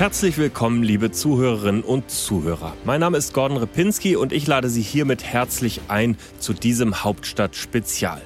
Herzlich 0.00 0.38
willkommen, 0.38 0.82
liebe 0.82 1.10
Zuhörerinnen 1.10 1.82
und 1.82 2.10
Zuhörer. 2.10 2.74
Mein 2.86 3.00
Name 3.00 3.18
ist 3.18 3.34
Gordon 3.34 3.58
Ripinski 3.58 4.16
und 4.16 4.32
ich 4.32 4.46
lade 4.46 4.70
Sie 4.70 4.80
hiermit 4.80 5.24
herzlich 5.24 5.82
ein 5.88 6.16
zu 6.38 6.54
diesem 6.54 7.04
Hauptstadt-Spezial. 7.04 8.22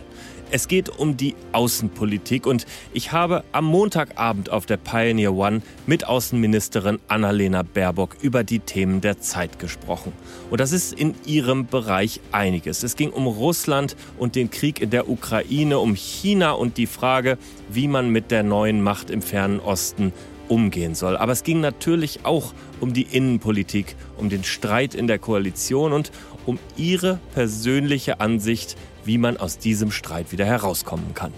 Es 0.53 0.69
geht 0.69 0.89
um 0.89 1.17
die 1.17 1.35
Außenpolitik 1.51 2.47
und 2.47 2.67
ich 2.93 3.11
habe 3.11 3.43
am 3.51 3.65
Montagabend 3.65 4.51
auf 4.51 4.67
der 4.67 4.77
Pioneer 4.77 5.35
One 5.35 5.63
mit 5.85 6.07
Außenministerin 6.07 7.01
Annalena 7.09 7.65
Baerbock 7.65 8.19
über 8.21 8.45
die 8.45 8.61
Themen 8.61 9.01
der 9.01 9.19
Zeit 9.19 9.59
gesprochen. 9.59 10.13
Und 10.51 10.61
das 10.61 10.71
ist 10.71 10.93
in 10.93 11.17
ihrem 11.27 11.67
Bereich 11.67 12.21
einiges. 12.31 12.85
Es 12.85 12.95
ging 12.95 13.11
um 13.11 13.27
Russland 13.27 13.97
und 14.17 14.37
den 14.37 14.49
Krieg 14.49 14.81
in 14.81 14.91
der 14.91 15.09
Ukraine, 15.09 15.81
um 15.81 15.97
China 15.97 16.53
und 16.53 16.77
die 16.77 16.87
Frage, 16.87 17.37
wie 17.69 17.89
man 17.89 18.11
mit 18.11 18.31
der 18.31 18.45
neuen 18.45 18.81
Macht 18.81 19.11
im 19.11 19.23
fernen 19.23 19.59
Osten 19.59 20.13
umgehen 20.49 20.95
soll. 20.95 21.17
Aber 21.17 21.33
es 21.33 21.43
ging 21.43 21.61
natürlich 21.61 22.21
auch 22.25 22.53
um 22.81 22.93
die 22.93 23.03
Innenpolitik, 23.03 23.97
um 24.17 24.29
den 24.29 24.45
Streit 24.45 24.95
in 24.95 25.07
der 25.07 25.19
Koalition 25.19 25.93
und 25.93 26.13
um 26.47 26.59
ihre 26.77 27.19
persönliche 27.35 28.21
Ansicht, 28.21 28.77
wie 29.05 29.19
man 29.19 29.37
aus 29.37 29.59
diesem 29.59 29.91
Streit 29.91 30.33
wieder 30.33 30.45
herauskommen 30.45 31.15
kann. 31.15 31.33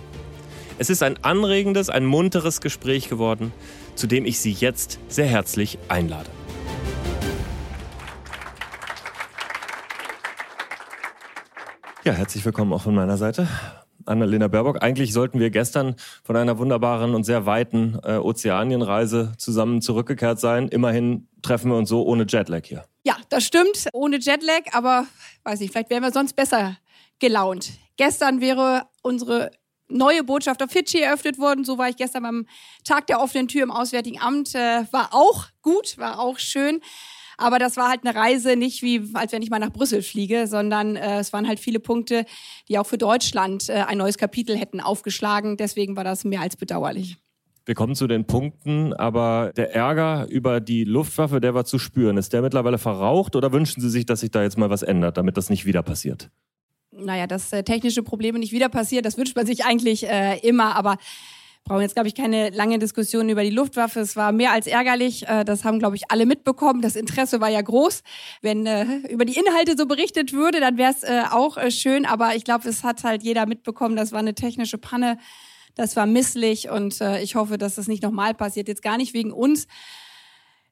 Es 0.79 0.91
ist 0.91 1.03
ein 1.03 1.23
anregendes, 1.25 1.89
ein 1.89 2.05
munteres 2.05 2.61
Gespräch 2.61 3.09
geworden, 3.09 3.53
zu 3.95 4.07
dem 4.07 4.27
ich 4.27 4.39
Sie 4.41 4.53
jetzt 4.53 4.99
sehr 5.09 5.27
herzlich 5.27 5.79
einlade. 5.89 6.29
Ja, 12.05 12.13
herzlich 12.13 12.45
willkommen 12.45 12.73
auch 12.73 12.83
von 12.83 12.95
meiner 12.95 13.17
Seite. 13.17 13.49
Annalena 14.07 14.49
Baerbock. 14.49 14.83
Eigentlich 14.83 15.13
sollten 15.13 15.41
wir 15.41 15.51
gestern 15.51 15.97
von 16.25 16.37
einer 16.37 16.59
wunderbaren 16.59 17.15
und 17.15 17.25
sehr 17.25 17.47
weiten 17.47 17.99
äh, 18.03 18.17
Ozeanienreise 18.17 19.33
zusammen 19.39 19.83
zurückgekehrt 19.83 20.41
sein. 20.41 20.69
Immerhin 20.69 21.29
treffen 21.43 21.71
wir 21.71 21.77
uns 21.77 21.89
so 21.89 22.05
ohne 22.05 22.27
Jetlag 22.29 22.65
hier. 22.65 22.85
Ja, 23.05 23.17
das 23.29 23.45
stimmt, 23.45 23.89
ohne 23.93 24.17
Jetlag, 24.17 24.73
aber 24.73 25.07
weiß 25.45 25.61
ich, 25.61 25.71
vielleicht 25.71 25.91
wären 25.91 26.03
wir 26.03 26.13
sonst 26.13 26.35
besser 26.35 26.77
gelaunt. 27.19 27.71
Gestern 27.97 28.41
wäre 28.41 28.89
unsere 29.03 29.51
neue 29.89 30.25
Botschaft 30.25 30.63
auf 30.63 30.71
Fidschi 30.71 31.01
eröffnet 31.01 31.39
worden. 31.39 31.65
So 31.65 31.79
war 31.79 31.89
ich 31.89 31.97
gestern 31.97 32.25
beim 32.25 32.47
Tag 32.85 33.07
der 33.07 33.21
offenen 33.21 33.49
Tür 33.49 33.63
im 33.63 33.71
Auswärtigen 33.71 34.21
Amt. 34.21 34.55
Äh, 34.55 34.85
war 34.91 35.11
auch 35.13 35.47
gut, 35.63 35.99
war 35.99 36.19
auch 36.19 36.39
schön. 36.39 36.81
Aber 37.39 37.59
das 37.59 37.77
war 37.77 37.89
halt 37.89 38.01
eine 38.05 38.15
Reise 38.15 38.57
nicht 38.57 38.83
wie, 38.83 39.11
als 39.15 39.33
wenn 39.33 39.43
ich 39.43 39.51
mal 39.51 39.59
nach 39.59 39.73
Brüssel 39.73 40.03
fliege, 40.03 40.47
sondern 40.47 40.97
äh, 40.97 41.19
es 41.19 41.33
waren 41.33 41.47
halt 41.47 41.61
viele 41.61 41.81
Punkte, 41.81 42.25
die 42.69 42.79
auch 42.79 42.87
für 42.87 42.99
Deutschland 42.99 43.69
äh, 43.69 43.85
ein 43.87 43.99
neues 43.99 44.19
Kapitel 44.19 44.57
hätten 44.57 44.81
aufgeschlagen. 44.81 45.57
Deswegen 45.57 45.97
war 45.97 46.05
das 46.05 46.25
mehr 46.25 46.41
als 46.41 46.57
bedauerlich. 46.57 47.19
Wir 47.67 47.75
kommen 47.75 47.97
zu 47.97 48.07
den 48.07 48.27
Punkten, 48.27 48.93
aber 48.93 49.53
der 49.57 49.75
Ärger 49.75 50.29
über 50.31 50.61
die 50.61 50.85
Luftwaffe, 50.85 51.41
der 51.41 51.53
war 51.53 51.65
zu 51.65 51.81
spüren. 51.81 52.17
Ist 52.17 52.33
der 52.33 52.41
mittlerweile 52.41 52.79
verraucht 52.79 53.35
oder 53.35 53.53
wünschen 53.53 53.81
Sie 53.81 53.91
sich, 53.91 54.07
dass 54.07 54.21
sich 54.21 54.31
da 54.31 54.43
jetzt 54.43 54.57
mal 54.57 54.71
was 54.71 54.83
ändert, 54.83 55.17
damit 55.17 55.37
das 55.37 55.51
nicht 55.51 55.67
wieder 55.67 55.83
passiert? 55.83 56.31
Naja, 56.93 57.27
dass 57.27 57.53
äh, 57.53 57.65
technische 57.65 58.05
Probleme 58.05 58.39
nicht 58.39 58.53
wieder 58.53 58.69
passieren, 58.69 59.03
das 59.03 59.19
wünscht 59.19 59.35
man 59.35 59.47
sich 59.47 59.65
eigentlich 59.65 60.09
äh, 60.09 60.39
immer, 60.39 60.77
aber 60.77 60.97
brauchen 61.67 61.83
jetzt, 61.83 61.95
glaube 61.95 62.09
ich, 62.09 62.15
keine 62.15 62.51
lange 62.51 62.79
Diskussion 62.79 63.29
über 63.29 63.43
die 63.43 63.51
Luftwaffe. 63.51 64.01
Es 64.01 64.17
war 64.17 64.33
mehr 64.33 64.53
als 64.53 64.67
ärgerlich. 64.67 65.29
Äh, 65.29 65.45
das 65.45 65.65
haben, 65.65 65.79
glaube 65.79 65.97
ich, 65.97 66.11
alle 66.11 66.25
mitbekommen. 66.25 66.81
Das 66.81 66.97
Interesse 66.97 67.41
war 67.41 67.49
ja 67.49 67.61
groß. 67.61 68.03
Wenn 68.41 68.67
äh, 68.67 68.85
über 69.09 69.25
die 69.25 69.37
Inhalte 69.37 69.77
so 69.77 69.87
berichtet 69.87 70.33
würde, 70.33 70.61
dann 70.61 70.79
wäre 70.79 70.93
es 70.93 71.03
äh, 71.03 71.25
auch 71.31 71.59
schön. 71.71 72.07
Aber 72.07 72.37
ich 72.37 72.45
glaube, 72.45 72.69
es 72.69 72.85
hat 72.85 73.03
halt 73.05 73.25
jeder 73.25 73.47
mitbekommen. 73.47 73.97
Das 73.97 74.13
war 74.13 74.21
eine 74.21 74.35
technische 74.35 74.79
Panne. 74.79 75.19
Das 75.75 75.97
war 75.97 76.07
misslich. 76.07 76.71
Und 76.71 77.03
ich 77.21 77.35
hoffe, 77.35 77.59
dass 77.59 77.75
das 77.75 77.87
nicht 77.87 78.03
nochmal 78.03 78.33
passiert. 78.33 78.67
Jetzt 78.67 78.83
gar 78.83 78.97
nicht 78.97 79.13
wegen 79.13 79.31
uns, 79.31 79.67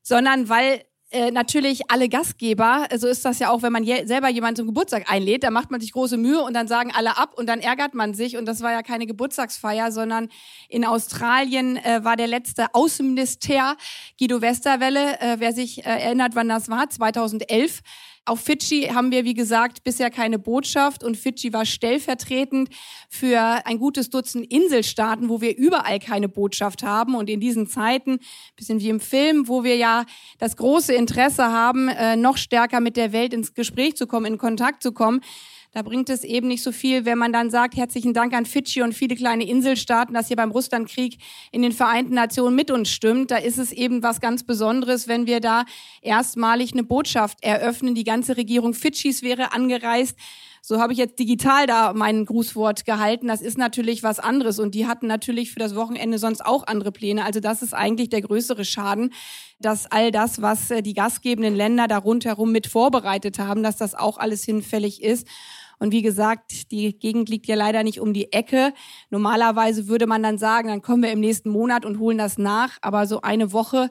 sondern 0.00 0.48
weil 0.48 0.82
äh, 1.14 1.30
natürlich 1.30 1.90
alle 1.90 2.08
Gastgeber, 2.08 2.88
so 2.96 3.06
ist 3.06 3.24
das 3.24 3.38
ja 3.38 3.50
auch, 3.50 3.62
wenn 3.62 3.72
man 3.72 3.84
je, 3.84 4.04
selber 4.04 4.28
jemanden 4.28 4.56
zum 4.56 4.66
Geburtstag 4.66 5.10
einlädt, 5.10 5.44
da 5.44 5.50
macht 5.50 5.70
man 5.70 5.80
sich 5.80 5.92
große 5.92 6.16
Mühe 6.16 6.42
und 6.42 6.54
dann 6.54 6.66
sagen 6.66 6.90
alle 6.92 7.16
ab 7.16 7.34
und 7.38 7.48
dann 7.48 7.60
ärgert 7.60 7.94
man 7.94 8.14
sich. 8.14 8.36
Und 8.36 8.46
das 8.46 8.62
war 8.62 8.72
ja 8.72 8.82
keine 8.82 9.06
Geburtstagsfeier, 9.06 9.92
sondern 9.92 10.28
in 10.68 10.84
Australien 10.84 11.76
äh, 11.76 12.04
war 12.04 12.16
der 12.16 12.26
letzte 12.26 12.74
Außenminister 12.74 13.76
Guido 14.18 14.40
Westerwelle, 14.40 15.20
äh, 15.20 15.36
wer 15.38 15.52
sich 15.52 15.86
äh, 15.86 15.88
erinnert, 15.88 16.34
wann 16.34 16.48
das 16.48 16.68
war, 16.68 16.90
2011 16.90 17.80
auf 18.26 18.40
Fidschi 18.40 18.88
haben 18.94 19.10
wir, 19.10 19.24
wie 19.24 19.34
gesagt, 19.34 19.84
bisher 19.84 20.10
keine 20.10 20.38
Botschaft 20.38 21.04
und 21.04 21.16
Fidschi 21.16 21.52
war 21.52 21.66
stellvertretend 21.66 22.70
für 23.10 23.38
ein 23.66 23.78
gutes 23.78 24.08
Dutzend 24.08 24.50
Inselstaaten, 24.50 25.28
wo 25.28 25.40
wir 25.40 25.56
überall 25.56 25.98
keine 25.98 26.28
Botschaft 26.28 26.82
haben. 26.82 27.14
Und 27.14 27.28
in 27.28 27.40
diesen 27.40 27.66
Zeiten, 27.66 28.20
bisschen 28.56 28.80
wie 28.80 28.88
im 28.88 29.00
Film, 29.00 29.46
wo 29.46 29.62
wir 29.62 29.76
ja 29.76 30.06
das 30.38 30.56
große 30.56 30.94
Interesse 30.94 31.44
haben, 31.44 31.88
äh, 31.88 32.16
noch 32.16 32.38
stärker 32.38 32.80
mit 32.80 32.96
der 32.96 33.12
Welt 33.12 33.34
ins 33.34 33.52
Gespräch 33.52 33.96
zu 33.96 34.06
kommen, 34.06 34.26
in 34.26 34.38
Kontakt 34.38 34.82
zu 34.82 34.92
kommen, 34.92 35.20
da 35.74 35.82
bringt 35.82 36.08
es 36.08 36.22
eben 36.22 36.46
nicht 36.46 36.62
so 36.62 36.70
viel, 36.70 37.04
wenn 37.04 37.18
man 37.18 37.32
dann 37.32 37.50
sagt, 37.50 37.76
herzlichen 37.76 38.14
Dank 38.14 38.32
an 38.32 38.46
Fidschi 38.46 38.82
und 38.82 38.94
viele 38.94 39.16
kleine 39.16 39.44
Inselstaaten, 39.44 40.14
dass 40.14 40.30
ihr 40.30 40.36
beim 40.36 40.52
Russlandkrieg 40.52 41.18
in 41.50 41.62
den 41.62 41.72
Vereinten 41.72 42.14
Nationen 42.14 42.54
mit 42.54 42.70
uns 42.70 42.90
stimmt. 42.90 43.32
Da 43.32 43.38
ist 43.38 43.58
es 43.58 43.72
eben 43.72 44.04
was 44.04 44.20
ganz 44.20 44.44
Besonderes, 44.44 45.08
wenn 45.08 45.26
wir 45.26 45.40
da 45.40 45.64
erstmalig 46.00 46.72
eine 46.72 46.84
Botschaft 46.84 47.42
eröffnen. 47.42 47.96
Die 47.96 48.04
ganze 48.04 48.36
Regierung 48.36 48.72
Fidschis 48.72 49.22
wäre 49.22 49.52
angereist. 49.52 50.16
So 50.66 50.80
habe 50.80 50.94
ich 50.94 50.98
jetzt 50.98 51.18
digital 51.18 51.66
da 51.66 51.92
mein 51.92 52.24
Grußwort 52.24 52.86
gehalten. 52.86 53.26
Das 53.26 53.42
ist 53.42 53.58
natürlich 53.58 54.02
was 54.02 54.18
anderes. 54.18 54.58
Und 54.58 54.74
die 54.74 54.86
hatten 54.86 55.06
natürlich 55.06 55.52
für 55.52 55.58
das 55.58 55.74
Wochenende 55.74 56.18
sonst 56.18 56.40
auch 56.40 56.66
andere 56.66 56.90
Pläne. 56.90 57.24
Also 57.24 57.40
das 57.40 57.60
ist 57.60 57.74
eigentlich 57.74 58.08
der 58.08 58.22
größere 58.22 58.64
Schaden, 58.64 59.12
dass 59.60 59.84
all 59.90 60.10
das, 60.10 60.40
was 60.40 60.70
äh, 60.70 60.82
die 60.82 60.94
gastgebenden 60.94 61.54
Länder 61.54 61.86
da 61.86 61.98
rundherum 61.98 62.50
mit 62.50 62.66
vorbereitet 62.66 63.38
haben, 63.38 63.62
dass 63.62 63.76
das 63.76 63.94
auch 63.94 64.16
alles 64.16 64.44
hinfällig 64.44 65.02
ist. 65.02 65.26
Und 65.84 65.92
wie 65.92 66.00
gesagt, 66.00 66.72
die 66.72 66.98
Gegend 66.98 67.28
liegt 67.28 67.46
ja 67.46 67.56
leider 67.56 67.82
nicht 67.82 68.00
um 68.00 68.14
die 68.14 68.32
Ecke. 68.32 68.72
Normalerweise 69.10 69.86
würde 69.86 70.06
man 70.06 70.22
dann 70.22 70.38
sagen, 70.38 70.68
dann 70.68 70.80
kommen 70.80 71.02
wir 71.02 71.12
im 71.12 71.20
nächsten 71.20 71.50
Monat 71.50 71.84
und 71.84 71.98
holen 71.98 72.16
das 72.16 72.38
nach. 72.38 72.78
Aber 72.80 73.06
so 73.06 73.20
eine 73.20 73.52
Woche 73.52 73.90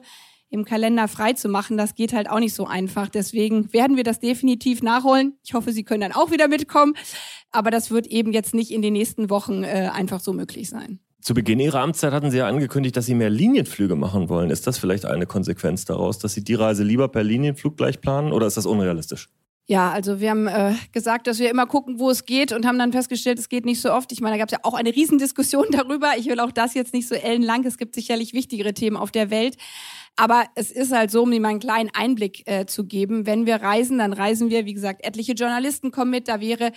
im 0.50 0.64
Kalender 0.64 1.06
frei 1.06 1.34
zu 1.34 1.48
machen, 1.48 1.76
das 1.76 1.94
geht 1.94 2.12
halt 2.12 2.28
auch 2.28 2.40
nicht 2.40 2.52
so 2.52 2.66
einfach. 2.66 3.08
Deswegen 3.08 3.72
werden 3.72 3.96
wir 3.96 4.02
das 4.02 4.18
definitiv 4.18 4.82
nachholen. 4.82 5.38
Ich 5.44 5.54
hoffe, 5.54 5.70
Sie 5.70 5.84
können 5.84 6.00
dann 6.00 6.10
auch 6.10 6.32
wieder 6.32 6.48
mitkommen. 6.48 6.94
Aber 7.52 7.70
das 7.70 7.92
wird 7.92 8.08
eben 8.08 8.32
jetzt 8.32 8.54
nicht 8.54 8.72
in 8.72 8.82
den 8.82 8.94
nächsten 8.94 9.30
Wochen 9.30 9.62
äh, 9.62 9.88
einfach 9.92 10.18
so 10.18 10.32
möglich 10.32 10.68
sein. 10.68 10.98
Zu 11.20 11.32
Beginn 11.32 11.60
Ihrer 11.60 11.80
Amtszeit 11.80 12.12
hatten 12.12 12.32
Sie 12.32 12.38
ja 12.38 12.48
angekündigt, 12.48 12.96
dass 12.96 13.06
Sie 13.06 13.14
mehr 13.14 13.30
Linienflüge 13.30 13.94
machen 13.94 14.28
wollen. 14.28 14.50
Ist 14.50 14.66
das 14.66 14.78
vielleicht 14.78 15.04
eine 15.04 15.26
Konsequenz 15.26 15.84
daraus, 15.84 16.18
dass 16.18 16.34
Sie 16.34 16.42
die 16.42 16.54
Reise 16.54 16.82
lieber 16.82 17.06
per 17.06 17.22
Linienflug 17.22 17.76
gleich 17.76 18.00
planen 18.00 18.32
oder 18.32 18.48
ist 18.48 18.56
das 18.56 18.66
unrealistisch? 18.66 19.28
Ja, 19.66 19.90
also 19.92 20.20
wir 20.20 20.28
haben 20.28 20.46
äh, 20.46 20.74
gesagt, 20.92 21.26
dass 21.26 21.38
wir 21.38 21.48
immer 21.50 21.66
gucken, 21.66 21.98
wo 21.98 22.10
es 22.10 22.26
geht 22.26 22.52
und 22.52 22.66
haben 22.66 22.78
dann 22.78 22.92
festgestellt, 22.92 23.38
es 23.38 23.48
geht 23.48 23.64
nicht 23.64 23.80
so 23.80 23.92
oft. 23.92 24.12
Ich 24.12 24.20
meine, 24.20 24.34
da 24.34 24.38
gab 24.38 24.48
es 24.48 24.52
ja 24.52 24.58
auch 24.62 24.74
eine 24.74 24.94
Riesendiskussion 24.94 25.66
darüber. 25.70 26.12
Ich 26.18 26.26
will 26.26 26.38
auch 26.40 26.52
das 26.52 26.74
jetzt 26.74 26.92
nicht 26.92 27.08
so 27.08 27.14
ellenlang. 27.14 27.64
Es 27.64 27.78
gibt 27.78 27.94
sicherlich 27.94 28.34
wichtigere 28.34 28.74
Themen 28.74 28.98
auf 28.98 29.10
der 29.10 29.30
Welt. 29.30 29.56
Aber 30.16 30.44
es 30.54 30.70
ist 30.70 30.92
halt 30.92 31.10
so, 31.10 31.22
um 31.22 31.32
ihm 31.32 31.44
einen 31.44 31.58
kleinen 31.58 31.90
Einblick 31.92 32.46
äh, 32.46 32.66
zu 32.66 32.84
geben. 32.84 33.26
Wenn 33.26 33.46
wir 33.46 33.56
reisen, 33.56 33.98
dann 33.98 34.12
reisen 34.12 34.48
wir, 34.48 34.64
wie 34.64 34.74
gesagt, 34.74 35.04
etliche 35.04 35.32
Journalisten 35.32 35.90
kommen 35.90 36.12
mit. 36.12 36.28
Da 36.28 36.40
wäre 36.40 36.70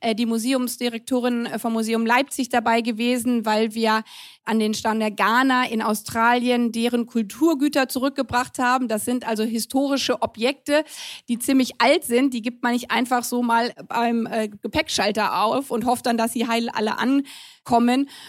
äh, 0.00 0.14
die 0.14 0.26
Museumsdirektorin 0.26 1.46
äh, 1.46 1.58
vom 1.58 1.72
Museum 1.72 2.06
Leipzig 2.06 2.50
dabei 2.50 2.82
gewesen, 2.82 3.44
weil 3.44 3.74
wir 3.74 4.04
an 4.44 4.60
den 4.60 4.74
Stand 4.74 5.00
der 5.00 5.10
Ghana 5.10 5.66
in 5.66 5.82
Australien 5.82 6.70
deren 6.70 7.06
Kulturgüter 7.06 7.88
zurückgebracht 7.88 8.60
haben. 8.60 8.86
Das 8.86 9.04
sind 9.04 9.26
also 9.26 9.42
historische 9.42 10.22
Objekte, 10.22 10.84
die 11.28 11.40
ziemlich 11.40 11.80
alt 11.80 12.04
sind. 12.04 12.32
Die 12.32 12.42
gibt 12.42 12.62
man 12.62 12.74
nicht 12.74 12.92
einfach 12.92 13.24
so 13.24 13.42
mal 13.42 13.72
beim 13.88 14.26
äh, 14.26 14.48
Gepäckschalter 14.48 15.42
auf 15.42 15.72
und 15.72 15.84
hofft 15.84 16.06
dann, 16.06 16.16
dass 16.16 16.32
sie 16.32 16.46
heil 16.46 16.68
alle 16.68 16.98
ankommen. 16.98 17.26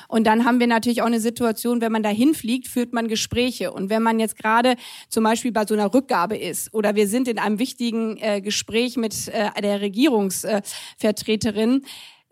Und 0.07 0.25
dann 0.25 0.45
haben 0.45 0.59
wir 0.59 0.67
natürlich 0.67 1.01
auch 1.01 1.07
eine 1.07 1.19
Situation, 1.19 1.81
wenn 1.81 1.91
man 1.91 2.03
da 2.03 2.09
hinfliegt, 2.09 2.67
führt 2.67 2.93
man 2.93 3.07
Gespräche. 3.07 3.71
Und 3.71 3.89
wenn 3.89 4.01
man 4.01 4.19
jetzt 4.19 4.37
gerade 4.37 4.75
zum 5.09 5.23
Beispiel 5.23 5.51
bei 5.51 5.65
so 5.67 5.73
einer 5.73 5.93
Rückgabe 5.93 6.37
ist 6.37 6.73
oder 6.73 6.95
wir 6.95 7.07
sind 7.07 7.27
in 7.27 7.39
einem 7.39 7.59
wichtigen 7.59 8.17
äh, 8.17 8.41
Gespräch 8.41 8.97
mit 8.97 9.27
äh, 9.27 9.49
der 9.61 9.81
Regierungsvertreterin, 9.81 11.83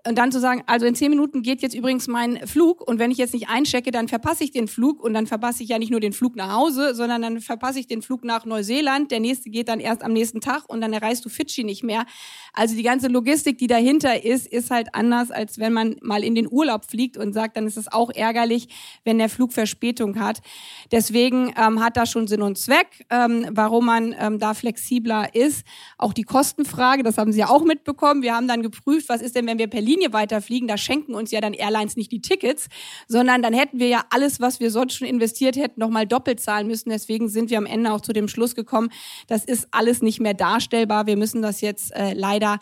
und 0.06 0.18
dann 0.18 0.34
zu 0.34 0.40
sagen, 0.42 0.64
also 0.66 0.86
in 0.86 0.96
zehn 0.96 1.10
Minuten 1.10 1.44
geht 1.44 1.62
jetzt 1.62 1.74
übrigens 1.74 2.08
mein 2.08 2.46
Flug 2.46 2.86
und 2.86 3.00
wenn 3.00 3.10
ich 3.10 3.18
jetzt 3.18 3.34
nicht 3.34 3.48
einchecke, 3.48 3.92
dann 3.92 4.10
verpasse 4.10 4.44
ich 4.44 4.52
den 4.52 4.68
Flug 4.68 5.02
und 5.02 5.14
dann 5.14 5.28
verpasse 5.28 5.64
ich 5.64 5.70
ja 5.70 5.80
nicht 5.80 5.92
nur 5.92 6.02
den 6.02 6.12
Flug 6.12 6.36
nach 6.36 6.52
Hause, 6.54 6.94
sondern 6.94 7.22
dann 7.22 7.40
verpasse 7.40 7.80
ich 7.80 7.88
den 7.88 8.02
Flug 8.02 8.26
nach 8.26 8.46
Neuseeland. 8.46 9.12
Der 9.12 9.22
nächste 9.22 9.50
geht 9.50 9.70
dann 9.70 9.80
erst 9.80 10.04
am 10.04 10.12
nächsten 10.12 10.42
Tag 10.42 10.64
und 10.68 10.82
dann 10.82 10.92
erreichst 10.92 11.24
du 11.24 11.30
Fidschi 11.30 11.64
nicht 11.64 11.84
mehr. 11.84 12.06
Also 12.52 12.76
die 12.76 12.84
ganze 12.84 13.08
Logistik, 13.08 13.58
die 13.60 13.68
dahinter 13.68 14.26
ist, 14.26 14.46
ist 14.46 14.72
halt 14.72 14.94
anders, 14.94 15.32
als 15.32 15.58
wenn 15.58 15.72
man 15.72 15.96
mal 16.02 16.24
in 16.24 16.36
den 16.36 16.52
Urlaub 16.52 16.84
fliegt 16.84 17.16
und 17.16 17.32
sagt, 17.32 17.56
dann 17.56 17.66
ist 17.66 17.78
es 17.78 17.90
auch 17.92 18.12
ärgerlich, 18.12 18.68
wenn 19.06 19.20
der 19.20 19.30
Flug 19.30 19.54
Verspätung 19.54 20.20
hat. 20.20 20.42
Deswegen 20.92 21.54
ähm, 21.58 21.82
hat 21.82 21.96
das 21.96 22.12
schon 22.12 22.28
Sinn 22.28 22.42
und 22.42 22.58
Zweck, 22.58 23.06
ähm, 23.10 23.48
warum 23.52 23.86
man 23.86 24.14
ähm, 24.20 24.38
da 24.38 24.54
flexibler 24.54 25.34
ist. 25.34 25.66
Auch 25.98 26.12
die 26.12 26.24
Kostenfrage, 26.24 27.04
das 27.04 27.18
haben 27.18 27.32
Sie 27.32 27.40
ja 27.40 27.48
auch 27.48 27.64
mitbekommen. 27.64 28.22
Wir 28.22 28.36
haben 28.36 28.50
dann 28.50 28.62
geprüft, 28.62 29.08
was 29.08 29.22
ist 29.22 29.36
denn, 29.36 29.48
wenn 29.48 29.60
wir 29.60 29.68
per 29.68 29.82
Linie 29.94 30.13
weiterfliegen, 30.13 30.68
da 30.68 30.78
schenken 30.78 31.13
uns 31.13 31.31
ja 31.31 31.42
dann 31.42 31.54
Airlines 31.54 31.95
nicht 31.95 32.12
die 32.12 32.22
Tickets, 32.22 32.68
sondern 33.07 33.42
dann 33.42 33.54
hätten 33.54 33.80
wir 33.80 33.88
ja 33.88 34.04
alles, 34.10 34.42
was 34.42 34.60
wir 34.60 34.72
sonst 34.72 34.95
schon 34.95 35.07
investiert 35.07 35.56
hätten, 35.56 35.80
nochmal 35.80 36.07
doppelt 36.07 36.40
zahlen 36.40 36.68
müssen. 36.68 36.90
Deswegen 36.90 37.30
sind 37.30 37.50
wir 37.50 37.57
am 37.57 37.66
Ende 37.66 37.94
auch 37.94 38.01
zu 38.01 38.13
dem 38.13 38.28
Schluss 38.28 38.56
gekommen, 38.56 38.90
das 39.28 39.45
ist 39.45 39.68
alles 39.72 40.01
nicht 40.01 40.19
mehr 40.19 40.34
darstellbar. 40.34 41.06
Wir 41.06 41.18
müssen 41.18 41.42
das 41.42 41.62
jetzt 41.62 41.94
äh, 41.95 42.13
leider 42.13 42.60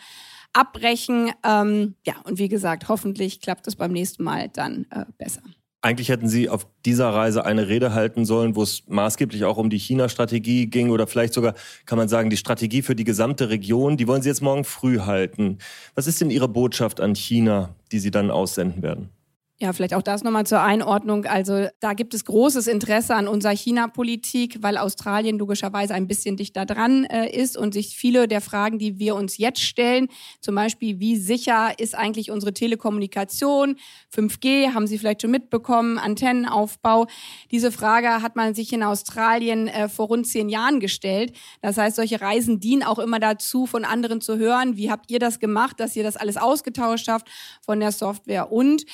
abbrechen. 0.54 1.31
Ähm, 1.44 1.95
ja, 2.06 2.16
und 2.24 2.38
wie 2.39 2.50
gesagt, 2.50 2.89
hoffentlich 2.89 3.39
klappt 3.39 3.68
es 3.68 3.75
beim 3.75 3.92
nächsten 3.92 4.24
Mal 4.24 4.50
dann 4.50 4.86
äh, 4.92 5.06
besser. 5.18 5.42
Eigentlich 5.83 6.10
hätten 6.10 6.28
Sie 6.28 6.48
auf 6.48 6.68
dieser 6.86 7.10
Reise 7.10 7.44
eine 7.44 7.68
Rede 7.68 7.94
halten 7.95 8.24
sollen, 8.24 8.56
wo 8.56 8.62
es 8.62 8.83
maßgeblich 8.88 9.45
auch 9.45 9.57
um 9.57 9.72
die 9.72 9.80
China-Strategie 9.80 10.68
ging 10.68 10.92
oder 10.92 11.07
vielleicht 11.07 11.33
sogar, 11.33 11.56
kann 11.88 11.98
man 11.98 12.07
sagen, 12.07 12.30
die 12.30 12.38
Strategie 12.38 12.83
für 12.83 12.95
die 12.95 13.04
gesamte 13.04 13.50
Region. 13.50 13.98
Die 13.98 14.07
wollen 14.07 14.22
Sie 14.22 14.30
jetzt 14.30 14.44
morgen 14.44 14.63
früh 14.63 15.00
halten. 15.00 15.57
Was 15.95 16.06
ist 16.06 16.22
denn 16.22 16.30
Ihre 16.30 16.48
Botschaft 16.48 17.01
an 17.01 17.16
China, 17.16 17.74
die 17.92 17.98
Sie 17.98 18.12
dann 18.12 18.30
aussenden 18.30 18.83
werden? 18.83 19.10
Ja, 19.62 19.74
vielleicht 19.74 19.94
auch 19.94 20.02
das 20.02 20.24
nochmal 20.24 20.48
zur 20.48 20.63
Einordnung. 20.63 21.25
Also 21.25 21.68
da 21.81 21.94
gibt 21.94 22.16
es 22.16 22.25
großes 22.25 22.66
Interesse 22.66 23.13
an 23.13 23.28
unserer 23.28 23.56
China-Politik, 23.56 24.58
weil 24.63 24.75
Australien 24.75 25.38
logischerweise 25.38 25.94
ein 25.94 26.08
bisschen 26.08 26.36
dichter 26.36 26.66
dran 26.66 27.04
äh, 27.04 27.30
ist 27.30 27.58
und 27.58 27.72
sich 27.75 27.96
viele 27.96 28.28
der 28.28 28.42
Fragen, 28.42 28.80
die 28.80 28.98
wir 28.98 29.13
uns 29.13 29.38
jetzt 29.38 29.62
stellen, 29.62 30.08
zum 30.40 30.56
Beispiel, 30.56 31.00
wie 31.00 31.16
sicher 31.16 31.78
ist 31.78 31.94
eigentlich 31.94 32.31
unsere 32.31 32.56
Telekommunikation, 32.56 33.75
5G, 34.12 34.74
haben 34.74 34.88
Sie 34.88 34.98
vielleicht 34.98 35.22
schon 35.22 35.30
mitbekommen, 35.30 36.00
Antennenaufbau. 36.00 37.06
Diese 37.52 37.72
Frage 37.72 38.24
hat 38.24 38.36
man 38.36 38.56
sich 38.56 38.74
in 38.74 38.81
Australien 38.81 39.68
äh, 39.68 39.90
vor 39.90 40.07
rund 40.07 40.25
zehn 40.25 40.50
Jahren 40.50 40.80
gestellt. 40.80 41.34
Das 41.62 41.78
heißt, 41.78 41.98
solche 41.98 42.19
Reisen 42.19 42.60
dienen 42.60 42.81
auch 42.81 42.98
immer 42.98 43.19
dazu, 43.19 43.68
von 43.68 43.86
anderen 43.86 44.22
zu 44.22 44.40
hören, 44.40 44.75
wie 44.75 44.90
habt 44.90 45.12
ihr 45.12 45.19
das 45.19 45.40
gemacht, 45.40 45.80
dass 45.80 45.96
ihr 45.96 46.04
das 46.04 46.18
alles 46.18 46.38
ausgetauscht 46.38 47.07
habt 47.07 47.30
von 47.64 47.80
der 47.80 47.92
Software 47.92 48.52
und 48.52 48.88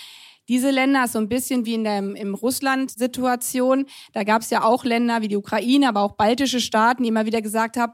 diese 0.47 0.71
Länder 0.71 1.03
ist 1.03 1.13
so 1.13 1.19
ein 1.19 1.29
bisschen 1.29 1.65
wie 1.65 1.73
in 1.73 1.83
der 1.83 1.97
im 1.97 2.35
Russland-Situation. 2.35 3.85
Da 4.13 4.23
gab 4.23 4.41
es 4.41 4.49
ja 4.49 4.63
auch 4.63 4.85
Länder 4.85 5.21
wie 5.21 5.27
die 5.27 5.35
Ukraine, 5.35 5.89
aber 5.89 6.01
auch 6.01 6.13
baltische 6.13 6.61
Staaten, 6.61 7.03
die 7.03 7.09
immer 7.09 7.25
wieder 7.25 7.41
gesagt 7.41 7.77
haben, 7.77 7.93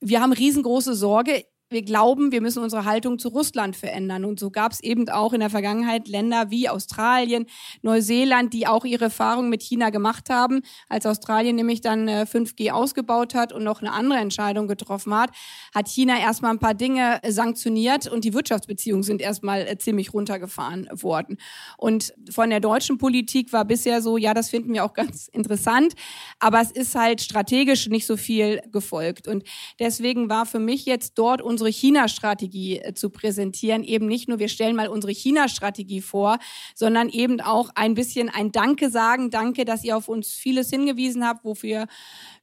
wir 0.00 0.20
haben 0.20 0.32
riesengroße 0.32 0.94
Sorge 0.94 1.44
wir 1.74 1.82
glauben, 1.82 2.32
wir 2.32 2.40
müssen 2.40 2.62
unsere 2.62 2.84
Haltung 2.86 3.18
zu 3.18 3.28
Russland 3.28 3.76
verändern. 3.76 4.24
Und 4.24 4.40
so 4.40 4.50
gab 4.50 4.72
es 4.72 4.80
eben 4.80 5.08
auch 5.10 5.32
in 5.32 5.40
der 5.40 5.50
Vergangenheit 5.50 6.08
Länder 6.08 6.50
wie 6.50 6.68
Australien, 6.68 7.46
Neuseeland, 7.82 8.54
die 8.54 8.66
auch 8.66 8.84
ihre 8.84 9.04
Erfahrungen 9.06 9.50
mit 9.50 9.62
China 9.62 9.90
gemacht 9.90 10.30
haben. 10.30 10.62
Als 10.88 11.04
Australien 11.04 11.56
nämlich 11.56 11.82
dann 11.82 12.08
5G 12.08 12.66
äh, 12.66 12.70
ausgebaut 12.70 13.34
hat 13.34 13.52
und 13.52 13.64
noch 13.64 13.82
eine 13.82 13.92
andere 13.92 14.20
Entscheidung 14.20 14.68
getroffen 14.68 15.14
hat, 15.14 15.30
hat 15.74 15.88
China 15.88 16.18
erstmal 16.18 16.52
ein 16.52 16.60
paar 16.60 16.74
Dinge 16.74 17.20
sanktioniert 17.26 18.06
und 18.06 18.24
die 18.24 18.32
Wirtschaftsbeziehungen 18.32 19.02
sind 19.02 19.20
erstmal 19.20 19.62
äh, 19.62 19.76
ziemlich 19.76 20.14
runtergefahren 20.14 20.88
worden. 20.92 21.38
Und 21.76 22.14
von 22.30 22.50
der 22.50 22.60
deutschen 22.60 22.98
Politik 22.98 23.52
war 23.52 23.64
bisher 23.64 24.00
so, 24.00 24.16
ja, 24.16 24.32
das 24.32 24.48
finden 24.48 24.72
wir 24.72 24.84
auch 24.84 24.92
ganz 24.94 25.28
interessant, 25.28 25.94
aber 26.38 26.60
es 26.60 26.70
ist 26.70 26.94
halt 26.94 27.20
strategisch 27.20 27.88
nicht 27.88 28.06
so 28.06 28.16
viel 28.16 28.62
gefolgt. 28.70 29.26
Und 29.26 29.42
deswegen 29.80 30.28
war 30.28 30.46
für 30.46 30.60
mich 30.60 30.86
jetzt 30.86 31.14
dort 31.18 31.42
unsere 31.42 31.63
China-Strategie 31.70 32.78
äh, 32.78 32.94
zu 32.94 33.10
präsentieren. 33.10 33.84
Eben 33.84 34.06
nicht 34.06 34.28
nur, 34.28 34.38
wir 34.38 34.48
stellen 34.48 34.76
mal 34.76 34.88
unsere 34.88 35.12
China-Strategie 35.12 36.00
vor, 36.00 36.38
sondern 36.74 37.08
eben 37.08 37.40
auch 37.40 37.70
ein 37.74 37.94
bisschen 37.94 38.28
ein 38.28 38.52
Danke 38.52 38.90
sagen. 38.90 39.30
Danke, 39.30 39.64
dass 39.64 39.84
ihr 39.84 39.96
auf 39.96 40.08
uns 40.08 40.32
vieles 40.32 40.70
hingewiesen 40.70 41.26
habt, 41.26 41.44
wofür 41.44 41.86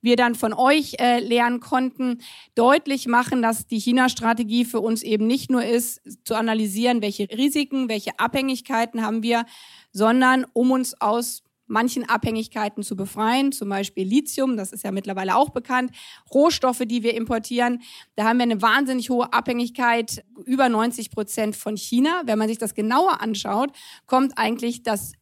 wir 0.02 0.16
dann 0.16 0.36
von 0.36 0.54
euch 0.54 0.96
äh, 1.00 1.20
lernen 1.20 1.60
konnten, 1.60 2.20
deutlich 2.56 3.08
machen, 3.08 3.42
dass 3.42 3.68
die 3.68 3.80
China-Strategie 3.80 4.66
für 4.66 4.80
uns 4.80 5.04
eben 5.04 5.28
nicht 5.28 5.52
nur 5.52 5.64
ist, 5.64 6.02
zu 6.26 6.36
analysieren, 6.36 7.02
welche 7.02 7.30
Risiken, 7.30 7.90
welche 7.90 8.20
Abhängigkeiten 8.20 9.04
haben 9.04 9.24
wir, 9.24 9.46
sondern 9.92 10.46
um 10.54 10.72
uns 10.72 11.00
aus 11.00 11.44
manchen 11.72 12.08
Abhängigkeiten 12.08 12.84
zu 12.84 12.96
befreien, 12.96 13.52
zum 13.52 13.70
Beispiel 13.70 14.06
Lithium, 14.06 14.58
das 14.58 14.72
ist 14.72 14.84
ja 14.84 14.92
mittlerweile 14.92 15.36
auch 15.36 15.50
bekannt, 15.50 15.92
Rohstoffe, 16.34 16.84
die 16.86 17.02
wir 17.02 17.16
importieren. 17.16 17.82
Da 18.16 18.26
haben 18.26 18.38
wir 18.38 18.44
eine 18.44 18.62
wahnsinnig 18.62 19.10
hohe 19.10 19.32
Abhängigkeit, 19.34 20.24
über 20.46 20.70
90 20.70 21.12
Prozent 21.12 21.56
von 21.56 21.78
China. 21.78 22.24
Wenn 22.26 22.38
man 22.38 22.50
sich 22.50 22.58
das 22.58 22.76
genauer 22.76 23.22
anschaut, 23.22 23.72
kommt 24.06 24.38
eigentlich 24.38 24.84
das 24.84 25.14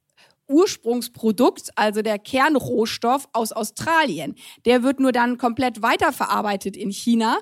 Ursprungsprodukt, 0.50 1.70
also 1.76 2.02
der 2.02 2.18
Kernrohstoff 2.18 3.28
aus 3.34 3.52
Australien. 3.52 4.36
Der 4.66 4.82
wird 4.82 5.00
nur 5.00 5.12
dann 5.12 5.38
komplett 5.38 5.84
weiterverarbeitet 5.84 6.76
in 6.76 6.92
China 6.92 7.38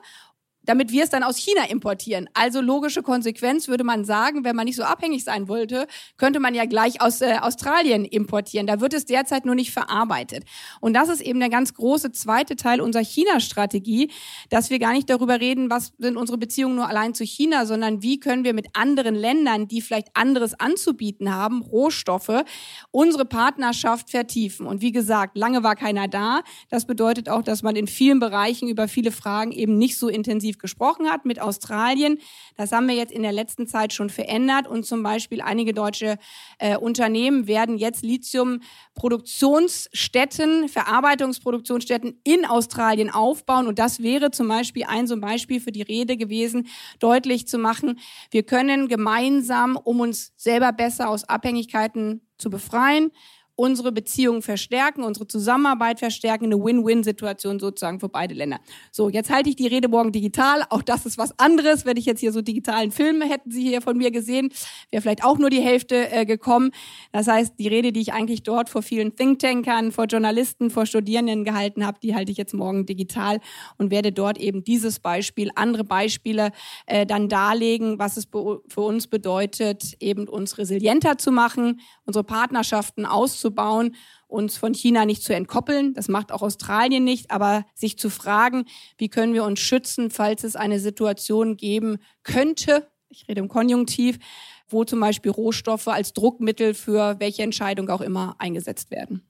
damit 0.68 0.92
wir 0.92 1.04
es 1.04 1.10
dann 1.10 1.24
aus 1.24 1.38
China 1.38 1.64
importieren. 1.70 2.30
Also 2.34 2.62
logische 2.62 3.02
Konsequenz 3.02 3.68
würde 3.68 3.84
man 3.84 4.06
sagen, 4.06 4.44
wenn 4.44 4.56
man 4.56 4.66
nicht 4.66 4.76
so 4.76 4.84
abhängig 4.84 5.24
sein 5.24 5.48
wollte, 5.48 5.88
könnte 6.18 6.40
man 6.40 6.54
ja 6.54 6.66
gleich 6.66 7.02
aus 7.02 7.22
äh, 7.22 7.38
Australien 7.42 8.06
importieren. 8.06 8.68
Da 8.68 8.82
wird 8.82 8.94
es 8.94 9.06
derzeit 9.06 9.46
nur 9.46 9.56
nicht 9.56 9.72
verarbeitet. 9.72 10.44
Und 10.82 10.94
das 10.94 11.10
ist 11.10 11.22
eben 11.22 11.40
der 11.40 11.50
ganz 11.50 11.74
große 11.74 12.12
zweite 12.12 12.58
Teil 12.58 12.82
unserer 12.82 13.04
China-Strategie, 13.04 14.12
dass 14.50 14.70
wir 14.70 14.78
gar 14.78 14.92
nicht 14.92 15.10
darüber 15.10 15.40
reden, 15.40 15.70
was 15.70 15.94
sind 15.98 16.18
unsere 16.18 16.38
Beziehungen 16.38 16.76
nur 16.76 16.90
allein 16.90 17.14
zu 17.14 17.24
China, 17.24 17.66
sondern 17.66 18.04
wie 18.04 18.20
können 18.20 18.44
wir 18.44 18.54
mit 18.54 18.68
anderen 18.74 19.16
Ländern, 19.16 19.70
die 19.70 19.82
vielleicht 19.82 20.10
anderes 20.16 20.60
anzubieten 20.60 21.34
haben, 21.34 21.62
Rohstoffe, 21.62 22.44
unsere 22.92 23.24
Partnerschaft 23.24 24.10
vertiefen. 24.10 24.68
Und 24.68 24.82
wie 24.82 24.92
gesagt, 24.92 25.38
lange 25.38 25.64
war 25.64 25.76
keiner 25.76 26.10
da. 26.10 26.42
Das 26.70 26.86
bedeutet 26.86 27.30
auch, 27.30 27.42
dass 27.42 27.64
man 27.64 27.78
in 27.78 27.88
vielen 27.88 28.20
Bereichen 28.20 28.68
über 28.68 28.90
viele 28.90 29.12
Fragen 29.12 29.54
eben 29.54 29.78
nicht 29.78 29.98
so 29.98 30.10
intensiv 30.10 30.57
gesprochen 30.60 31.10
hat 31.10 31.26
mit 31.26 31.42
Australien. 31.42 32.20
Das 32.56 32.72
haben 32.72 32.88
wir 32.88 32.96
jetzt 32.96 33.12
in 33.12 33.24
der 33.24 33.32
letzten 33.32 33.68
Zeit 33.68 33.94
schon 33.94 34.10
verändert. 34.10 34.68
Und 34.68 34.86
zum 34.86 35.04
Beispiel 35.04 35.42
einige 35.42 35.74
deutsche 35.74 36.18
äh, 36.60 36.78
Unternehmen 36.78 37.48
werden 37.48 37.78
jetzt 37.78 38.04
Lithium-Produktionsstätten, 38.04 40.70
Verarbeitungsproduktionsstätten 40.70 42.22
in 42.24 42.46
Australien 42.46 43.10
aufbauen. 43.10 43.68
Und 43.68 43.80
das 43.80 44.02
wäre 44.02 44.32
zum 44.32 44.48
Beispiel 44.48 44.86
ein 44.88 45.08
so 45.08 45.16
ein 45.16 45.22
Beispiel 45.22 45.60
für 45.60 45.72
die 45.72 45.82
Rede 45.82 46.16
gewesen, 46.18 46.68
deutlich 47.00 47.48
zu 47.48 47.58
machen, 47.58 48.00
wir 48.32 48.44
können 48.44 48.88
gemeinsam, 48.88 49.78
um 49.78 50.00
uns 50.00 50.34
selber 50.36 50.74
besser 50.74 51.10
aus 51.10 51.24
Abhängigkeiten 51.24 52.22
zu 52.38 52.50
befreien, 52.50 53.12
unsere 53.58 53.92
Beziehungen 53.92 54.44
verstärken, 54.44 55.04
unsere 55.04 55.28
Zusammenarbeit 55.28 55.98
verstärken, 55.98 56.46
eine 56.46 56.64
Win-Win-Situation 56.64 57.60
sozusagen 57.60 58.00
für 58.00 58.08
beide 58.08 58.36
Länder. 58.36 58.60
So, 58.92 59.10
jetzt 59.10 59.32
halte 59.32 59.50
ich 59.50 59.56
die 59.56 59.66
Rede 59.66 59.88
morgen 59.88 60.12
digital. 60.12 60.64
Auch 60.70 60.84
das 60.84 61.08
ist 61.08 61.18
was 61.18 61.38
anderes. 61.40 61.84
Wenn 61.84 61.98
ich 61.98 62.06
jetzt 62.06 62.20
hier 62.20 62.32
so 62.32 62.44
digitalen 62.44 62.92
Film 62.92 63.22
hätten 63.24 63.50
Sie 63.50 63.64
hier 63.64 63.82
von 63.82 63.98
mir 63.98 64.12
gesehen, 64.12 64.50
wäre 64.92 65.02
vielleicht 65.02 65.24
auch 65.24 65.40
nur 65.40 65.50
die 65.50 65.60
Hälfte 65.60 66.12
äh, 66.12 66.26
gekommen. 66.26 66.70
Das 67.12 67.28
heißt, 67.28 67.56
die 67.58 67.68
Rede, 67.68 67.92
die 67.92 68.02
ich 68.02 68.14
eigentlich 68.14 68.44
dort 68.44 68.70
vor 68.70 68.84
vielen 68.84 69.16
Thinktankern, 69.16 69.92
vor 69.92 70.06
Journalisten, 70.06 70.70
vor 70.70 70.86
Studierenden 70.86 71.44
gehalten 71.44 71.86
habe, 71.86 71.98
die 72.00 72.14
halte 72.14 72.32
ich 72.32 72.38
jetzt 72.38 72.54
morgen 72.54 72.86
digital 72.86 73.40
und 73.80 73.90
werde 73.90 74.12
dort 74.12 74.38
eben 74.38 74.64
dieses 74.64 75.00
Beispiel, 75.00 75.50
andere 75.56 75.84
Beispiele 75.84 76.52
äh, 76.86 77.08
dann 77.08 77.28
darlegen, 77.28 77.98
was 77.98 78.18
es 78.18 78.28
für 78.28 78.82
uns 78.82 79.08
bedeutet, 79.08 79.96
eben 80.00 80.28
uns 80.28 80.60
resilienter 80.60 81.18
zu 81.18 81.32
machen, 81.32 81.82
unsere 82.06 82.24
Partnerschaften 82.24 83.08
auszuprobieren 83.08 83.47
aufzubauen, 83.48 83.96
uns 84.28 84.58
von 84.58 84.74
China 84.74 85.06
nicht 85.06 85.24
zu 85.24 85.34
entkoppeln. 85.34 85.94
Das 85.94 86.10
macht 86.10 86.32
auch 86.32 86.42
Australien 86.42 87.04
nicht, 87.04 87.32
aber 87.32 87.66
sich 87.74 87.98
zu 87.98 88.10
fragen, 88.10 88.66
wie 88.98 89.10
können 89.10 89.34
wir 89.34 89.44
uns 89.44 89.60
schützen, 89.60 90.12
falls 90.12 90.44
es 90.44 90.56
eine 90.56 90.80
Situation 90.80 91.58
geben 91.58 91.98
könnte, 92.24 92.88
ich 93.10 93.28
rede 93.30 93.40
im 93.40 93.48
Konjunktiv, 93.48 94.20
wo 94.68 94.84
zum 94.84 95.00
Beispiel 95.00 95.32
Rohstoffe 95.32 95.88
als 95.88 96.12
Druckmittel 96.12 96.74
für 96.74 97.16
welche 97.20 97.42
Entscheidung 97.42 97.90
auch 97.90 98.02
immer 98.02 98.36
eingesetzt 98.38 98.92
werden. 98.92 99.22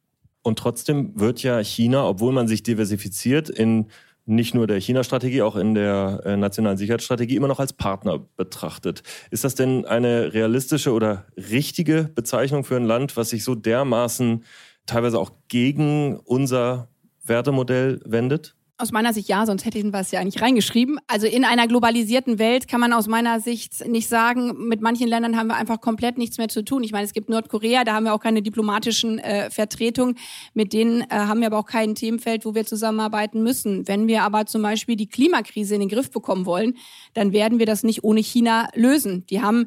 Und 0.41 0.57
trotzdem 0.57 1.19
wird 1.19 1.43
ja 1.43 1.59
China, 1.59 2.07
obwohl 2.07 2.33
man 2.33 2.47
sich 2.47 2.63
diversifiziert 2.63 3.49
in 3.49 3.87
nicht 4.27 4.53
nur 4.53 4.67
der 4.67 4.79
China-Strategie, 4.79 5.41
auch 5.41 5.55
in 5.55 5.73
der 5.73 6.21
äh, 6.25 6.35
nationalen 6.35 6.77
Sicherheitsstrategie 6.77 7.35
immer 7.35 7.47
noch 7.47 7.61
als 7.61 7.73
Partner 7.73 8.19
betrachtet. 8.35 9.01
Ist 9.31 9.45
das 9.45 9.55
denn 9.55 9.85
eine 9.85 10.33
realistische 10.33 10.91
oder 10.91 11.25
richtige 11.37 12.09
Bezeichnung 12.13 12.65
für 12.65 12.75
ein 12.75 12.85
Land, 12.85 13.15
was 13.15 13.29
sich 13.29 13.43
so 13.43 13.55
dermaßen 13.55 14.43
teilweise 14.85 15.17
auch 15.17 15.31
gegen 15.47 16.17
unser 16.17 16.89
Wertemodell 17.23 18.01
wendet? 18.05 18.56
Aus 18.79 18.91
meiner 18.91 19.11
Sicht 19.11 19.27
ja, 19.27 19.43
sonst 19.47 19.65
hätte 19.65 19.79
ich 19.79 19.91
was 19.91 20.11
ja 20.11 20.23
nicht 20.23 20.39
reingeschrieben. 20.39 20.99
Also 21.07 21.25
in 21.25 21.45
einer 21.45 21.67
globalisierten 21.67 22.37
Welt 22.37 22.67
kann 22.67 22.79
man 22.79 22.93
aus 22.93 23.07
meiner 23.07 23.39
Sicht 23.39 23.87
nicht 23.87 24.07
sagen, 24.07 24.67
mit 24.67 24.81
manchen 24.81 25.07
Ländern 25.07 25.35
haben 25.35 25.47
wir 25.47 25.55
einfach 25.55 25.81
komplett 25.81 26.19
nichts 26.19 26.37
mehr 26.37 26.47
zu 26.47 26.63
tun. 26.63 26.83
Ich 26.83 26.91
meine, 26.91 27.03
es 27.03 27.13
gibt 27.13 27.27
Nordkorea, 27.27 27.83
da 27.85 27.95
haben 27.95 28.03
wir 28.03 28.13
auch 28.13 28.19
keine 28.19 28.43
diplomatischen 28.43 29.17
äh, 29.17 29.49
Vertretungen. 29.49 30.15
Mit 30.53 30.73
denen 30.73 31.01
äh, 31.01 31.05
haben 31.09 31.39
wir 31.39 31.47
aber 31.47 31.57
auch 31.57 31.65
kein 31.65 31.95
Themenfeld, 31.95 32.45
wo 32.45 32.53
wir 32.53 32.67
zusammenarbeiten 32.67 33.41
müssen. 33.41 33.87
Wenn 33.87 34.07
wir 34.07 34.21
aber 34.21 34.45
zum 34.45 34.61
Beispiel 34.61 34.95
die 34.95 35.07
Klimakrise 35.07 35.73
in 35.73 35.79
den 35.79 35.89
Griff 35.89 36.11
bekommen 36.11 36.45
wollen, 36.45 36.77
dann 37.15 37.31
werden 37.33 37.57
wir 37.57 37.65
das 37.65 37.81
nicht 37.81 38.03
ohne 38.03 38.19
China 38.19 38.69
lösen. 38.75 39.25
Die 39.31 39.41
haben 39.41 39.65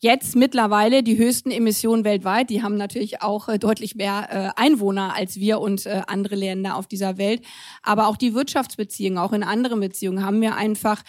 jetzt 0.00 0.34
mittlerweile 0.34 1.02
die 1.02 1.18
höchsten 1.18 1.50
Emissionen 1.50 2.04
weltweit. 2.04 2.50
Die 2.50 2.62
haben 2.62 2.76
natürlich 2.76 3.22
auch 3.22 3.48
äh, 3.48 3.58
deutlich 3.58 3.94
mehr 3.94 4.28
äh, 4.56 4.60
Einwohner 4.60 5.14
als 5.14 5.36
wir 5.36 5.60
und 5.60 5.86
äh, 5.86 6.02
andere 6.06 6.34
Länder 6.34 6.76
auf 6.76 6.86
dieser 6.86 7.18
Welt. 7.18 7.42
Aber 7.82 8.08
auch 8.08 8.16
die 8.16 8.34
Wirtschaftsbeziehungen, 8.34 9.18
auch 9.18 9.32
in 9.32 9.42
anderen 9.42 9.80
Beziehungen 9.80 10.24
haben 10.24 10.40
wir 10.40 10.56
einfach 10.56 11.02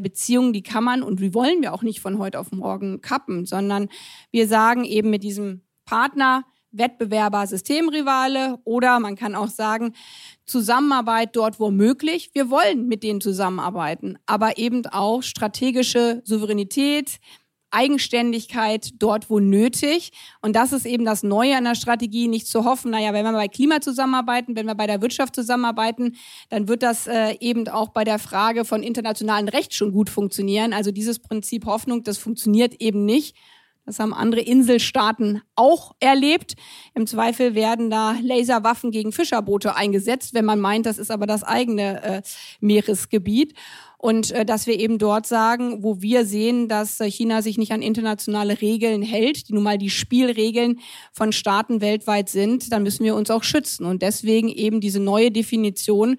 Beziehungen, 0.00 0.52
die 0.52 0.62
kann 0.62 0.84
man 0.84 1.02
und 1.02 1.20
die 1.20 1.34
wollen 1.34 1.60
wir 1.60 1.72
auch 1.72 1.82
nicht 1.82 2.00
von 2.00 2.18
heute 2.18 2.38
auf 2.38 2.52
morgen 2.52 3.00
kappen, 3.00 3.46
sondern 3.46 3.88
wir 4.30 4.48
sagen 4.48 4.84
eben 4.84 5.10
mit 5.10 5.22
diesem 5.22 5.62
Partner, 5.84 6.44
Wettbewerber, 6.72 7.46
Systemrivale 7.46 8.58
oder 8.64 9.00
man 9.00 9.16
kann 9.16 9.34
auch 9.34 9.48
sagen, 9.48 9.94
Zusammenarbeit 10.44 11.34
dort, 11.34 11.58
wo 11.60 11.70
möglich. 11.70 12.30
Wir 12.34 12.50
wollen 12.50 12.86
mit 12.86 13.02
denen 13.02 13.20
zusammenarbeiten, 13.20 14.18
aber 14.26 14.58
eben 14.58 14.86
auch 14.86 15.22
strategische 15.22 16.22
Souveränität, 16.24 17.18
Eigenständigkeit 17.76 18.90
dort, 18.98 19.28
wo 19.28 19.38
nötig. 19.38 20.10
Und 20.40 20.56
das 20.56 20.72
ist 20.72 20.86
eben 20.86 21.04
das 21.04 21.22
Neue 21.22 21.56
an 21.56 21.64
der 21.64 21.74
Strategie, 21.74 22.26
nicht 22.26 22.46
zu 22.46 22.64
hoffen, 22.64 22.90
naja, 22.90 23.12
wenn 23.12 23.24
wir 23.24 23.32
bei 23.32 23.48
Klima 23.48 23.82
zusammenarbeiten, 23.82 24.56
wenn 24.56 24.66
wir 24.66 24.74
bei 24.74 24.86
der 24.86 25.02
Wirtschaft 25.02 25.34
zusammenarbeiten, 25.34 26.16
dann 26.48 26.68
wird 26.68 26.82
das 26.82 27.06
äh, 27.06 27.36
eben 27.40 27.68
auch 27.68 27.90
bei 27.90 28.04
der 28.04 28.18
Frage 28.18 28.64
von 28.64 28.82
internationalem 28.82 29.48
Recht 29.48 29.74
schon 29.74 29.92
gut 29.92 30.08
funktionieren. 30.08 30.72
Also 30.72 30.90
dieses 30.90 31.18
Prinzip 31.18 31.66
Hoffnung, 31.66 32.02
das 32.02 32.16
funktioniert 32.16 32.80
eben 32.80 33.04
nicht. 33.04 33.36
Das 33.86 34.00
haben 34.00 34.12
andere 34.12 34.40
Inselstaaten 34.40 35.42
auch 35.54 35.94
erlebt. 36.00 36.54
Im 36.94 37.06
Zweifel 37.06 37.54
werden 37.54 37.88
da 37.88 38.16
Laserwaffen 38.20 38.90
gegen 38.90 39.12
Fischerboote 39.12 39.76
eingesetzt, 39.76 40.34
wenn 40.34 40.44
man 40.44 40.58
meint, 40.58 40.86
das 40.86 40.98
ist 40.98 41.12
aber 41.12 41.26
das 41.26 41.44
eigene 41.44 42.02
äh, 42.02 42.22
Meeresgebiet. 42.60 43.54
Und 43.98 44.30
äh, 44.32 44.44
dass 44.44 44.66
wir 44.66 44.78
eben 44.78 44.98
dort 44.98 45.26
sagen, 45.26 45.82
wo 45.82 46.00
wir 46.02 46.26
sehen, 46.26 46.68
dass 46.68 47.00
äh, 47.00 47.10
China 47.10 47.42
sich 47.42 47.58
nicht 47.58 47.72
an 47.72 47.82
internationale 47.82 48.60
Regeln 48.60 49.02
hält, 49.02 49.48
die 49.48 49.54
nun 49.54 49.62
mal 49.62 49.78
die 49.78 49.90
Spielregeln 49.90 50.80
von 51.12 51.32
Staaten 51.32 51.80
weltweit 51.80 52.28
sind, 52.28 52.72
dann 52.72 52.82
müssen 52.82 53.04
wir 53.04 53.14
uns 53.14 53.30
auch 53.30 53.42
schützen. 53.42 53.86
Und 53.86 54.02
deswegen 54.02 54.48
eben 54.48 54.80
diese 54.80 55.00
neue 55.00 55.30
Definition, 55.30 56.18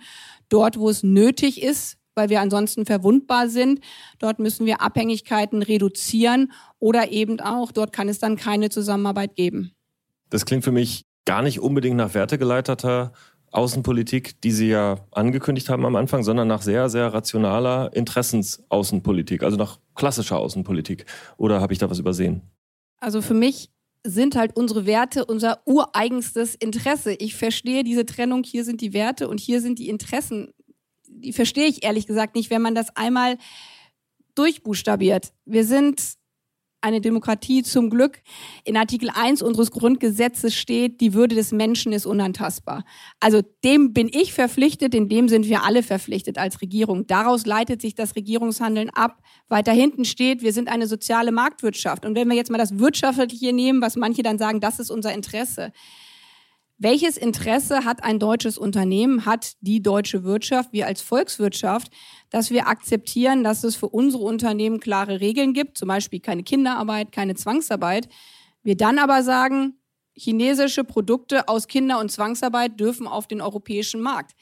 dort, 0.50 0.79
wo 0.79 0.89
es 0.89 1.03
nötig 1.03 1.62
ist, 1.62 1.98
weil 2.15 2.29
wir 2.29 2.41
ansonsten 2.41 2.86
verwundbar 2.86 3.48
sind. 3.48 3.79
Dort 4.19 4.39
müssen 4.39 4.65
wir 4.65 4.81
Abhängigkeiten 4.81 5.62
reduzieren 5.62 6.51
oder 6.79 7.12
eben 7.12 7.39
auch, 7.39 7.72
dort 7.72 7.93
kann 7.93 8.10
es 8.10 8.19
dann 8.19 8.36
keine 8.36 8.69
Zusammenarbeit 8.69 9.36
geben. 9.36 9.72
Das 10.29 10.46
klingt 10.46 10.63
für 10.63 10.72
mich 10.72 11.05
gar 11.25 11.41
nicht 11.41 11.60
unbedingt 11.60 11.98
nach 11.98 12.13
wertegeleiteter 12.13 13.13
Außenpolitik, 13.57 14.39
die 14.41 14.51
Sie 14.51 14.67
ja 14.67 14.99
angekündigt 15.11 15.67
haben 15.69 15.85
am 15.85 15.95
Anfang, 15.95 16.23
sondern 16.23 16.47
nach 16.47 16.61
sehr, 16.61 16.89
sehr 16.89 17.11
rationaler 17.11 17.91
Interessensaußenpolitik, 17.93 19.41
also 19.41 19.57
nach 19.57 19.79
klassischer 19.95 20.37
Außenpolitik. 20.37 21.05
Oder 21.37 21.59
habe 21.59 21.73
ich 21.73 21.79
da 21.79 21.89
was 21.89 21.97
übersehen? 21.97 22.43
Also 22.99 23.21
für 23.21 23.33
mich 23.33 23.71
sind 24.05 24.35
halt 24.35 24.55
unsere 24.55 24.85
Werte 24.85 25.25
unser 25.25 25.61
ureigenstes 25.65 26.53
Interesse. 26.53 27.13
Ich 27.13 27.35
verstehe 27.35 27.83
diese 27.83 28.05
Trennung, 28.05 28.43
hier 28.43 28.63
sind 28.63 28.79
die 28.79 28.93
Werte 28.93 29.27
und 29.27 29.39
hier 29.39 29.59
sind 29.59 29.79
die 29.79 29.89
Interessen. 29.89 30.53
Die 31.07 31.33
verstehe 31.33 31.65
ich 31.65 31.83
ehrlich 31.83 32.05
gesagt 32.05 32.35
nicht, 32.35 32.51
wenn 32.51 32.61
man 32.61 32.75
das 32.75 32.95
einmal 32.95 33.37
durchbuchstabiert. 34.35 35.33
Wir 35.45 35.65
sind 35.65 36.16
eine 36.88 37.01
Demokratie 37.01 37.63
zum 37.63 37.89
Glück. 37.89 38.22
In 38.63 38.77
Artikel 38.77 39.10
1 39.13 39.41
unseres 39.41 39.72
Grundgesetzes 39.72 40.56
steht, 40.56 41.01
die 41.01 41.13
Würde 41.13 41.36
des 41.36 41.51
Menschen 41.51 41.91
ist 41.91 42.06
unantastbar. 42.06 42.86
Also 43.20 43.41
dem 43.63 43.94
bin 43.94 44.10
ich 44.12 44.34
verpflichtet, 44.34 44.96
in 44.96 45.10
dem 45.10 45.27
sind 45.27 45.48
wir 45.48 45.63
alle 45.63 45.84
verpflichtet 45.84 46.38
als 46.38 46.62
Regierung. 46.62 47.06
Daraus 47.06 47.46
leitet 47.46 47.82
sich 47.82 47.94
das 47.94 48.15
Regierungshandeln 48.15 48.89
ab. 48.89 49.22
Weiter 49.50 49.74
hinten 49.74 50.06
steht, 50.06 50.41
wir 50.41 50.53
sind 50.53 50.70
eine 50.70 50.88
soziale 50.88 51.32
Marktwirtschaft. 51.32 52.06
Und 52.06 52.15
wenn 52.15 52.29
wir 52.29 52.36
jetzt 52.36 52.50
mal 52.50 52.58
das 52.58 52.79
Wirtschaftliche 52.79 53.53
nehmen, 53.53 53.82
was 53.82 53.96
manche 53.96 54.24
dann 54.24 54.38
sagen, 54.38 54.62
das 54.62 54.79
ist 54.79 54.89
unser 54.89 55.13
Interesse, 55.13 55.74
welches 56.79 57.17
Interesse 57.17 57.86
hat 57.86 58.03
ein 58.03 58.19
deutsches 58.19 58.57
Unternehmen, 58.57 59.25
hat 59.25 59.53
die 59.62 59.81
deutsche 59.81 60.24
Wirtschaft, 60.24 60.74
wir 60.74 60.86
als 60.86 61.01
Volkswirtschaft, 61.01 61.91
dass 62.29 62.51
wir 62.51 62.67
akzeptieren, 62.67 63.43
dass 63.43 63.63
es 63.63 63.75
für 63.75 63.89
unsere 63.89 64.24
Unternehmen 64.24 64.79
klare 64.79 65.19
Regeln 65.19 65.53
gibt, 65.53 65.77
zum 65.77 65.88
Beispiel 65.88 66.19
keine 66.19 66.43
Kinderarbeit, 66.43 67.12
keine 67.12 67.36
Zwangsarbeit. 67.36 68.07
Wir 68.62 68.77
dann 68.77 69.00
aber 69.00 69.24
sagen, 69.24 69.79
chinesische 70.13 70.84
Produkte 70.84 71.48
aus 71.48 71.67
Kinder- 71.67 72.00
und 72.00 72.12
Zwangsarbeit 72.12 72.79
dürfen 72.79 73.07
auf 73.07 73.27
den 73.27 73.41
europäischen 73.41 74.01
Markt. 74.01 74.36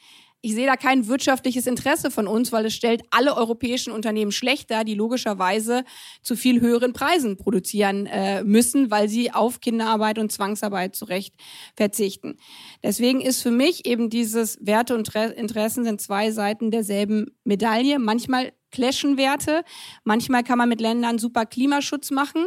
Ich 0.46 0.54
sehe 0.54 0.66
da 0.66 0.76
kein 0.76 1.08
wirtschaftliches 1.08 1.66
Interesse 1.66 2.08
von 2.08 2.28
uns, 2.28 2.52
weil 2.52 2.66
es 2.66 2.72
stellt 2.72 3.02
alle 3.10 3.36
europäischen 3.36 3.92
Unternehmen 3.92 4.30
schlechter, 4.30 4.84
die 4.84 4.94
logischerweise 4.94 5.82
zu 6.22 6.36
viel 6.36 6.60
höheren 6.60 6.92
Preisen 6.92 7.36
produzieren 7.36 8.06
äh, 8.06 8.44
müssen, 8.44 8.88
weil 8.92 9.08
sie 9.08 9.32
auf 9.32 9.60
Kinderarbeit 9.60 10.20
und 10.20 10.30
Zwangsarbeit 10.30 10.94
zurecht 10.94 11.34
verzichten. 11.74 12.36
Deswegen 12.80 13.20
ist 13.20 13.42
für 13.42 13.50
mich 13.50 13.86
eben 13.86 14.08
dieses 14.08 14.56
Werte 14.64 14.94
und 14.94 15.12
Interessen 15.16 15.82
sind 15.82 16.00
zwei 16.00 16.30
Seiten 16.30 16.70
derselben 16.70 17.36
Medaille. 17.42 17.98
Manchmal 17.98 18.52
clashen 18.70 19.16
Werte, 19.16 19.64
manchmal 20.04 20.44
kann 20.44 20.58
man 20.58 20.68
mit 20.68 20.80
Ländern 20.80 21.18
super 21.18 21.44
Klimaschutz 21.44 22.12
machen 22.12 22.46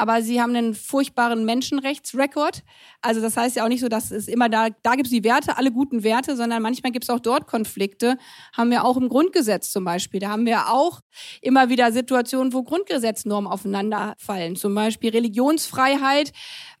aber 0.00 0.22
sie 0.22 0.40
haben 0.40 0.56
einen 0.56 0.74
furchtbaren 0.74 1.44
Menschenrechtsrekord. 1.44 2.62
Also 3.02 3.20
das 3.20 3.36
heißt 3.36 3.56
ja 3.56 3.64
auch 3.64 3.68
nicht 3.68 3.80
so, 3.80 3.88
dass 3.88 4.10
es 4.10 4.28
immer 4.28 4.48
da, 4.48 4.68
da 4.82 4.94
gibt 4.94 5.06
es 5.06 5.10
die 5.10 5.24
Werte, 5.24 5.58
alle 5.58 5.70
guten 5.70 6.02
Werte, 6.02 6.36
sondern 6.36 6.62
manchmal 6.62 6.90
gibt 6.90 7.04
es 7.04 7.10
auch 7.10 7.20
dort 7.20 7.46
Konflikte. 7.46 8.16
Haben 8.56 8.70
wir 8.70 8.84
auch 8.84 8.96
im 8.96 9.10
Grundgesetz 9.10 9.70
zum 9.70 9.84
Beispiel. 9.84 10.18
Da 10.18 10.30
haben 10.30 10.46
wir 10.46 10.68
auch 10.68 11.00
immer 11.42 11.68
wieder 11.68 11.92
Situationen, 11.92 12.54
wo 12.54 12.62
Grundgesetznormen 12.62 13.50
aufeinanderfallen. 13.50 14.56
Zum 14.56 14.74
Beispiel 14.74 15.10
Religionsfreiheit 15.10 16.32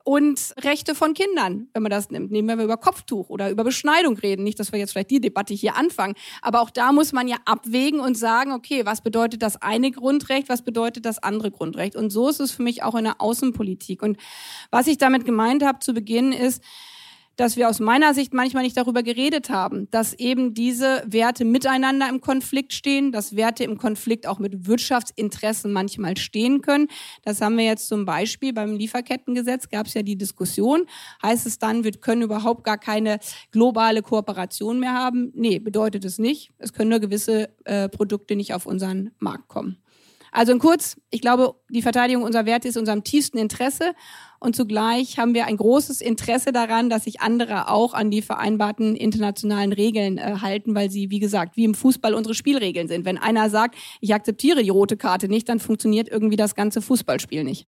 und 0.04 0.54
Rechte 0.62 0.94
von 0.94 1.14
Kindern, 1.14 1.68
wenn 1.72 1.82
man 1.82 1.90
das 1.90 2.10
nimmt. 2.10 2.30
Nehmen 2.30 2.58
wir 2.58 2.64
über 2.64 2.76
Kopftuch 2.76 3.28
oder 3.28 3.50
über 3.50 3.64
Beschneidung 3.64 4.16
reden. 4.16 4.44
Nicht, 4.44 4.58
dass 4.58 4.72
wir 4.72 4.78
jetzt 4.78 4.92
vielleicht 4.92 5.10
die 5.10 5.20
Debatte 5.20 5.52
hier 5.54 5.76
anfangen. 5.76 6.14
Aber 6.42 6.62
auch 6.62 6.70
da 6.70 6.92
muss 6.92 7.12
man 7.12 7.28
ja 7.28 7.36
abwägen 7.44 8.00
und 8.00 8.16
sagen, 8.16 8.52
okay, 8.52 8.86
was 8.86 9.02
bedeutet 9.02 9.42
das 9.42 9.60
eine 9.60 9.90
Grundrecht, 9.90 10.48
was 10.48 10.62
bedeutet 10.62 11.04
das 11.04 11.22
andere 11.22 11.50
Grundrecht? 11.50 11.96
Und 11.96 12.10
so 12.10 12.28
ist 12.28 12.40
es 12.40 12.52
für 12.52 12.62
mich 12.62 12.82
auch 12.82 12.94
in 12.94 13.04
der 13.04 13.20
Außenpolitik. 13.20 14.02
Und 14.02 14.16
was 14.70 14.86
ich 14.86 14.98
damit 14.98 15.24
gemeint 15.24 15.64
habe 15.64 15.80
zu 15.80 15.92
Beginn 15.92 16.32
ist, 16.32 16.62
dass 17.40 17.56
wir 17.56 17.70
aus 17.70 17.80
meiner 17.80 18.12
Sicht 18.12 18.34
manchmal 18.34 18.64
nicht 18.64 18.76
darüber 18.76 19.02
geredet 19.02 19.48
haben, 19.48 19.90
dass 19.90 20.12
eben 20.12 20.52
diese 20.52 21.02
Werte 21.06 21.46
miteinander 21.46 22.06
im 22.10 22.20
Konflikt 22.20 22.74
stehen, 22.74 23.12
dass 23.12 23.34
Werte 23.34 23.64
im 23.64 23.78
Konflikt 23.78 24.26
auch 24.26 24.38
mit 24.38 24.66
Wirtschaftsinteressen 24.66 25.72
manchmal 25.72 26.18
stehen 26.18 26.60
können. 26.60 26.88
Das 27.22 27.40
haben 27.40 27.56
wir 27.56 27.64
jetzt 27.64 27.88
zum 27.88 28.04
Beispiel 28.04 28.52
beim 28.52 28.76
Lieferkettengesetz, 28.76 29.70
gab 29.70 29.86
es 29.86 29.94
ja 29.94 30.02
die 30.02 30.16
Diskussion, 30.16 30.82
heißt 31.22 31.46
es 31.46 31.58
dann, 31.58 31.82
wir 31.82 31.92
können 31.92 32.20
überhaupt 32.20 32.62
gar 32.62 32.76
keine 32.76 33.20
globale 33.52 34.02
Kooperation 34.02 34.78
mehr 34.78 34.92
haben? 34.92 35.32
Nee, 35.34 35.60
bedeutet 35.60 36.04
es 36.04 36.18
nicht. 36.18 36.50
Es 36.58 36.74
können 36.74 36.90
nur 36.90 37.00
gewisse 37.00 37.48
äh, 37.64 37.88
Produkte 37.88 38.36
nicht 38.36 38.52
auf 38.52 38.66
unseren 38.66 39.12
Markt 39.18 39.48
kommen. 39.48 39.78
Also 40.32 40.52
in 40.52 40.58
kurz, 40.58 40.96
ich 41.10 41.20
glaube, 41.20 41.54
die 41.70 41.82
Verteidigung 41.82 42.22
unserer 42.22 42.46
Werte 42.46 42.68
ist 42.68 42.76
unserem 42.76 43.02
tiefsten 43.02 43.38
Interesse 43.38 43.94
und 44.40 44.56
zugleich 44.56 45.18
haben 45.18 45.34
wir 45.34 45.44
ein 45.44 45.58
großes 45.58 46.00
Interesse 46.00 46.50
daran, 46.50 46.88
dass 46.88 47.04
sich 47.04 47.20
andere 47.20 47.68
auch 47.68 47.92
an 47.92 48.10
die 48.10 48.22
vereinbarten 48.22 48.96
internationalen 48.96 49.72
Regeln 49.72 50.16
äh, 50.16 50.36
halten, 50.40 50.74
weil 50.74 50.90
sie, 50.90 51.10
wie 51.10 51.18
gesagt, 51.18 51.58
wie 51.58 51.64
im 51.64 51.74
Fußball 51.74 52.14
unsere 52.14 52.34
Spielregeln 52.34 52.88
sind. 52.88 53.04
Wenn 53.04 53.18
einer 53.18 53.50
sagt, 53.50 53.76
ich 54.00 54.14
akzeptiere 54.14 54.62
die 54.62 54.70
rote 54.70 54.96
Karte 54.96 55.28
nicht, 55.28 55.46
dann 55.50 55.60
funktioniert 55.60 56.08
irgendwie 56.08 56.36
das 56.36 56.54
ganze 56.54 56.80
Fußballspiel 56.80 57.44
nicht. 57.44 57.66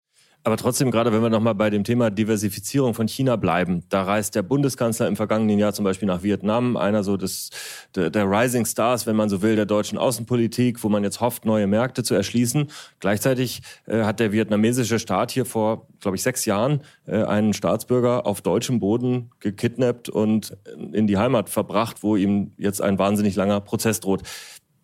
Aber 0.47 0.57
trotzdem, 0.57 0.93
gerade 0.93 1.13
wenn 1.13 1.23
wir 1.23 1.29
nochmal 1.29 1.57
bei 1.57 1.71
dem 1.71 1.83
Thema 1.83 2.09
Diversifizierung 2.09 2.95
von 2.95 3.09
China 3.09 3.35
bleiben, 3.35 3.83
da 3.89 4.05
reist 4.05 4.37
der 4.37 4.45
Bundeskanzler 4.45 5.09
im 5.09 5.17
vergangenen 5.17 5.59
Jahr 5.59 5.73
zum 5.73 5.85
Beispiel 5.85 6.07
nach 6.07 6.23
Vietnam, 6.23 6.77
einer 6.77 7.03
so 7.03 7.17
des, 7.17 7.51
der, 7.97 8.11
der 8.11 8.31
Rising 8.31 8.65
Stars, 8.65 9.09
wenn 9.09 9.17
man 9.17 9.29
so 9.29 9.43
will, 9.43 9.57
der 9.57 9.67
deutschen 9.67 9.99
Außenpolitik, 9.99 10.85
wo 10.85 10.89
man 10.89 11.03
jetzt 11.03 11.21
hofft, 11.21 11.47
neue 11.47 11.67
Märkte 11.67 12.05
zu 12.05 12.15
erschließen. 12.15 12.71
Gleichzeitig 13.01 13.63
äh, 13.87 14.05
hat 14.05 14.21
der 14.21 14.31
vietnamesische 14.31 15.01
Staat 15.01 15.33
hier 15.33 15.47
vor, 15.47 15.89
glaube 15.99 16.17
ich, 16.17 16.23
sechs 16.23 16.45
Jahren 16.45 16.83
äh, 17.09 17.25
einen 17.25 17.53
Staatsbürger 17.53 18.25
auf 18.25 18.41
deutschem 18.41 18.79
Boden 18.79 19.31
gekidnappt 19.41 20.09
und 20.09 20.57
in 20.93 21.09
die 21.09 21.19
Heimat 21.19 21.51
verbracht, 21.51 22.05
wo 22.05 22.15
ihm 22.15 22.53
jetzt 22.57 22.81
ein 22.81 23.01
wahnsinnig 23.01 23.35
langer 23.35 23.61
Prozess 23.61 23.99
droht 23.99 24.23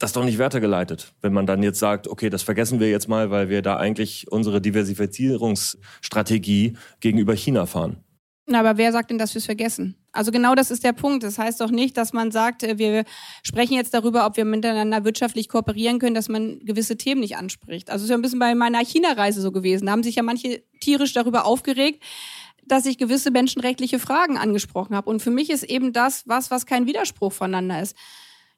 das 0.02 0.10
ist 0.10 0.16
doch 0.16 0.24
nicht 0.24 0.40
weitergeleitet, 0.40 1.14
wenn 1.20 1.32
man 1.32 1.46
dann 1.46 1.62
jetzt 1.62 1.78
sagt, 1.78 2.08
okay, 2.08 2.28
das 2.28 2.42
vergessen 2.42 2.80
wir 2.80 2.90
jetzt 2.90 3.08
mal, 3.08 3.30
weil 3.30 3.48
wir 3.48 3.62
da 3.62 3.76
eigentlich 3.76 4.26
unsere 4.32 4.60
Diversifizierungsstrategie 4.60 6.76
gegenüber 6.98 7.36
China 7.36 7.66
fahren. 7.66 8.02
Na, 8.46 8.58
aber 8.58 8.78
wer 8.78 8.90
sagt 8.90 9.10
denn, 9.10 9.18
dass 9.18 9.32
wir 9.34 9.38
es 9.38 9.46
vergessen? 9.46 9.94
Also 10.10 10.32
genau 10.32 10.56
das 10.56 10.72
ist 10.72 10.82
der 10.82 10.92
Punkt. 10.92 11.22
Das 11.22 11.38
heißt 11.38 11.60
doch 11.60 11.70
nicht, 11.70 11.96
dass 11.96 12.12
man 12.12 12.32
sagt, 12.32 12.64
äh, 12.64 12.78
wir 12.78 13.04
sprechen 13.44 13.74
jetzt 13.74 13.94
darüber, 13.94 14.26
ob 14.26 14.36
wir 14.36 14.44
miteinander 14.44 15.04
wirtschaftlich 15.04 15.48
kooperieren 15.48 16.00
können, 16.00 16.16
dass 16.16 16.28
man 16.28 16.58
gewisse 16.64 16.96
Themen 16.96 17.20
nicht 17.20 17.36
anspricht. 17.36 17.88
Also 17.88 18.02
es 18.02 18.06
ist 18.06 18.10
ja 18.10 18.16
ein 18.16 18.22
bisschen 18.22 18.40
bei 18.40 18.56
meiner 18.56 18.84
China-Reise 18.84 19.40
so 19.40 19.52
gewesen. 19.52 19.86
Da 19.86 19.92
haben 19.92 20.02
sich 20.02 20.16
ja 20.16 20.24
manche 20.24 20.64
tierisch 20.80 21.12
darüber 21.12 21.46
aufgeregt, 21.46 22.02
dass 22.66 22.86
ich 22.86 22.98
gewisse 22.98 23.30
menschenrechtliche 23.30 24.00
Fragen 24.00 24.36
angesprochen 24.36 24.96
habe. 24.96 25.08
Und 25.08 25.22
für 25.22 25.30
mich 25.30 25.48
ist 25.48 25.62
eben 25.62 25.92
das 25.92 26.24
was, 26.26 26.50
was 26.50 26.66
kein 26.66 26.86
Widerspruch 26.86 27.32
voneinander 27.32 27.80
ist. 27.80 27.96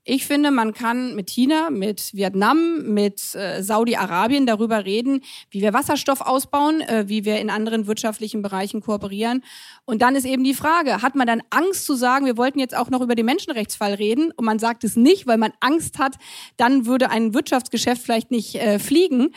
Ich 0.07 0.27
finde, 0.27 0.51
man 0.51 0.75
kann 0.75 1.15
mit 1.15 1.31
China, 1.31 1.71
mit 1.71 2.13
Vietnam, 2.13 2.93
mit 2.93 3.35
äh, 3.35 3.63
Saudi-Arabien 3.63 4.45
darüber 4.45 4.85
reden, 4.85 5.23
wie 5.49 5.63
wir 5.63 5.73
Wasserstoff 5.73 6.21
ausbauen, 6.21 6.83
äh, 6.83 7.05
wie 7.09 7.25
wir 7.25 7.41
in 7.41 7.49
anderen 7.49 7.87
wirtschaftlichen 7.87 8.43
Bereichen 8.43 8.83
kooperieren. 8.83 9.43
Und 9.87 10.03
dann 10.03 10.15
ist 10.15 10.27
eben 10.27 10.45
die 10.45 10.53
Frage, 10.53 11.01
hat 11.01 11.15
man 11.15 11.27
dann 11.27 11.43
Angst 11.49 11.87
zu 11.87 11.95
sagen, 11.95 12.27
wir 12.27 12.37
wollten 12.37 12.59
jetzt 12.59 12.77
auch 12.77 12.91
noch 12.91 13.01
über 13.01 13.15
den 13.15 13.25
Menschenrechtsfall 13.25 13.95
reden 13.95 14.31
und 14.33 14.45
man 14.45 14.59
sagt 14.59 14.85
es 14.85 14.95
nicht, 14.95 15.27
weil 15.27 15.39
man 15.39 15.53
Angst 15.61 15.99
hat, 15.99 16.17
dann 16.59 16.85
würde 16.85 17.09
ein 17.09 17.33
Wirtschaftsgeschäft 17.33 18.03
vielleicht 18.03 18.31
nicht 18.31 18.57
äh, 18.57 18.79
fliegen 18.79 19.31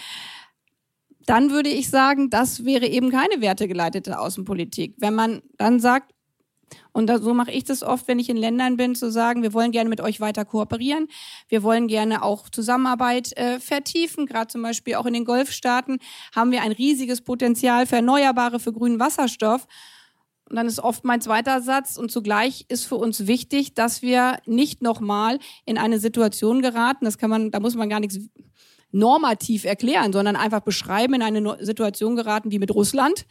dann 1.28 1.52
würde 1.52 1.70
ich 1.70 1.90
sagen, 1.90 2.30
das 2.30 2.64
wäre 2.64 2.88
eben 2.88 3.12
keine 3.12 3.42
wertegeleitete 3.42 4.18
Außenpolitik. 4.18 4.96
Wenn 4.98 5.14
man 5.14 5.42
dann 5.58 5.82
sagt, 5.82 6.14
und 6.92 7.12
so 7.22 7.34
mache 7.34 7.52
ich 7.52 7.64
das 7.64 7.84
oft, 7.84 8.08
wenn 8.08 8.20
ich 8.20 8.30
in 8.30 8.38
Ländern 8.38 8.76
bin, 8.76 8.96
zu 8.96 9.12
sagen, 9.12 9.44
wir 9.44 9.54
wollen 9.54 9.72
gerne 9.72 9.90
mit 9.90 10.02
euch 10.02 10.20
weiter 10.20 10.46
kooperieren. 10.46 11.08
Wir 11.48 11.64
wollen 11.64 11.88
gerne 11.88 12.24
auch 12.24 12.50
Zusammenarbeit 12.50 13.38
äh, 13.38 13.60
vertiefen. 13.60 14.26
Gerade 14.26 14.48
zum 14.48 14.64
Beispiel 14.64 14.96
auch 14.96 15.06
in 15.06 15.14
den 15.14 15.26
Golfstaaten 15.26 16.00
haben 16.36 16.52
wir 16.52 16.64
ein 16.64 16.72
riesiges 16.72 17.22
Potenzial 17.22 17.86
für 17.86 17.98
Erneuerbare, 17.98 18.60
für 18.60 18.74
grünen 18.74 19.00
Wasserstoff. 19.00 19.68
Und 20.50 20.56
dann 20.56 20.66
ist 20.66 20.80
oft 20.80 21.04
mein 21.04 21.22
zweiter 21.22 21.62
Satz. 21.62 21.98
Und 21.98 22.12
zugleich 22.12 22.66
ist 22.70 22.86
für 22.86 22.96
uns 22.96 23.28
wichtig, 23.28 23.74
dass 23.74 24.02
wir 24.02 24.40
nicht 24.46 24.82
nochmal 24.82 25.40
in 25.66 25.78
eine 25.78 26.00
Situation 26.00 26.62
geraten. 26.62 27.06
Das 27.06 27.18
kann 27.18 27.30
man, 27.30 27.52
da 27.52 27.60
muss 27.60 27.76
man 27.76 27.90
gar 27.90 28.00
nichts 28.00 28.20
normativ 28.92 29.66
erklären, 29.66 30.14
sondern 30.14 30.36
einfach 30.36 30.62
beschreiben, 30.62 31.16
in 31.16 31.22
eine 31.22 31.58
Situation 31.64 32.16
geraten 32.16 32.52
wie 32.52 32.60
mit 32.60 32.74
Russland, 32.74 33.26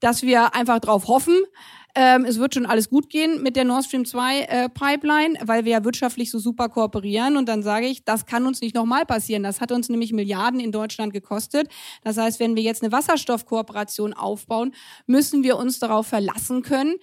dass 0.00 0.22
wir 0.22 0.54
einfach 0.54 0.80
darauf 0.80 1.08
hoffen, 1.08 1.36
ähm, 1.94 2.24
es 2.24 2.38
wird 2.38 2.54
schon 2.54 2.64
alles 2.64 2.88
gut 2.88 3.10
gehen 3.10 3.42
mit 3.42 3.54
der 3.54 3.64
Nord 3.64 3.84
Stream 3.84 4.06
2 4.06 4.40
äh, 4.40 4.68
Pipeline, 4.70 5.38
weil 5.44 5.64
wir 5.64 5.72
ja 5.72 5.84
wirtschaftlich 5.84 6.30
so 6.30 6.38
super 6.38 6.68
kooperieren. 6.68 7.36
Und 7.36 7.48
dann 7.48 7.62
sage 7.62 7.86
ich, 7.86 8.04
das 8.04 8.24
kann 8.24 8.46
uns 8.46 8.60
nicht 8.62 8.74
nochmal 8.74 9.04
passieren. 9.04 9.42
Das 9.42 9.60
hat 9.60 9.72
uns 9.72 9.88
nämlich 9.88 10.12
Milliarden 10.12 10.58
in 10.58 10.72
Deutschland 10.72 11.12
gekostet. 11.12 11.68
Das 12.02 12.16
heißt, 12.16 12.40
wenn 12.40 12.56
wir 12.56 12.62
jetzt 12.62 12.82
eine 12.82 12.92
Wasserstoffkooperation 12.92 14.14
aufbauen, 14.14 14.74
müssen 15.06 15.42
wir 15.42 15.58
uns 15.58 15.78
darauf 15.80 16.06
verlassen 16.06 16.62
können, 16.62 16.94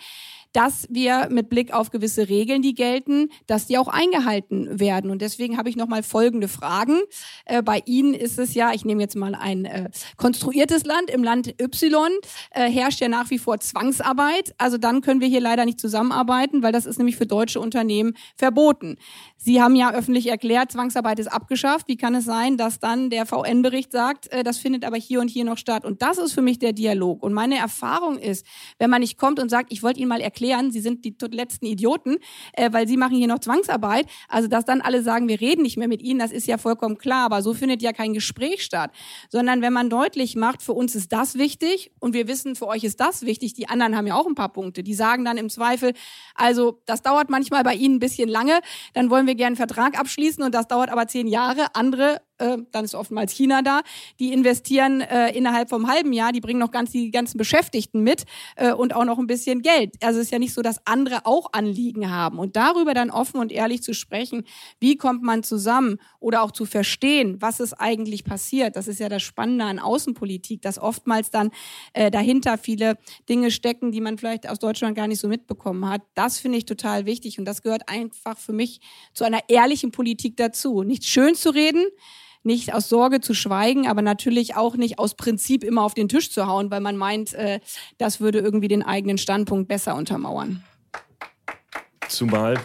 dass 0.53 0.87
wir 0.89 1.27
mit 1.29 1.49
Blick 1.49 1.73
auf 1.73 1.91
gewisse 1.91 2.29
Regeln, 2.29 2.61
die 2.61 2.73
gelten, 2.73 3.29
dass 3.47 3.67
die 3.67 3.77
auch 3.77 3.87
eingehalten 3.87 4.79
werden. 4.79 5.11
Und 5.11 5.21
deswegen 5.21 5.57
habe 5.57 5.69
ich 5.69 5.75
nochmal 5.75 6.03
folgende 6.03 6.47
Fragen. 6.47 6.99
Äh, 7.45 7.61
bei 7.61 7.81
Ihnen 7.85 8.13
ist 8.13 8.39
es 8.39 8.53
ja, 8.53 8.73
ich 8.73 8.85
nehme 8.85 9.01
jetzt 9.01 9.15
mal 9.15 9.35
ein 9.35 9.65
äh, 9.65 9.89
konstruiertes 10.17 10.85
Land, 10.85 11.09
im 11.09 11.23
Land 11.23 11.53
Y 11.61 12.11
äh, 12.51 12.69
herrscht 12.69 12.99
ja 12.99 13.09
nach 13.09 13.29
wie 13.29 13.37
vor 13.37 13.59
Zwangsarbeit. 13.59 14.55
Also 14.57 14.77
dann 14.77 15.01
können 15.01 15.21
wir 15.21 15.27
hier 15.27 15.41
leider 15.41 15.65
nicht 15.65 15.79
zusammenarbeiten, 15.79 16.63
weil 16.63 16.71
das 16.71 16.85
ist 16.85 16.97
nämlich 16.97 17.17
für 17.17 17.27
deutsche 17.27 17.59
Unternehmen 17.59 18.15
verboten. 18.35 18.97
Sie 19.37 19.61
haben 19.61 19.75
ja 19.75 19.93
öffentlich 19.93 20.27
erklärt, 20.27 20.71
Zwangsarbeit 20.71 21.19
ist 21.19 21.27
abgeschafft. 21.27 21.87
Wie 21.87 21.95
kann 21.95 22.15
es 22.15 22.25
sein, 22.25 22.57
dass 22.57 22.79
dann 22.79 23.09
der 23.09 23.25
VN-Bericht 23.25 23.91
sagt, 23.91 24.31
äh, 24.31 24.43
das 24.43 24.57
findet 24.57 24.83
aber 24.83 24.97
hier 24.97 25.21
und 25.21 25.29
hier 25.29 25.45
noch 25.45 25.57
statt? 25.57 25.85
Und 25.85 26.01
das 26.01 26.17
ist 26.17 26.33
für 26.33 26.41
mich 26.41 26.59
der 26.59 26.73
Dialog. 26.73 27.23
Und 27.23 27.33
meine 27.33 27.57
Erfahrung 27.57 28.17
ist, 28.17 28.45
wenn 28.79 28.89
man 28.89 29.01
nicht 29.01 29.17
kommt 29.17 29.39
und 29.39 29.49
sagt, 29.49 29.71
ich 29.71 29.83
wollte 29.83 29.99
Ihnen 29.99 30.09
mal 30.09 30.21
erklären, 30.21 30.38
Sie 30.71 30.79
sind 30.79 31.05
die 31.05 31.15
letzten 31.31 31.65
Idioten, 31.65 32.17
äh, 32.53 32.71
weil 32.71 32.87
Sie 32.87 32.97
machen 32.97 33.15
hier 33.15 33.27
noch 33.27 33.39
Zwangsarbeit. 33.39 34.07
Also, 34.27 34.47
dass 34.47 34.65
dann 34.65 34.81
alle 34.81 35.03
sagen, 35.03 35.27
wir 35.27 35.39
reden 35.39 35.61
nicht 35.61 35.77
mehr 35.77 35.87
mit 35.87 36.01
Ihnen, 36.01 36.19
das 36.19 36.31
ist 36.31 36.47
ja 36.47 36.57
vollkommen 36.57 36.97
klar. 36.97 37.25
Aber 37.25 37.41
so 37.41 37.53
findet 37.53 37.81
ja 37.81 37.93
kein 37.93 38.13
Gespräch 38.13 38.63
statt. 38.63 38.91
Sondern 39.29 39.61
wenn 39.61 39.73
man 39.73 39.89
deutlich 39.89 40.35
macht, 40.35 40.61
für 40.61 40.73
uns 40.73 40.95
ist 40.95 41.11
das 41.11 41.37
wichtig 41.37 41.91
und 41.99 42.13
wir 42.13 42.27
wissen, 42.27 42.55
für 42.55 42.67
euch 42.67 42.83
ist 42.83 42.99
das 42.99 43.23
wichtig. 43.23 43.53
Die 43.53 43.69
anderen 43.69 43.95
haben 43.95 44.07
ja 44.07 44.15
auch 44.15 44.27
ein 44.27 44.35
paar 44.35 44.53
Punkte. 44.53 44.83
Die 44.83 44.93
sagen 44.93 45.25
dann 45.25 45.37
im 45.37 45.49
Zweifel, 45.49 45.93
also, 46.35 46.81
das 46.85 47.01
dauert 47.01 47.29
manchmal 47.29 47.63
bei 47.63 47.75
Ihnen 47.75 47.95
ein 47.95 47.99
bisschen 47.99 48.29
lange, 48.29 48.59
dann 48.93 49.09
wollen 49.09 49.27
wir 49.27 49.35
gerne 49.35 49.49
einen 49.49 49.55
Vertrag 49.55 49.99
abschließen 49.99 50.43
und 50.43 50.55
das 50.55 50.67
dauert 50.67 50.89
aber 50.89 51.07
zehn 51.07 51.27
Jahre. 51.27 51.75
Andere 51.75 52.21
äh, 52.39 52.57
dann 52.71 52.85
ist 52.85 52.95
oftmals 52.95 53.31
China 53.31 53.61
da, 53.61 53.81
die 54.19 54.33
investieren 54.33 55.01
äh, 55.01 55.29
innerhalb 55.37 55.69
vom 55.69 55.87
halben 55.87 56.13
Jahr, 56.13 56.31
die 56.31 56.41
bringen 56.41 56.59
noch 56.59 56.71
ganz 56.71 56.91
die 56.91 57.11
ganzen 57.11 57.37
Beschäftigten 57.37 58.01
mit 58.01 58.23
äh, 58.55 58.71
und 58.71 58.95
auch 58.95 59.05
noch 59.05 59.19
ein 59.19 59.27
bisschen 59.27 59.61
Geld. 59.61 59.95
Also 60.01 60.19
es 60.19 60.25
ist 60.25 60.31
ja 60.31 60.39
nicht 60.39 60.53
so, 60.53 60.61
dass 60.61 60.85
andere 60.85 61.25
auch 61.25 61.53
Anliegen 61.53 62.09
haben. 62.09 62.39
Und 62.39 62.55
darüber 62.55 62.93
dann 62.93 63.11
offen 63.11 63.39
und 63.39 63.51
ehrlich 63.51 63.83
zu 63.83 63.93
sprechen, 63.93 64.43
wie 64.79 64.97
kommt 64.97 65.23
man 65.23 65.43
zusammen 65.43 65.97
oder 66.19 66.41
auch 66.41 66.51
zu 66.51 66.65
verstehen, 66.65 67.41
was 67.41 67.59
ist 67.59 67.73
eigentlich 67.73 68.23
passiert. 68.23 68.75
Das 68.75 68.87
ist 68.87 68.99
ja 68.99 69.09
das 69.09 69.21
Spannende 69.21 69.65
an 69.65 69.79
Außenpolitik, 69.79 70.61
dass 70.61 70.79
oftmals 70.79 71.29
dann 71.29 71.51
äh, 71.93 72.11
dahinter 72.11 72.57
viele 72.57 72.97
Dinge 73.27 73.51
stecken, 73.51 73.91
die 73.91 74.01
man 74.01 74.17
vielleicht 74.17 74.49
aus 74.49 74.59
Deutschland 74.59 74.95
gar 74.95 75.07
nicht 75.07 75.19
so 75.19 75.27
mitbekommen 75.27 75.89
hat. 75.89 76.01
Das 76.15 76.39
finde 76.39 76.57
ich 76.57 76.65
total 76.65 77.05
wichtig 77.05 77.39
und 77.39 77.45
das 77.45 77.61
gehört 77.61 77.89
einfach 77.89 78.37
für 78.37 78.53
mich 78.53 78.81
zu 79.13 79.23
einer 79.23 79.41
ehrlichen 79.47 79.91
Politik 79.91 80.37
dazu. 80.37 80.83
Nicht 80.83 81.05
schön 81.05 81.35
zu 81.35 81.49
reden, 81.49 81.85
nicht 82.49 82.73
aus 82.73 82.89
Sorge 82.89 83.21
zu 83.21 83.35
schweigen, 83.35 83.87
aber 83.87 84.01
natürlich 84.01 84.55
auch 84.55 84.75
nicht 84.75 84.97
aus 84.97 85.13
Prinzip 85.13 85.63
immer 85.63 85.83
auf 85.83 85.93
den 85.93 86.09
Tisch 86.09 86.31
zu 86.31 86.47
hauen, 86.47 86.71
weil 86.71 86.81
man 86.81 86.97
meint, 86.97 87.33
äh, 87.35 87.59
das 87.99 88.19
würde 88.19 88.39
irgendwie 88.39 88.67
den 88.67 88.81
eigenen 88.81 89.19
Standpunkt 89.19 89.67
besser 89.67 89.95
untermauern. 89.95 90.63
Zumal 92.07 92.55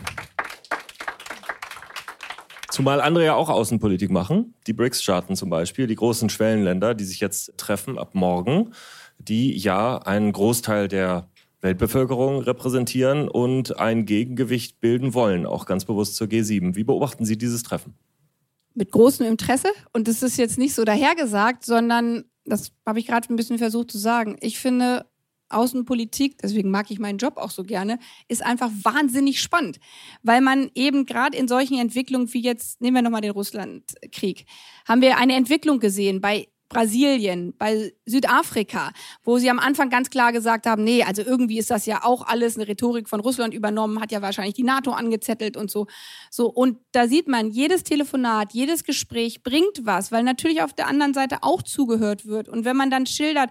Zumal 2.71 3.01
andere 3.01 3.25
ja 3.27 3.35
auch 3.35 3.51
Außenpolitik 3.51 4.11
machen. 4.11 4.55
Die 4.67 4.73
BRICS-Staaten 4.73 5.37
zum 5.37 5.49
Beispiel, 5.49 5.87
die 5.87 5.95
großen 5.95 6.29
Schwellenländer, 6.29 6.95
die 6.95 7.05
sich 7.05 7.21
jetzt 7.21 7.57
treffen 7.57 7.99
ab 7.99 8.15
morgen, 8.15 8.73
die 9.19 9.57
ja 9.57 9.99
einen 9.99 10.33
Großteil 10.33 10.89
der 10.89 11.29
Weltbevölkerung 11.61 12.41
repräsentieren 12.41 13.29
und 13.29 13.79
ein 13.79 14.07
Gegengewicht 14.07 14.81
bilden 14.81 15.15
wollen, 15.15 15.47
auch 15.47 15.67
ganz 15.67 15.85
bewusst 15.85 16.17
zur 16.17 16.27
G7. 16.27 16.75
Wie 16.75 16.85
beobachten 16.85 17.25
Sie 17.25 17.39
dieses 17.39 17.63
Treffen? 17.63 17.95
Mit 18.75 18.91
großem 18.91 19.27
Interesse. 19.27 19.69
Und 19.93 20.09
das 20.09 20.23
ist 20.23 20.37
jetzt 20.37 20.59
nicht 20.59 20.75
so 20.75 20.85
dahergesagt, 20.85 21.65
sondern 21.65 22.25
das 22.45 22.73
habe 22.87 22.99
ich 22.99 23.07
gerade 23.07 23.33
ein 23.33 23.37
bisschen 23.37 23.59
versucht 23.59 23.91
zu 23.91 23.99
sagen. 23.99 24.37
Ich 24.41 24.59
finde, 24.59 25.07
Außenpolitik, 25.49 26.39
deswegen 26.39 26.71
mag 26.71 26.91
ich 26.91 26.99
meinen 26.99 27.19
Job 27.19 27.37
auch 27.37 27.51
so 27.51 27.63
gerne, 27.65 27.99
ist 28.29 28.45
einfach 28.45 28.71
wahnsinnig 28.83 29.41
spannend, 29.41 29.79
weil 30.23 30.41
man 30.41 30.71
eben 30.75 31.07
gerade 31.07 31.37
in 31.37 31.49
solchen 31.49 31.79
Entwicklungen 31.79 32.33
wie 32.33 32.43
jetzt, 32.43 32.81
nehmen 32.81 32.97
wir 32.97 33.03
nochmal 33.03 33.21
den 33.21 33.31
Russlandkrieg, 33.31 34.47
haben 34.87 35.01
wir 35.01 35.19
eine 35.19 35.35
Entwicklung 35.35 35.79
gesehen 35.79 36.21
bei 36.21 36.49
Brasilien, 36.75 37.55
bei 37.57 37.95
Südafrika, 38.05 38.91
wo 39.23 39.39
sie 39.39 39.49
am 39.49 39.59
Anfang 39.59 39.89
ganz 39.89 40.11
klar 40.11 40.33
gesagt 40.33 40.67
haben, 40.67 40.85
nee, 40.85 41.03
also 41.03 41.23
irgendwie 41.23 41.59
ist 41.59 41.71
das 41.71 41.87
ja 41.87 42.05
auch 42.05 42.27
alles 42.27 42.57
eine 42.57 42.69
Rhetorik 42.69 43.09
von 43.09 43.21
Russland 43.21 43.55
übernommen, 43.55 44.01
hat 44.01 44.13
ja 44.13 44.21
wahrscheinlich 44.21 44.55
die 44.55 44.65
NATO 44.65 44.91
angezettelt 44.91 45.57
und 45.57 45.71
so. 45.71 45.87
So 46.31 46.51
und 46.51 46.79
da 46.93 47.07
sieht 47.09 47.29
man, 47.29 47.51
jedes 47.51 47.85
Telefonat, 47.85 48.53
jedes 48.53 48.85
Gespräch 48.85 49.43
bringt 49.43 49.85
was, 49.85 50.13
weil 50.13 50.25
natürlich 50.25 50.63
auf 50.63 50.73
der 50.73 50.89
anderen 50.89 51.15
Seite 51.15 51.39
auch 51.43 51.63
zugehört 51.63 52.27
wird 52.27 52.49
und 52.49 52.65
wenn 52.65 52.77
man 52.77 52.91
dann 52.91 53.07
schildert, 53.07 53.51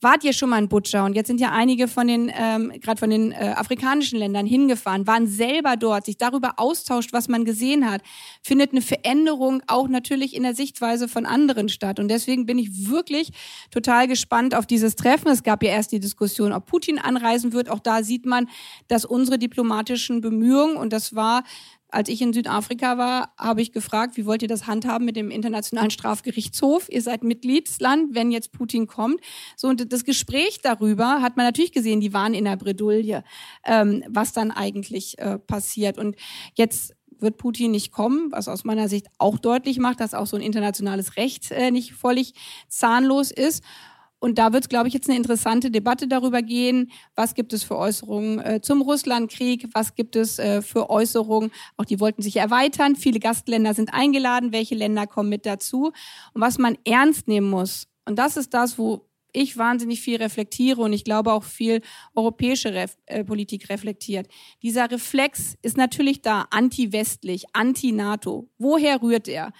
wart 0.00 0.24
ihr 0.24 0.32
schon 0.32 0.50
mal 0.50 0.58
in 0.58 0.68
Butcher? 0.68 1.04
Und 1.04 1.14
jetzt 1.14 1.26
sind 1.26 1.40
ja 1.40 1.52
einige 1.52 1.88
von 1.88 2.06
den, 2.06 2.32
ähm, 2.34 2.72
gerade 2.80 2.98
von 2.98 3.10
den 3.10 3.32
äh, 3.32 3.54
afrikanischen 3.56 4.18
Ländern 4.18 4.46
hingefahren, 4.46 5.06
waren 5.06 5.26
selber 5.26 5.76
dort, 5.76 6.06
sich 6.06 6.16
darüber 6.16 6.54
austauscht, 6.56 7.12
was 7.12 7.28
man 7.28 7.44
gesehen 7.44 7.90
hat, 7.90 8.02
findet 8.42 8.72
eine 8.72 8.82
Veränderung 8.82 9.62
auch 9.66 9.88
natürlich 9.88 10.34
in 10.34 10.42
der 10.42 10.54
Sichtweise 10.54 11.08
von 11.08 11.26
anderen 11.26 11.68
statt. 11.68 11.98
Und 11.98 12.08
deswegen 12.08 12.46
bin 12.46 12.58
ich 12.58 12.88
wirklich 12.88 13.30
total 13.70 14.08
gespannt 14.08 14.54
auf 14.54 14.66
dieses 14.66 14.96
Treffen. 14.96 15.28
Es 15.28 15.42
gab 15.42 15.62
ja 15.62 15.70
erst 15.70 15.92
die 15.92 16.00
Diskussion, 16.00 16.52
ob 16.52 16.66
Putin 16.66 16.98
anreisen 16.98 17.52
wird. 17.52 17.68
Auch 17.68 17.80
da 17.80 18.02
sieht 18.02 18.26
man, 18.26 18.48
dass 18.88 19.04
unsere 19.04 19.38
diplomatischen 19.38 20.20
Bemühungen, 20.20 20.76
und 20.76 20.92
das 20.92 21.14
war 21.14 21.44
als 21.92 22.08
ich 22.08 22.22
in 22.22 22.32
Südafrika 22.32 22.98
war, 22.98 23.34
habe 23.38 23.62
ich 23.62 23.72
gefragt, 23.72 24.16
wie 24.16 24.26
wollt 24.26 24.42
ihr 24.42 24.48
das 24.48 24.66
handhaben 24.66 25.04
mit 25.04 25.16
dem 25.16 25.30
Internationalen 25.30 25.90
Strafgerichtshof? 25.90 26.88
Ihr 26.88 27.02
seid 27.02 27.24
Mitgliedsland, 27.24 28.14
wenn 28.14 28.30
jetzt 28.30 28.52
Putin 28.52 28.86
kommt. 28.86 29.20
So, 29.56 29.68
und 29.68 29.92
das 29.92 30.04
Gespräch 30.04 30.60
darüber 30.62 31.22
hat 31.22 31.36
man 31.36 31.46
natürlich 31.46 31.72
gesehen, 31.72 32.00
die 32.00 32.12
waren 32.12 32.34
in 32.34 32.44
der 32.44 32.56
Bredouille, 32.56 33.22
ähm, 33.64 34.04
was 34.08 34.32
dann 34.32 34.50
eigentlich 34.50 35.18
äh, 35.18 35.38
passiert. 35.38 35.98
Und 35.98 36.16
jetzt 36.54 36.94
wird 37.20 37.36
Putin 37.36 37.70
nicht 37.70 37.92
kommen, 37.92 38.32
was 38.32 38.48
aus 38.48 38.64
meiner 38.64 38.88
Sicht 38.88 39.08
auch 39.18 39.38
deutlich 39.38 39.78
macht, 39.78 40.00
dass 40.00 40.14
auch 40.14 40.26
so 40.26 40.36
ein 40.36 40.42
internationales 40.42 41.16
Recht 41.16 41.50
äh, 41.50 41.70
nicht 41.70 41.92
völlig 41.92 42.34
zahnlos 42.68 43.30
ist. 43.30 43.62
Und 44.20 44.38
da 44.38 44.52
wird 44.52 44.64
es, 44.64 44.68
glaube 44.68 44.86
ich, 44.86 44.94
jetzt 44.94 45.08
eine 45.08 45.16
interessante 45.16 45.70
Debatte 45.70 46.06
darüber 46.06 46.42
gehen, 46.42 46.92
was 47.16 47.34
gibt 47.34 47.52
es 47.54 47.64
für 47.64 47.76
Äußerungen 47.76 48.38
äh, 48.38 48.60
zum 48.60 48.82
Russlandkrieg, 48.82 49.68
was 49.72 49.94
gibt 49.94 50.14
es 50.14 50.38
äh, 50.38 50.60
für 50.60 50.90
Äußerungen, 50.90 51.50
auch 51.78 51.86
die 51.86 52.00
wollten 52.00 52.20
sich 52.20 52.36
erweitern, 52.36 52.96
viele 52.96 53.18
Gastländer 53.18 53.72
sind 53.72 53.94
eingeladen, 53.94 54.52
welche 54.52 54.74
Länder 54.74 55.06
kommen 55.06 55.30
mit 55.30 55.46
dazu 55.46 55.92
und 56.34 56.40
was 56.40 56.58
man 56.58 56.76
ernst 56.84 57.28
nehmen 57.28 57.48
muss. 57.48 57.88
Und 58.04 58.18
das 58.18 58.36
ist 58.36 58.52
das, 58.52 58.78
wo 58.78 59.06
ich 59.32 59.56
wahnsinnig 59.56 60.00
viel 60.00 60.16
reflektiere 60.16 60.82
und 60.82 60.92
ich 60.92 61.04
glaube 61.04 61.32
auch 61.32 61.44
viel 61.44 61.80
europäische 62.14 62.74
Ref 62.74 62.96
äh, 63.06 63.24
Politik 63.24 63.70
reflektiert. 63.70 64.28
Dieser 64.62 64.90
Reflex 64.90 65.56
ist 65.62 65.76
natürlich 65.76 66.20
da, 66.20 66.46
anti-westlich, 66.50 67.44
anti-NATO. 67.54 68.50
Woher 68.58 69.00
rührt 69.00 69.28
er? 69.28 69.52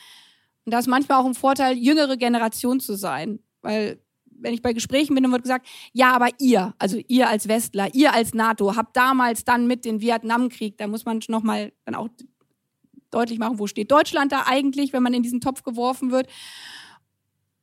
Und 0.67 0.73
da 0.73 0.81
ist 0.81 0.89
manchmal 0.89 1.23
auch 1.23 1.27
ein 1.27 1.35
Vorteil, 1.35 1.79
jüngere 1.79 2.17
Generation 2.17 2.81
zu 2.81 2.95
sein, 2.95 3.41
weil 3.63 4.01
wenn 4.41 4.55
ich 4.55 4.63
bei 4.63 4.73
Gesprächen 4.73 5.15
bin, 5.15 5.23
dann 5.23 5.33
wird 5.33 5.43
gesagt, 5.43 5.67
ja, 5.93 6.13
aber 6.13 6.29
ihr, 6.39 6.75
also 6.79 6.99
ihr 7.09 7.29
als 7.29 7.49
Westler, 7.49 7.95
ihr 7.95 8.13
als 8.13 8.35
NATO, 8.35 8.77
habt 8.77 8.97
damals 8.97 9.45
dann 9.45 9.67
mit 9.67 9.85
dem 9.85 10.01
Vietnamkrieg, 10.01 10.77
da 10.79 10.87
muss 10.87 11.05
man 11.05 11.21
noch 11.29 11.43
mal 11.43 11.73
dann 11.85 11.95
auch 11.95 12.09
deutlich 13.11 13.39
machen, 13.39 13.59
wo 13.59 13.67
steht 13.67 13.91
Deutschland 13.91 14.33
da 14.33 14.45
eigentlich, 14.47 14.93
wenn 14.93 15.03
man 15.03 15.15
in 15.15 15.23
diesen 15.23 15.41
Topf 15.41 15.63
geworfen 15.63 16.11
wird. 16.11 16.29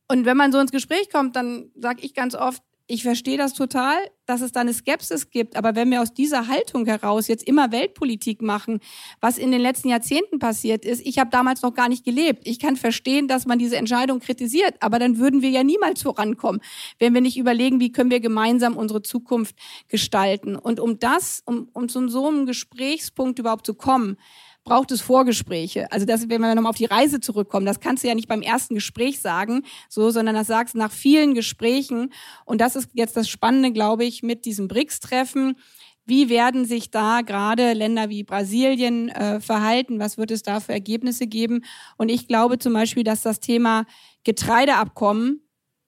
Und 0.08 0.26
wenn 0.26 0.38
man 0.38 0.52
so 0.52 0.60
ins 0.60 0.72
Gespräch 0.72 1.10
kommt, 1.10 1.36
dann 1.36 1.72
sage 1.76 2.02
ich 2.04 2.14
ganz 2.14 2.36
oft, 2.36 2.62
ich 2.90 3.04
verstehe 3.04 3.38
das 3.38 3.54
total, 3.54 3.98
dass 4.26 4.40
es 4.40 4.54
da 4.54 4.62
eine 4.62 4.74
Skepsis 4.74 5.30
gibt. 5.30 5.58
Aber 5.58 5.76
wenn 5.76 5.92
wir 5.92 6.02
aus 6.02 6.14
dieser 6.14 6.48
Haltung 6.48 6.86
heraus 6.86 7.28
jetzt 7.28 7.46
immer 7.46 7.74
Weltpolitik 7.74 8.42
machen, 8.42 8.80
was 9.20 9.38
in 9.38 9.52
den 9.52 9.60
letzten 9.60 9.90
Jahrzehnten 9.90 10.40
passiert 10.40 10.86
ist, 10.86 11.06
ich 11.06 11.20
habe 11.20 11.30
damals 11.30 11.62
noch 11.62 11.74
gar 11.74 11.90
nicht 11.90 12.06
gelebt. 12.06 12.48
Ich 12.48 12.60
kann 12.60 12.78
verstehen, 12.78 13.28
dass 13.28 13.46
man 13.46 13.60
diese 13.60 13.76
Entscheidung 13.76 14.20
kritisiert, 14.20 14.76
aber 14.80 15.00
dann 15.00 15.18
würden 15.18 15.42
wir 15.42 15.50
ja 15.50 15.64
niemals 15.64 16.02
vorankommen, 16.02 16.62
wenn 16.98 17.14
wir 17.14 17.22
nicht 17.22 17.38
überlegen, 17.38 17.82
wie 17.82 17.92
können 17.92 18.10
wir 18.10 18.22
gemeinsam 18.22 18.78
unsere 18.78 19.02
Zukunft 19.02 19.56
gestalten. 19.90 20.56
Und 20.56 20.80
um 20.80 20.98
das, 20.98 21.44
um, 21.46 21.70
um 21.74 21.90
zu 21.90 22.08
so 22.08 22.28
einem 22.28 22.46
Gesprächspunkt 22.46 23.38
überhaupt 23.40 23.66
zu 23.66 23.74
kommen, 23.74 24.18
braucht 24.68 24.92
es 24.92 25.02
Vorgespräche. 25.02 25.90
Also 25.92 26.06
das, 26.06 26.30
wenn 26.30 26.42
wir 26.42 26.54
nochmal 26.54 26.72
auf 26.72 26.76
die 26.76 26.86
Reise 26.86 27.22
zurückkommen, 27.22 27.66
das 27.66 27.80
kannst 27.80 28.04
du 28.04 28.08
ja 28.10 28.16
nicht 28.16 28.28
beim 28.28 28.42
ersten 28.42 28.76
Gespräch 28.76 29.20
sagen, 29.22 29.64
so, 29.90 30.10
sondern 30.12 30.36
das 30.36 30.48
sagst 30.48 30.76
nach 30.76 30.92
vielen 30.92 31.34
Gesprächen. 31.34 32.12
Und 32.46 32.60
das 32.60 32.76
ist 32.76 32.90
jetzt 32.94 33.16
das 33.16 33.30
Spannende, 33.30 33.72
glaube 33.72 34.04
ich, 34.04 34.24
mit 34.24 34.46
diesem 34.46 34.68
BRICS-Treffen. 34.68 35.56
Wie 36.06 36.30
werden 36.30 36.66
sich 36.66 36.92
da 36.92 37.22
gerade 37.22 37.74
Länder 37.74 38.10
wie 38.10 38.24
Brasilien 38.24 39.10
äh, 39.10 39.40
verhalten? 39.40 40.00
Was 40.00 40.18
wird 40.18 40.32
es 40.32 40.44
da 40.44 40.60
für 40.60 40.74
Ergebnisse 40.74 41.28
geben? 41.28 41.64
Und 41.98 42.10
ich 42.10 42.28
glaube 42.28 42.60
zum 42.60 42.74
Beispiel, 42.74 43.04
dass 43.04 43.22
das 43.22 43.40
Thema 43.40 43.86
Getreideabkommen 44.26 45.48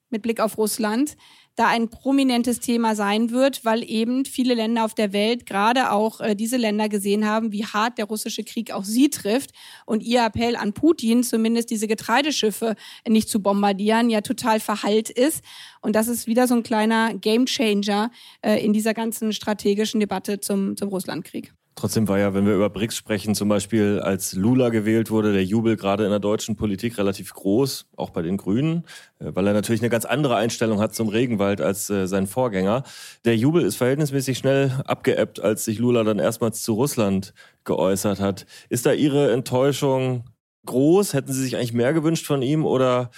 mit 0.10 0.22
Blick 0.22 0.40
auf 0.40 0.58
Russland 0.58 1.18
da 1.60 1.68
ein 1.68 1.90
prominentes 1.90 2.62
Thema 2.62 2.96
sein 2.96 3.32
wird, 3.32 3.66
weil 3.66 3.84
eben 3.84 4.24
viele 4.24 4.54
Länder 4.54 4.86
auf 4.86 4.94
der 4.94 5.12
Welt, 5.12 5.46
gerade 5.46 5.92
auch 5.92 6.22
äh, 6.22 6.34
diese 6.34 6.56
Länder 6.56 6.88
gesehen 6.88 7.26
haben, 7.26 7.52
wie 7.52 7.66
hart 7.66 7.98
der 7.98 8.06
russische 8.06 8.46
Krieg 8.46 8.72
auch 8.72 8.86
sie 8.86 9.10
trifft 9.10 9.52
und 9.86 10.02
ihr 10.02 10.24
Appell 10.24 10.56
an 10.56 10.72
Putin, 10.72 11.22
zumindest 11.22 11.70
diese 11.70 11.88
Getreideschiffe 11.88 12.76
nicht 13.06 13.28
zu 13.28 13.42
bombardieren, 13.42 14.10
ja 14.10 14.22
total 14.22 14.62
verhallt 14.62 15.10
ist. 15.10 15.44
Und 15.82 15.98
das 15.98 16.08
ist 16.08 16.28
wieder 16.28 16.48
so 16.48 16.56
ein 16.56 16.64
kleiner 16.64 17.14
Gamechanger 17.14 18.10
äh, 18.42 18.64
in 18.64 18.72
dieser 18.72 18.94
ganzen 18.94 19.34
strategischen 19.34 20.00
Debatte 20.00 20.40
zum, 20.40 20.78
zum 20.78 20.88
Russlandkrieg. 20.88 21.54
Trotzdem 21.80 22.10
war 22.10 22.20
ja, 22.20 22.34
wenn 22.34 22.46
wir 22.46 22.56
über 22.56 22.70
BRICS 22.70 22.98
sprechen, 22.98 23.36
zum 23.36 23.48
Beispiel 23.48 24.02
als 24.02 24.34
Lula 24.34 24.68
gewählt 24.68 25.12
wurde, 25.12 25.32
der 25.32 25.46
Jubel 25.46 25.78
gerade 25.78 26.04
in 26.04 26.10
der 26.10 26.20
deutschen 26.20 26.58
Politik 26.58 26.98
relativ 26.98 27.34
groß, 27.34 27.86
auch 27.96 28.10
bei 28.10 28.22
den 28.22 28.36
Grünen, 28.36 28.84
äh, 29.20 29.32
weil 29.34 29.48
er 29.48 29.54
natürlich 29.54 29.80
eine 29.80 29.90
ganz 29.90 30.04
andere 30.04 30.36
Einstellung 30.36 30.82
hat 30.82 30.94
zum 30.94 31.08
Regenwald 31.08 31.62
als 31.62 31.90
äh, 31.90 32.06
sein 32.06 32.28
Vorgänger. 32.28 32.84
Der 33.24 33.38
Jubel 33.38 33.64
ist 33.64 33.78
verhältnismäßig 33.78 34.38
schnell 34.38 34.74
abgeebbt, 34.84 35.40
als 35.40 35.64
sich 35.64 35.80
Lula 35.80 36.04
dann 36.04 36.20
erstmals 36.20 36.64
zu 36.64 36.74
Russland 36.74 37.34
geäußert 37.64 38.20
hat. 38.20 38.46
Ist 38.68 38.86
da 38.86 38.92
Ihre 38.92 39.32
Enttäuschung 39.32 40.26
groß? 40.66 41.14
Hätten 41.14 41.32
Sie 41.32 41.42
sich 41.42 41.56
eigentlich 41.56 41.72
mehr 41.72 41.94
gewünscht 41.94 42.26
von 42.26 42.42
ihm 42.42 42.66
oder 42.66 43.10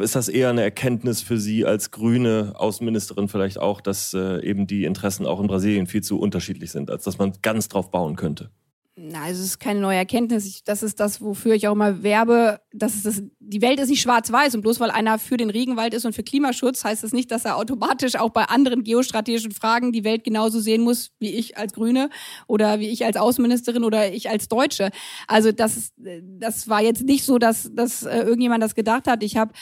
ist 0.00 0.16
das 0.16 0.28
eher 0.28 0.50
eine 0.50 0.62
Erkenntnis 0.62 1.22
für 1.22 1.38
Sie 1.38 1.64
als 1.64 1.90
grüne 1.90 2.52
Außenministerin 2.56 3.28
vielleicht 3.28 3.58
auch, 3.58 3.80
dass 3.80 4.14
äh, 4.14 4.42
eben 4.42 4.66
die 4.66 4.84
Interessen 4.84 5.26
auch 5.26 5.40
in 5.40 5.46
Brasilien 5.46 5.86
viel 5.86 6.02
zu 6.02 6.18
unterschiedlich 6.18 6.72
sind, 6.72 6.90
als 6.90 7.04
dass 7.04 7.18
man 7.18 7.32
ganz 7.42 7.68
drauf 7.68 7.90
bauen 7.90 8.16
könnte? 8.16 8.50
Na, 8.96 9.28
es 9.28 9.40
ist 9.40 9.58
keine 9.58 9.80
neue 9.80 9.96
Erkenntnis. 9.96 10.46
Ich, 10.46 10.62
das 10.62 10.84
ist 10.84 11.00
das, 11.00 11.20
wofür 11.20 11.54
ich 11.54 11.66
auch 11.66 11.72
immer 11.72 12.04
werbe. 12.04 12.60
Das 12.72 12.94
ist 12.94 13.04
das, 13.04 13.24
die 13.40 13.60
Welt 13.60 13.80
ist 13.80 13.88
nicht 13.88 14.02
schwarz-weiß 14.02 14.54
und 14.54 14.60
bloß 14.60 14.78
weil 14.78 14.92
einer 14.92 15.18
für 15.18 15.36
den 15.36 15.50
Regenwald 15.50 15.94
ist 15.94 16.04
und 16.04 16.14
für 16.14 16.22
Klimaschutz, 16.22 16.84
heißt 16.84 17.02
das 17.02 17.12
nicht, 17.12 17.32
dass 17.32 17.44
er 17.44 17.56
automatisch 17.56 18.14
auch 18.14 18.30
bei 18.30 18.44
anderen 18.44 18.84
geostrategischen 18.84 19.50
Fragen 19.50 19.90
die 19.90 20.04
Welt 20.04 20.22
genauso 20.22 20.60
sehen 20.60 20.82
muss 20.82 21.10
wie 21.18 21.30
ich 21.30 21.58
als 21.58 21.72
Grüne 21.72 22.08
oder 22.46 22.78
wie 22.78 22.88
ich 22.88 23.04
als 23.04 23.16
Außenministerin 23.16 23.82
oder 23.82 24.12
ich 24.12 24.30
als 24.30 24.46
Deutsche. 24.46 24.90
Also 25.26 25.50
das, 25.50 25.92
das 25.96 26.68
war 26.68 26.80
jetzt 26.80 27.02
nicht 27.02 27.24
so, 27.24 27.38
dass, 27.38 27.70
dass 27.74 28.04
äh, 28.04 28.18
irgendjemand 28.18 28.62
das 28.62 28.76
gedacht 28.76 29.08
hat. 29.08 29.24
Ich 29.24 29.36
habe 29.36 29.52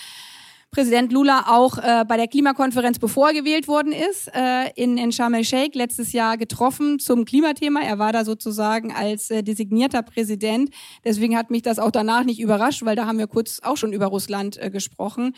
Präsident 0.74 1.12
Lula 1.12 1.44
auch 1.48 1.76
äh, 1.76 2.06
bei 2.08 2.16
der 2.16 2.28
Klimakonferenz, 2.28 2.98
bevor 2.98 3.28
er 3.28 3.34
gewählt 3.34 3.68
worden 3.68 3.92
ist, 3.92 4.34
äh, 4.34 4.70
in, 4.74 4.96
in 4.96 5.12
Sharm 5.12 5.34
el-Sheikh 5.34 5.76
letztes 5.76 6.12
Jahr 6.12 6.38
getroffen 6.38 6.98
zum 6.98 7.26
Klimathema. 7.26 7.82
Er 7.82 7.98
war 7.98 8.10
da 8.10 8.24
sozusagen 8.24 8.90
als 8.90 9.30
äh, 9.30 9.42
designierter 9.42 10.02
Präsident. 10.02 10.70
Deswegen 11.04 11.36
hat 11.36 11.50
mich 11.50 11.60
das 11.60 11.78
auch 11.78 11.90
danach 11.90 12.24
nicht 12.24 12.40
überrascht, 12.40 12.86
weil 12.86 12.96
da 12.96 13.04
haben 13.04 13.18
wir 13.18 13.26
kurz 13.26 13.60
auch 13.62 13.76
schon 13.76 13.92
über 13.92 14.06
Russland 14.06 14.56
äh, 14.56 14.70
gesprochen. 14.70 15.36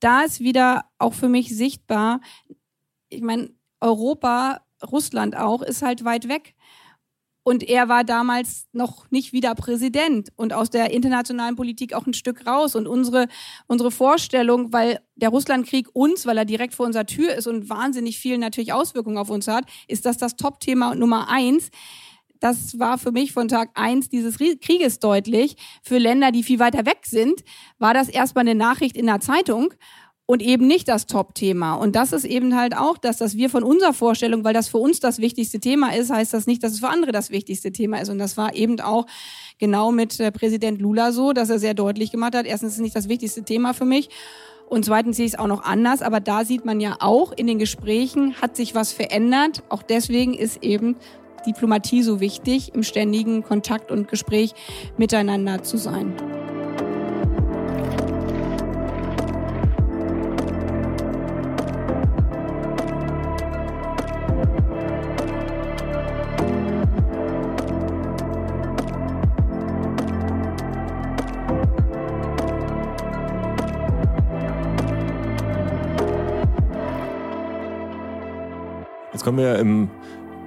Da 0.00 0.22
ist 0.22 0.40
wieder 0.40 0.86
auch 0.98 1.14
für 1.14 1.28
mich 1.28 1.56
sichtbar, 1.56 2.20
ich 3.08 3.22
meine, 3.22 3.50
Europa, 3.80 4.62
Russland 4.82 5.36
auch, 5.36 5.62
ist 5.62 5.82
halt 5.82 6.04
weit 6.04 6.28
weg. 6.28 6.56
Und 7.46 7.62
er 7.62 7.88
war 7.88 8.02
damals 8.02 8.66
noch 8.72 9.08
nicht 9.12 9.32
wieder 9.32 9.54
Präsident 9.54 10.30
und 10.34 10.52
aus 10.52 10.68
der 10.68 10.90
internationalen 10.90 11.54
Politik 11.54 11.94
auch 11.94 12.04
ein 12.04 12.12
Stück 12.12 12.44
raus. 12.44 12.74
Und 12.74 12.88
unsere, 12.88 13.28
unsere 13.68 13.92
Vorstellung, 13.92 14.72
weil 14.72 14.98
der 15.14 15.28
Russlandkrieg 15.28 15.86
uns, 15.92 16.26
weil 16.26 16.38
er 16.38 16.44
direkt 16.44 16.74
vor 16.74 16.86
unserer 16.86 17.06
Tür 17.06 17.34
ist 17.34 17.46
und 17.46 17.70
wahnsinnig 17.70 18.18
viel 18.18 18.36
natürlich 18.38 18.72
Auswirkungen 18.72 19.16
auf 19.16 19.30
uns 19.30 19.46
hat, 19.46 19.64
ist 19.86 20.06
das 20.06 20.16
das 20.16 20.34
Top-Thema 20.34 20.96
Nummer 20.96 21.28
eins. 21.30 21.70
Das 22.40 22.80
war 22.80 22.98
für 22.98 23.12
mich 23.12 23.30
von 23.32 23.46
Tag 23.46 23.70
eins 23.74 24.08
dieses 24.08 24.38
Krieges 24.38 24.98
deutlich. 24.98 25.54
Für 25.84 25.98
Länder, 25.98 26.32
die 26.32 26.42
viel 26.42 26.58
weiter 26.58 26.84
weg 26.84 27.02
sind, 27.04 27.44
war 27.78 27.94
das 27.94 28.08
erstmal 28.08 28.42
eine 28.42 28.56
Nachricht 28.56 28.96
in 28.96 29.06
der 29.06 29.20
Zeitung 29.20 29.72
und 30.26 30.42
eben 30.42 30.66
nicht 30.66 30.88
das 30.88 31.06
Top-Thema. 31.06 31.74
Und 31.74 31.94
das 31.94 32.12
ist 32.12 32.24
eben 32.24 32.56
halt 32.56 32.76
auch 32.76 32.98
das, 32.98 33.18
dass 33.18 33.36
wir 33.36 33.48
von 33.48 33.62
unserer 33.62 33.92
Vorstellung, 33.92 34.42
weil 34.42 34.54
das 34.54 34.68
für 34.68 34.78
uns 34.78 34.98
das 34.98 35.18
wichtigste 35.18 35.60
Thema 35.60 35.94
ist, 35.94 36.10
heißt 36.10 36.34
das 36.34 36.46
nicht, 36.46 36.64
dass 36.64 36.72
es 36.72 36.80
für 36.80 36.88
andere 36.88 37.12
das 37.12 37.30
wichtigste 37.30 37.70
Thema 37.70 38.00
ist. 38.00 38.08
Und 38.08 38.18
das 38.18 38.36
war 38.36 38.54
eben 38.54 38.80
auch 38.80 39.06
genau 39.58 39.92
mit 39.92 40.18
äh, 40.18 40.32
Präsident 40.32 40.80
Lula 40.80 41.12
so, 41.12 41.32
dass 41.32 41.48
er 41.48 41.60
sehr 41.60 41.74
deutlich 41.74 42.10
gemacht 42.10 42.34
hat, 42.34 42.44
erstens 42.44 42.72
ist 42.72 42.76
es 42.76 42.82
nicht 42.82 42.96
das 42.96 43.08
wichtigste 43.08 43.44
Thema 43.44 43.72
für 43.72 43.84
mich. 43.84 44.10
Und 44.68 44.84
zweitens 44.84 45.16
sehe 45.16 45.26
ich 45.26 45.34
es 45.34 45.38
auch 45.38 45.46
noch 45.46 45.62
anders, 45.62 46.02
aber 46.02 46.18
da 46.18 46.44
sieht 46.44 46.64
man 46.64 46.80
ja 46.80 46.96
auch 46.98 47.30
in 47.30 47.46
den 47.46 47.60
Gesprächen 47.60 48.34
hat 48.42 48.56
sich 48.56 48.74
was 48.74 48.92
verändert. 48.92 49.62
Auch 49.68 49.84
deswegen 49.84 50.34
ist 50.34 50.64
eben 50.64 50.96
Diplomatie 51.46 52.02
so 52.02 52.18
wichtig, 52.18 52.74
im 52.74 52.82
ständigen 52.82 53.44
Kontakt 53.44 53.92
und 53.92 54.08
Gespräch 54.08 54.54
miteinander 54.96 55.62
zu 55.62 55.76
sein. 55.76 56.14
Kommen 79.26 79.38
wir 79.38 79.58
im 79.58 79.90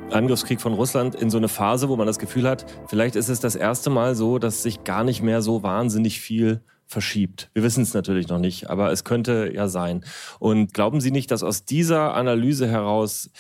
Angriffskrieg 0.10 0.62
von 0.62 0.72
Russland 0.72 1.14
in 1.14 1.30
so 1.30 1.38
eine 1.38 1.50
Phase, 1.50 1.90
wo 1.90 1.98
man 1.98 2.08
das 2.08 2.18
Gefühl 2.18 2.48
hat, 2.48 2.66
vielleicht 2.88 3.18
ist 3.18 3.28
es 3.28 3.42
das 3.42 3.58
erste 3.58 3.90
Mal 3.90 4.16
so, 4.16 4.40
dass 4.40 4.64
sich 4.64 4.86
gar 4.86 5.04
nicht 5.04 5.22
mehr 5.22 5.42
so 5.42 5.64
wahnsinnig 5.64 6.22
viel 6.22 6.62
verschiebt. 6.86 7.50
Wir 7.54 7.62
wissen 7.62 7.84
es 7.84 7.94
natürlich 7.94 8.30
noch 8.30 8.40
nicht, 8.40 8.70
aber 8.70 8.94
es 8.94 9.04
könnte 9.04 9.52
ja 9.54 9.68
sein. 9.68 10.06
Und 10.40 10.74
glauben 10.74 11.02
Sie 11.02 11.12
nicht, 11.12 11.30
dass 11.30 11.44
aus 11.44 11.66
dieser 11.66 12.14
Analyse 12.14 12.70
heraus 12.70 13.32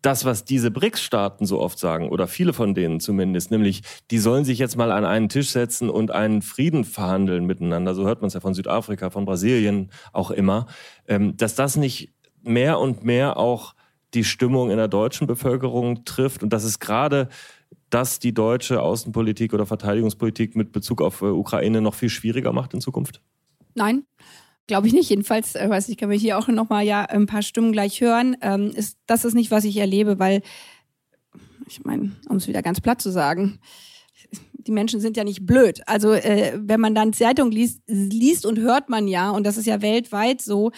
das, 0.00 0.24
was 0.24 0.44
diese 0.44 0.70
BRICS-Staaten 0.70 1.44
so 1.44 1.60
oft 1.60 1.80
sagen, 1.80 2.08
oder 2.08 2.28
viele 2.28 2.52
von 2.52 2.72
denen 2.72 3.00
zumindest, 3.00 3.50
nämlich, 3.50 3.82
die 4.12 4.20
sollen 4.20 4.44
sich 4.44 4.60
jetzt 4.60 4.76
mal 4.76 4.92
an 4.92 5.04
einen 5.04 5.28
Tisch 5.28 5.48
setzen 5.48 5.90
und 5.90 6.12
einen 6.12 6.40
Frieden 6.40 6.84
verhandeln 6.84 7.46
miteinander, 7.46 7.96
so 7.96 8.06
hört 8.06 8.20
man 8.20 8.28
es 8.28 8.34
ja 8.34 8.40
von 8.40 8.54
Südafrika, 8.54 9.10
von 9.10 9.24
Brasilien 9.24 9.90
auch 10.12 10.30
immer, 10.30 10.68
ähm, 11.08 11.36
dass 11.36 11.56
das 11.56 11.74
nicht 11.74 12.12
mehr 12.44 12.78
und 12.78 13.02
mehr 13.02 13.38
auch 13.38 13.74
die 14.14 14.24
Stimmung 14.24 14.70
in 14.70 14.76
der 14.76 14.88
deutschen 14.88 15.26
Bevölkerung 15.26 16.04
trifft 16.04 16.42
und 16.42 16.52
dass 16.52 16.64
es 16.64 16.78
gerade 16.78 17.28
das 17.90 18.18
die 18.18 18.34
deutsche 18.34 18.82
Außenpolitik 18.82 19.54
oder 19.54 19.66
Verteidigungspolitik 19.66 20.56
mit 20.56 20.72
Bezug 20.72 21.00
auf 21.00 21.22
äh, 21.22 21.26
Ukraine 21.26 21.80
noch 21.80 21.94
viel 21.94 22.10
schwieriger 22.10 22.52
macht 22.52 22.74
in 22.74 22.80
Zukunft? 22.80 23.22
Nein, 23.74 24.04
glaube 24.66 24.86
ich 24.86 24.92
nicht. 24.92 25.08
Jedenfalls, 25.10 25.54
äh, 25.54 25.68
weiß 25.68 25.88
ich, 25.88 25.96
kann 25.96 26.08
mir 26.08 26.16
hier 26.16 26.38
auch 26.38 26.48
noch 26.48 26.68
mal 26.68 26.84
ja 26.84 27.02
ein 27.04 27.26
paar 27.26 27.42
Stimmen 27.42 27.72
gleich 27.72 28.00
hören. 28.00 28.36
Ähm, 28.42 28.70
ist, 28.70 28.98
das 29.06 29.24
ist 29.24 29.34
nicht, 29.34 29.50
was 29.50 29.64
ich 29.64 29.76
erlebe, 29.76 30.18
weil 30.18 30.42
ich 31.66 31.84
meine, 31.84 32.12
um 32.28 32.36
es 32.36 32.48
wieder 32.48 32.62
ganz 32.62 32.80
platt 32.80 33.00
zu 33.00 33.10
sagen, 33.10 33.60
die 34.52 34.72
Menschen 34.72 35.00
sind 35.00 35.16
ja 35.16 35.24
nicht 35.24 35.46
blöd. 35.46 35.80
Also 35.86 36.12
äh, 36.12 36.58
wenn 36.60 36.80
man 36.80 36.94
dann 36.94 37.12
Zeitung 37.12 37.50
liest, 37.50 37.80
liest 37.86 38.44
und 38.44 38.58
hört 38.58 38.88
man 38.88 39.08
ja, 39.08 39.30
und 39.30 39.44
das 39.44 39.56
ist 39.56 39.66
ja 39.66 39.80
weltweit 39.80 40.42
so, 40.42 40.72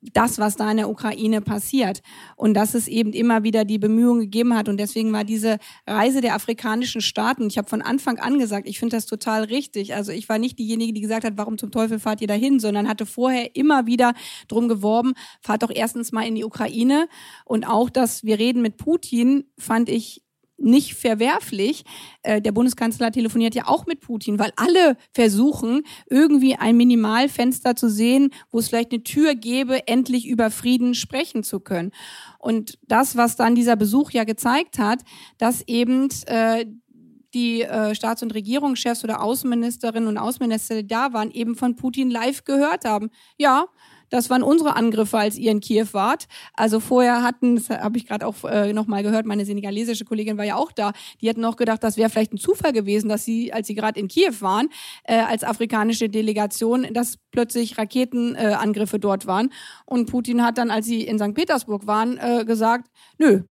das, 0.00 0.38
was 0.38 0.56
da 0.56 0.70
in 0.70 0.78
der 0.78 0.90
Ukraine 0.90 1.40
passiert. 1.40 2.02
Und 2.36 2.54
dass 2.54 2.74
es 2.74 2.88
eben 2.88 3.12
immer 3.12 3.42
wieder 3.42 3.64
die 3.64 3.78
Bemühungen 3.78 4.22
gegeben 4.22 4.56
hat. 4.56 4.68
Und 4.68 4.78
deswegen 4.78 5.12
war 5.12 5.24
diese 5.24 5.58
Reise 5.86 6.20
der 6.20 6.34
afrikanischen 6.34 7.00
Staaten, 7.00 7.46
ich 7.46 7.58
habe 7.58 7.68
von 7.68 7.82
Anfang 7.82 8.18
an 8.18 8.38
gesagt, 8.38 8.68
ich 8.68 8.78
finde 8.78 8.96
das 8.96 9.06
total 9.06 9.44
richtig. 9.44 9.94
Also 9.94 10.12
ich 10.12 10.28
war 10.28 10.38
nicht 10.38 10.58
diejenige, 10.58 10.92
die 10.92 11.00
gesagt 11.00 11.24
hat, 11.24 11.34
warum 11.36 11.58
zum 11.58 11.70
Teufel 11.70 11.98
fahrt 11.98 12.20
ihr 12.20 12.28
dahin, 12.28 12.60
sondern 12.60 12.88
hatte 12.88 13.06
vorher 13.06 13.54
immer 13.56 13.86
wieder 13.86 14.14
drum 14.48 14.68
geworben, 14.68 15.14
fahrt 15.40 15.62
doch 15.62 15.70
erstens 15.74 16.12
mal 16.12 16.26
in 16.26 16.34
die 16.34 16.44
Ukraine. 16.44 17.08
Und 17.44 17.66
auch, 17.66 17.90
dass 17.90 18.24
wir 18.24 18.38
reden 18.38 18.62
mit 18.62 18.76
Putin, 18.76 19.44
fand 19.58 19.88
ich 19.88 20.22
nicht 20.58 20.94
verwerflich. 20.94 21.84
Äh, 22.22 22.42
der 22.42 22.52
Bundeskanzler 22.52 23.10
telefoniert 23.12 23.54
ja 23.54 23.66
auch 23.66 23.86
mit 23.86 24.00
Putin, 24.00 24.38
weil 24.38 24.52
alle 24.56 24.96
versuchen, 25.12 25.82
irgendwie 26.10 26.56
ein 26.56 26.76
Minimalfenster 26.76 27.76
zu 27.76 27.88
sehen, 27.88 28.30
wo 28.50 28.58
es 28.58 28.68
vielleicht 28.68 28.92
eine 28.92 29.02
Tür 29.02 29.34
gäbe, 29.34 29.86
endlich 29.86 30.26
über 30.26 30.50
Frieden 30.50 30.94
sprechen 30.94 31.42
zu 31.44 31.60
können. 31.60 31.92
Und 32.38 32.78
das, 32.86 33.16
was 33.16 33.36
dann 33.36 33.54
dieser 33.54 33.76
Besuch 33.76 34.10
ja 34.10 34.24
gezeigt 34.24 34.78
hat, 34.78 35.02
dass 35.38 35.62
eben 35.66 36.08
äh, 36.26 36.66
die 37.34 37.62
äh, 37.62 37.94
Staats- 37.94 38.22
und 38.22 38.34
Regierungschefs 38.34 39.04
oder 39.04 39.22
Außenministerinnen 39.22 40.08
und 40.08 40.18
Außenminister, 40.18 40.76
die 40.76 40.86
da 40.86 41.12
waren, 41.12 41.30
eben 41.30 41.56
von 41.56 41.76
Putin 41.76 42.10
live 42.10 42.44
gehört 42.44 42.84
haben. 42.84 43.10
Ja, 43.36 43.66
das 44.10 44.30
waren 44.30 44.42
unsere 44.42 44.76
Angriffe, 44.76 45.18
als 45.18 45.36
ihr 45.36 45.50
in 45.50 45.60
Kiew 45.60 45.88
wart. 45.92 46.26
Also 46.54 46.80
vorher 46.80 47.22
hatten, 47.22 47.56
das 47.56 47.70
habe 47.70 47.98
ich 47.98 48.06
gerade 48.06 48.26
auch 48.26 48.44
äh, 48.44 48.72
noch 48.72 48.86
mal 48.86 49.02
gehört, 49.02 49.26
meine 49.26 49.44
senegalesische 49.44 50.04
Kollegin 50.04 50.38
war 50.38 50.44
ja 50.44 50.56
auch 50.56 50.72
da. 50.72 50.92
Die 51.20 51.28
hatten 51.28 51.40
noch 51.40 51.56
gedacht, 51.56 51.82
das 51.82 51.96
wäre 51.96 52.10
vielleicht 52.10 52.32
ein 52.32 52.38
Zufall 52.38 52.72
gewesen, 52.72 53.08
dass 53.08 53.24
sie, 53.24 53.52
als 53.52 53.66
sie 53.66 53.74
gerade 53.74 53.98
in 53.98 54.08
Kiew 54.08 54.34
waren, 54.40 54.68
äh, 55.04 55.18
als 55.18 55.44
afrikanische 55.44 56.08
Delegation, 56.08 56.86
dass 56.92 57.18
plötzlich 57.30 57.78
Raketenangriffe 57.78 58.96
äh, 58.96 59.00
dort 59.00 59.26
waren. 59.26 59.52
Und 59.86 60.10
Putin 60.10 60.44
hat 60.44 60.58
dann, 60.58 60.70
als 60.70 60.86
sie 60.86 61.02
in 61.02 61.18
St. 61.18 61.34
Petersburg 61.34 61.86
waren, 61.86 62.18
äh, 62.18 62.44
gesagt, 62.44 62.88
nö, 63.18 63.42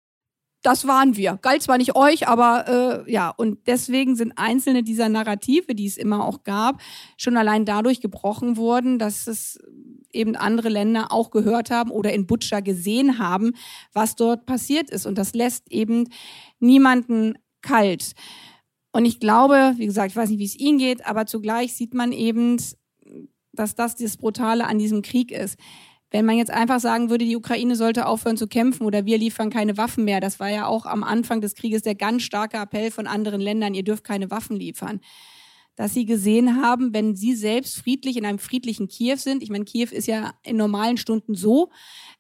das 0.67 0.85
waren 0.89 1.17
wir. 1.17 1.39
Galt 1.43 1.63
zwar 1.63 1.79
nicht 1.79 1.95
euch, 1.95 2.27
aber 2.27 3.05
äh, 3.07 3.13
ja, 3.13 3.31
und 3.31 3.69
deswegen 3.69 4.17
sind 4.17 4.33
einzelne 4.35 4.83
dieser 4.83 5.09
Narrative, 5.09 5.77
die 5.77 5.87
es 5.87 5.97
immer 5.97 6.25
auch 6.25 6.43
gab, 6.43 6.83
schon 7.17 7.37
allein 7.37 7.65
dadurch 7.65 8.01
gebrochen 8.01 8.57
worden, 8.57 8.99
dass 8.99 9.29
es 9.29 9.61
eben 10.13 10.35
andere 10.35 10.69
Länder 10.69 11.13
auch 11.13 11.31
gehört 11.31 11.71
haben 11.71 11.93
oder 11.93 12.13
in 12.13 12.27
Butscha 12.27 12.59
gesehen 12.59 13.21
haben, 13.21 13.53
was 13.93 14.17
dort 14.17 14.45
passiert 14.45 14.91
ist. 14.91 15.07
Und 15.07 15.19
das 15.19 15.35
lässt 15.35 15.71
eben 15.71 16.09
niemanden 16.59 17.39
kalt. 17.63 18.15
Und 18.91 19.05
ich 19.05 19.21
glaube, 19.21 19.75
wie 19.77 19.87
gesagt, 19.87 20.11
ich 20.11 20.17
weiß 20.17 20.31
nicht, 20.31 20.41
wie 20.41 20.47
es 20.47 20.59
Ihnen 20.59 20.79
geht, 20.79 21.07
aber 21.07 21.27
zugleich 21.27 21.77
sieht 21.77 21.95
man 21.95 22.11
eben, 22.11 22.57
dass 23.53 23.77
das 23.77 23.95
das 23.95 24.17
Brutale 24.17 24.67
an 24.67 24.81
diesem 24.81 25.03
Krieg 25.03 25.31
ist. 25.31 25.61
Wenn 26.11 26.25
man 26.25 26.37
jetzt 26.37 26.51
einfach 26.51 26.81
sagen 26.81 27.11
würde, 27.11 27.25
die 27.25 27.37
Ukraine 27.37 27.75
sollte 27.75 28.07
aufhören 28.07 28.37
zu 28.37 28.47
kämpfen 28.47 28.85
oder 28.85 29.07
wir 29.07 29.19
liefern 29.19 29.51
keine 29.51 29.77
Waffen 29.77 30.05
mehr, 30.05 30.21
das 30.21 30.39
war 30.39 30.49
ja 30.49 30.67
auch 30.67 30.87
am 30.87 31.03
Anfang 31.03 31.41
des 31.41 31.55
Krieges 31.55 31.83
der 31.83 31.95
ganz 31.95 32.23
starke 32.23 32.59
Appell 32.59 32.91
von 32.91 33.07
anderen 33.07 33.41
Ländern, 33.41 33.75
ihr 33.75 33.85
dürft 33.85 34.05
keine 34.05 34.31
Waffen 34.31 34.57
liefern 34.57 35.01
dass 35.77 35.93
sie 35.93 36.07
gesehen 36.07 36.61
haben, 36.63 36.93
wenn 36.95 37.15
sie 37.15 37.35
selbst 37.35 37.77
friedlich 37.77 38.17
in 38.17 38.25
einem 38.25 38.39
friedlichen 38.39 38.89
Kiew 38.89 39.17
sind. 39.17 39.43
Ich 39.43 39.51
meine, 39.51 39.67
Kiew 39.67 39.89
ist 39.93 40.07
ja 40.07 40.33
in 40.43 40.57
normalen 40.57 40.97
Stunden 40.97 41.35
so, 41.35 41.71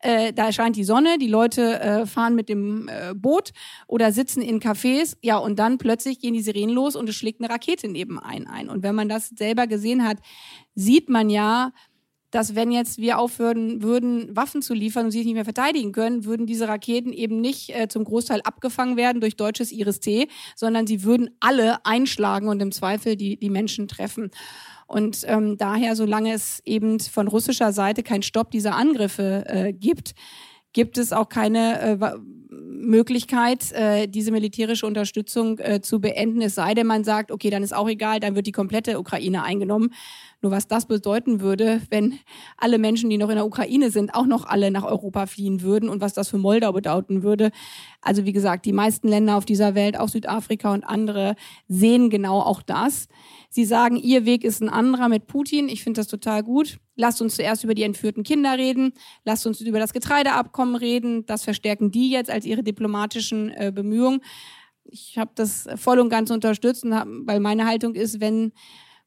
äh, 0.00 0.32
da 0.32 0.52
scheint 0.52 0.76
die 0.76 0.84
Sonne, 0.84 1.16
die 1.18 1.26
Leute 1.26 1.80
äh, 1.80 2.06
fahren 2.06 2.34
mit 2.34 2.50
dem 2.50 2.88
äh, 2.88 3.14
Boot 3.14 3.52
oder 3.88 4.12
sitzen 4.12 4.42
in 4.42 4.60
Cafés, 4.60 5.16
ja, 5.22 5.38
und 5.38 5.58
dann 5.58 5.78
plötzlich 5.78 6.20
gehen 6.20 6.34
die 6.34 6.42
Sirenen 6.42 6.74
los 6.74 6.96
und 6.96 7.08
es 7.08 7.16
schlägt 7.16 7.40
eine 7.40 7.50
Rakete 7.50 7.88
neben 7.88 8.18
einen 8.18 8.46
ein. 8.46 8.68
Und 8.68 8.82
wenn 8.82 8.94
man 8.94 9.08
das 9.08 9.30
selber 9.30 9.66
gesehen 9.66 10.04
hat, 10.04 10.18
sieht 10.74 11.08
man 11.08 11.30
ja, 11.30 11.72
dass 12.30 12.54
wenn 12.54 12.70
jetzt 12.70 12.98
wir 12.98 13.18
aufhören 13.18 13.82
würden, 13.82 14.34
Waffen 14.34 14.62
zu 14.62 14.74
liefern 14.74 15.06
und 15.06 15.10
sie 15.10 15.18
sich 15.18 15.26
nicht 15.26 15.34
mehr 15.34 15.44
verteidigen 15.44 15.92
können, 15.92 16.24
würden 16.24 16.46
diese 16.46 16.68
Raketen 16.68 17.12
eben 17.12 17.40
nicht 17.40 17.70
äh, 17.70 17.88
zum 17.88 18.04
Großteil 18.04 18.40
abgefangen 18.42 18.96
werden 18.96 19.20
durch 19.20 19.36
deutsches 19.36 19.72
Iris-T, 19.72 20.28
sondern 20.54 20.86
sie 20.86 21.02
würden 21.02 21.30
alle 21.40 21.84
einschlagen 21.84 22.48
und 22.48 22.60
im 22.60 22.72
Zweifel 22.72 23.16
die, 23.16 23.36
die 23.38 23.50
Menschen 23.50 23.88
treffen. 23.88 24.30
Und 24.86 25.24
ähm, 25.26 25.56
daher, 25.56 25.96
solange 25.96 26.32
es 26.32 26.60
eben 26.64 27.00
von 27.00 27.26
russischer 27.26 27.72
Seite 27.72 28.02
kein 28.02 28.22
Stopp 28.22 28.50
dieser 28.50 28.76
Angriffe 28.76 29.44
äh, 29.46 29.72
gibt, 29.72 30.14
gibt 30.72 30.98
es 30.98 31.12
auch 31.12 31.28
keine 31.28 31.80
äh, 31.80 32.18
Möglichkeit, 32.50 33.72
äh, 33.72 34.06
diese 34.06 34.30
militärische 34.30 34.86
Unterstützung 34.86 35.58
äh, 35.58 35.80
zu 35.80 36.00
beenden. 36.00 36.42
Es 36.42 36.54
sei 36.54 36.74
denn, 36.74 36.86
man 36.86 37.02
sagt, 37.02 37.32
okay, 37.32 37.50
dann 37.50 37.62
ist 37.62 37.74
auch 37.74 37.88
egal, 37.88 38.20
dann 38.20 38.34
wird 38.34 38.46
die 38.46 38.52
komplette 38.52 39.00
Ukraine 39.00 39.42
eingenommen. 39.42 39.94
Nur 40.42 40.52
was 40.52 40.68
das 40.68 40.86
bedeuten 40.86 41.40
würde, 41.40 41.80
wenn 41.90 42.18
alle 42.56 42.78
Menschen, 42.78 43.08
die 43.08 43.18
noch 43.18 43.30
in 43.30 43.36
der 43.36 43.46
Ukraine 43.46 43.90
sind, 43.90 44.14
auch 44.14 44.26
noch 44.26 44.44
alle 44.44 44.70
nach 44.70 44.84
Europa 44.84 45.26
fliehen 45.26 45.62
würden 45.62 45.88
und 45.88 46.00
was 46.00 46.12
das 46.12 46.28
für 46.28 46.38
Moldau 46.38 46.72
bedeuten 46.72 47.22
würde. 47.22 47.50
Also 48.02 48.26
wie 48.26 48.32
gesagt, 48.32 48.66
die 48.66 48.72
meisten 48.72 49.08
Länder 49.08 49.36
auf 49.36 49.46
dieser 49.46 49.74
Welt, 49.74 49.98
auch 49.98 50.08
Südafrika 50.08 50.72
und 50.72 50.84
andere, 50.84 51.36
sehen 51.68 52.10
genau 52.10 52.40
auch 52.40 52.62
das. 52.62 53.08
Sie 53.48 53.64
sagen, 53.64 53.96
ihr 53.96 54.26
Weg 54.26 54.44
ist 54.44 54.60
ein 54.60 54.68
anderer 54.68 55.08
mit 55.08 55.26
Putin. 55.26 55.68
Ich 55.70 55.82
finde 55.82 56.00
das 56.00 56.08
total 56.08 56.42
gut. 56.42 56.78
Lasst 56.94 57.22
uns 57.22 57.36
zuerst 57.36 57.64
über 57.64 57.74
die 57.74 57.84
entführten 57.84 58.22
Kinder 58.22 58.58
reden. 58.58 58.92
Lasst 59.24 59.46
uns 59.46 59.60
über 59.62 59.78
das 59.78 59.94
Getreideabkommen 59.94 60.76
reden. 60.76 61.24
Das 61.24 61.44
verstärken 61.44 61.90
die 61.90 62.10
jetzt 62.10 62.30
als 62.30 62.44
ihre 62.44 62.62
diplomatischen 62.62 63.50
äh, 63.50 63.72
Bemühungen. 63.74 64.20
Ich 64.84 65.16
habe 65.18 65.30
das 65.34 65.66
voll 65.76 65.98
und 65.98 66.10
ganz 66.10 66.30
unterstützt, 66.30 66.84
weil 66.84 67.40
meine 67.40 67.66
Haltung 67.66 67.94
ist, 67.94 68.20
wenn 68.20 68.52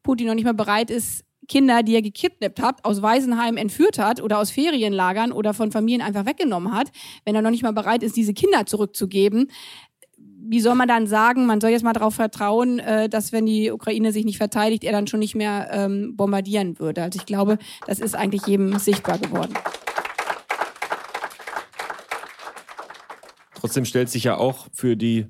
Putin 0.04 0.28
noch 0.28 0.36
nicht 0.36 0.46
mal 0.46 0.54
bereit 0.54 0.90
ist, 0.90 1.26
Kinder, 1.48 1.82
die 1.84 1.96
er 1.96 2.02
gekidnappt 2.02 2.62
hat, 2.62 2.86
aus 2.86 3.02
Waisenheim 3.02 3.58
entführt 3.58 3.98
hat 3.98 4.22
oder 4.22 4.38
aus 4.38 4.52
Ferienlagern 4.52 5.32
oder 5.32 5.54
von 5.54 5.72
Familien 5.72 6.02
einfach 6.02 6.26
weggenommen 6.26 6.74
hat, 6.74 6.92
wenn 7.26 7.36
er 7.36 7.42
noch 7.42 7.50
nicht 7.50 7.64
mal 7.64 7.74
bereit 7.74 8.04
ist, 8.04 8.16
diese 8.16 8.34
Kinder 8.34 8.66
zurückzugeben, 8.66 9.50
wie 10.42 10.62
soll 10.62 10.76
man 10.76 10.88
dann 10.88 11.06
sagen, 11.06 11.46
man 11.46 11.60
soll 11.60 11.72
jetzt 11.72 11.84
mal 11.84 11.94
darauf 11.94 12.16
vertrauen, 12.16 12.80
äh, 12.80 13.10
dass 13.10 13.32
wenn 13.32 13.46
die 13.46 13.72
Ukraine 13.72 14.12
sich 14.12 14.26
nicht 14.26 14.38
verteidigt, 14.38 14.84
er 14.84 14.92
dann 14.92 15.08
schon 15.08 15.20
nicht 15.20 15.36
mehr 15.36 15.70
ähm, 15.72 16.16
bombardieren 16.16 16.80
würde. 16.80 17.04
Also 17.04 17.20
ich 17.20 17.26
glaube, 17.26 17.58
das 17.86 18.00
ist 18.00 18.16
eigentlich 18.16 18.48
jedem 18.48 18.78
sichtbar 18.80 19.18
geworden. 19.18 19.54
Trotzdem 23.54 23.86
stellt 23.86 24.10
sich 24.10 24.24
ja 24.24 24.38
auch 24.38 24.68
für 24.74 24.96
die 24.96 25.28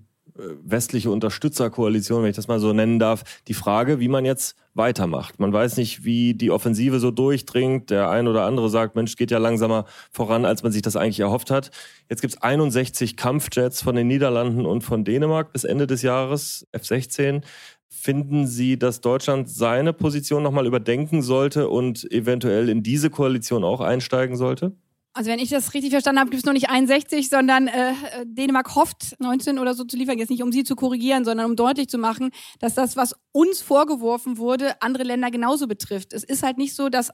westliche 0.64 1.12
Unterstützerkoalition, 1.12 2.24
wenn 2.24 2.30
ich 2.30 2.36
das 2.36 2.48
mal 2.48 2.60
so 2.60 2.74
nennen 2.74 3.00
darf, 3.00 3.24
die 3.48 3.54
Frage, 3.54 4.00
wie 4.00 4.08
man 4.08 4.26
jetzt 4.26 4.56
weitermacht. 4.74 5.40
Man 5.40 5.52
weiß 5.52 5.78
nicht, 5.78 6.04
wie 6.06 6.34
die 6.34 6.52
Offensive 6.52 7.00
so 7.00 7.12
durchdringt. 7.12 7.90
Der 7.90 8.10
ein 8.10 8.28
oder 8.28 8.46
andere 8.46 8.70
sagt, 8.70 8.96
Mensch, 8.96 9.16
geht 9.16 9.32
ja 9.32 9.38
langsamer 9.38 9.86
voran, 10.12 10.46
als 10.46 10.64
man 10.64 10.72
sich 10.72 10.82
das 10.82 10.96
eigentlich 10.96 11.20
erhofft 11.20 11.52
hat. 11.52 11.72
Jetzt 12.10 12.22
gibt's 12.22 12.42
61 12.42 13.18
Kampfjets 13.18 13.82
von 13.82 13.96
den 13.96 14.08
Niederlanden 14.08 14.66
und 14.66 14.82
von 14.82 15.04
Dänemark 15.04 15.52
bis 15.52 15.64
Ende 15.64 15.88
des 15.88 16.02
Jahres, 16.02 16.68
F-16. 16.72 17.44
Finden 17.88 18.48
Sie, 18.48 18.78
dass 18.78 19.02
Deutschland 19.02 19.50
seine 19.50 19.94
Position 19.94 20.44
nochmal 20.44 20.68
überdenken 20.68 21.22
sollte 21.22 21.70
und 21.70 22.10
eventuell 22.12 22.70
in 22.70 22.84
diese 22.84 23.10
Koalition 23.10 23.64
auch 23.64 23.82
einsteigen 23.82 24.38
sollte? 24.38 24.74
Also 25.14 25.32
wenn 25.32 25.40
ich 25.40 25.50
das 25.50 25.74
richtig 25.74 25.92
verstanden 25.92 26.20
habe, 26.20 26.30
gibt 26.30 26.42
es 26.42 26.46
noch 26.46 26.54
nicht 26.54 26.70
61, 26.70 27.30
sondern 27.30 27.68
äh, 27.68 27.94
Dänemark 28.26 28.76
hofft 28.76 29.16
19 29.20 29.58
oder 29.58 29.74
so 29.74 29.84
zu 29.84 29.98
liefern. 29.98 30.20
Jetzt 30.20 30.30
nicht, 30.30 30.44
um 30.44 30.52
sie 30.52 30.64
zu 30.64 30.76
korrigieren, 30.76 31.26
sondern 31.26 31.48
um 31.48 31.56
deutlich 31.56 31.90
zu 31.90 31.98
machen, 31.98 32.30
dass 32.60 32.76
das, 32.76 32.96
was 32.96 33.16
uns 33.32 33.62
vorgeworfen 33.62 34.38
wurde, 34.38 34.82
andere 34.82 35.04
Länder 35.04 35.32
genauso 35.32 35.68
betrifft. 35.68 36.14
Es 36.14 36.24
ist 36.24 36.44
halt 36.44 36.58
nicht 36.58 36.76
so, 36.76 36.90
dass 36.90 37.12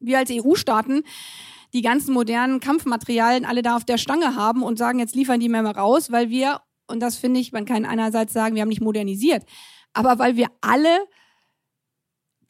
wir 0.00 0.18
als 0.18 0.30
EU-Staaten 0.30 1.02
die 1.72 1.82
ganzen 1.82 2.12
modernen 2.12 2.58
Kampfmaterialien 2.58 3.44
alle 3.44 3.62
da 3.62 3.76
auf 3.76 3.84
der 3.84 3.98
Stange 3.98 4.34
haben 4.34 4.62
und 4.62 4.78
sagen, 4.78 4.98
jetzt 4.98 5.14
liefern 5.14 5.38
die 5.38 5.48
mehr 5.48 5.62
mal 5.62 5.72
raus, 5.72 6.10
weil 6.10 6.30
wir, 6.30 6.60
und 6.88 7.00
das 7.00 7.16
finde 7.16 7.38
ich, 7.38 7.52
man 7.52 7.64
kann 7.64 7.84
einerseits 7.84 8.32
sagen, 8.32 8.56
wir 8.56 8.62
haben 8.62 8.68
nicht 8.68 8.80
modernisiert, 8.80 9.44
aber 9.92 10.18
weil 10.18 10.36
wir 10.36 10.48
alle 10.60 10.98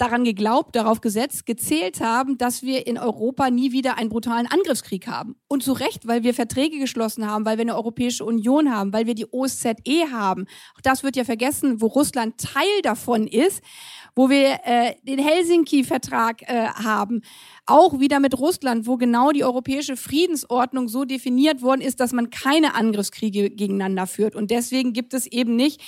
daran 0.00 0.24
geglaubt, 0.24 0.76
darauf 0.76 1.02
gesetzt, 1.02 1.44
gezählt 1.44 2.00
haben, 2.00 2.38
dass 2.38 2.62
wir 2.62 2.86
in 2.86 2.96
Europa 2.96 3.50
nie 3.50 3.70
wieder 3.70 3.98
einen 3.98 4.08
brutalen 4.08 4.46
Angriffskrieg 4.46 5.06
haben. 5.06 5.36
Und 5.46 5.62
zu 5.62 5.72
Recht, 5.72 6.06
weil 6.06 6.22
wir 6.22 6.32
Verträge 6.32 6.78
geschlossen 6.78 7.26
haben, 7.30 7.44
weil 7.44 7.58
wir 7.58 7.62
eine 7.62 7.76
Europäische 7.76 8.24
Union 8.24 8.74
haben, 8.74 8.94
weil 8.94 9.06
wir 9.06 9.14
die 9.14 9.26
OSZE 9.30 10.10
haben. 10.10 10.46
Auch 10.74 10.80
das 10.82 11.02
wird 11.02 11.16
ja 11.16 11.24
vergessen, 11.24 11.82
wo 11.82 11.86
Russland 11.86 12.38
Teil 12.38 12.82
davon 12.82 13.26
ist, 13.26 13.62
wo 14.16 14.30
wir 14.30 14.60
äh, 14.64 14.94
den 15.02 15.18
Helsinki-Vertrag 15.18 16.42
äh, 16.42 16.68
haben. 16.68 17.20
Auch 17.66 18.00
wieder 18.00 18.20
mit 18.20 18.38
Russland, 18.38 18.86
wo 18.86 18.96
genau 18.96 19.32
die 19.32 19.44
europäische 19.44 19.96
Friedensordnung 19.96 20.88
so 20.88 21.04
definiert 21.04 21.60
worden 21.60 21.82
ist, 21.82 22.00
dass 22.00 22.12
man 22.12 22.30
keine 22.30 22.74
Angriffskriege 22.74 23.50
gegeneinander 23.50 24.06
führt. 24.06 24.34
Und 24.34 24.50
deswegen 24.50 24.94
gibt 24.94 25.12
es 25.12 25.26
eben 25.26 25.56
nicht 25.56 25.82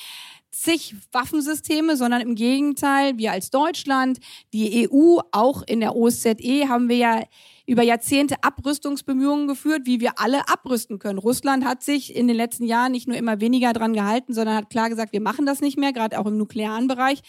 zig 0.53 0.95
Waffensysteme, 1.13 1.97
sondern 1.97 2.21
im 2.21 2.35
Gegenteil, 2.35 3.17
wir 3.19 3.33
als 3.33 3.51
Deutschland, 3.51 4.19
die 4.53 4.89
EU, 4.89 5.19
auch 5.33 5.63
in 5.63 5.81
der 5.81 5.97
OSZE 5.97 6.69
haben 6.69 6.89
wir 6.89 6.97
ja 6.97 7.23
über 7.67 7.83
Jahrzehnte 7.83 8.37
Abrüstungsbemühungen 8.43 9.49
geführt, 9.49 9.83
wie 9.85 10.01
wir 10.01 10.19
alle 10.19 10.49
abrüsten 10.49 10.99
können. 10.99 11.19
Russland 11.19 11.65
hat 11.65 11.83
sich 11.83 12.15
in 12.15 12.29
den 12.29 12.37
letzten 12.37 12.65
Jahren 12.65 12.93
nicht 12.93 13.09
nur 13.09 13.17
immer 13.17 13.41
weniger 13.41 13.73
dran 13.73 13.95
gehalten, 13.95 14.35
sondern 14.35 14.57
hat 14.57 14.71
klar 14.71 14.91
gesagt, 14.91 15.13
wir 15.13 15.23
machen 15.23 15.47
das 15.47 15.61
nicht 15.61 15.79
mehr, 15.79 15.93
gerade 15.93 16.19
auch 16.19 16.27
im 16.27 16.37
nuklearen 16.37 16.87
Bereich. 16.87 17.23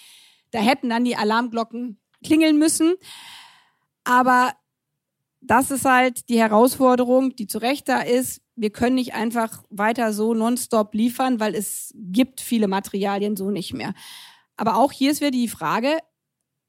Da 0.51 0.59
hätten 0.59 0.89
dann 0.89 1.05
die 1.05 1.15
Alarmglocken 1.15 1.99
klingeln 2.23 2.57
müssen. 2.57 2.95
Aber 4.03 4.51
das 5.41 5.71
ist 5.71 5.85
halt 5.85 6.29
die 6.29 6.39
Herausforderung, 6.39 7.35
die 7.35 7.47
zu 7.47 7.59
Recht 7.59 7.87
da 7.87 8.01
ist. 8.01 8.42
Wir 8.55 8.69
können 8.69 8.95
nicht 8.95 9.13
einfach 9.13 9.63
weiter 9.69 10.13
so 10.13 10.33
nonstop 10.33 10.93
liefern, 10.93 11.39
weil 11.39 11.55
es 11.55 11.93
gibt 11.95 12.41
viele 12.41 12.67
Materialien 12.67 13.35
so 13.35 13.49
nicht 13.49 13.73
mehr. 13.73 13.93
Aber 14.57 14.77
auch 14.77 14.91
hier 14.91 15.11
ist 15.11 15.21
wieder 15.21 15.31
die 15.31 15.47
Frage, 15.47 15.97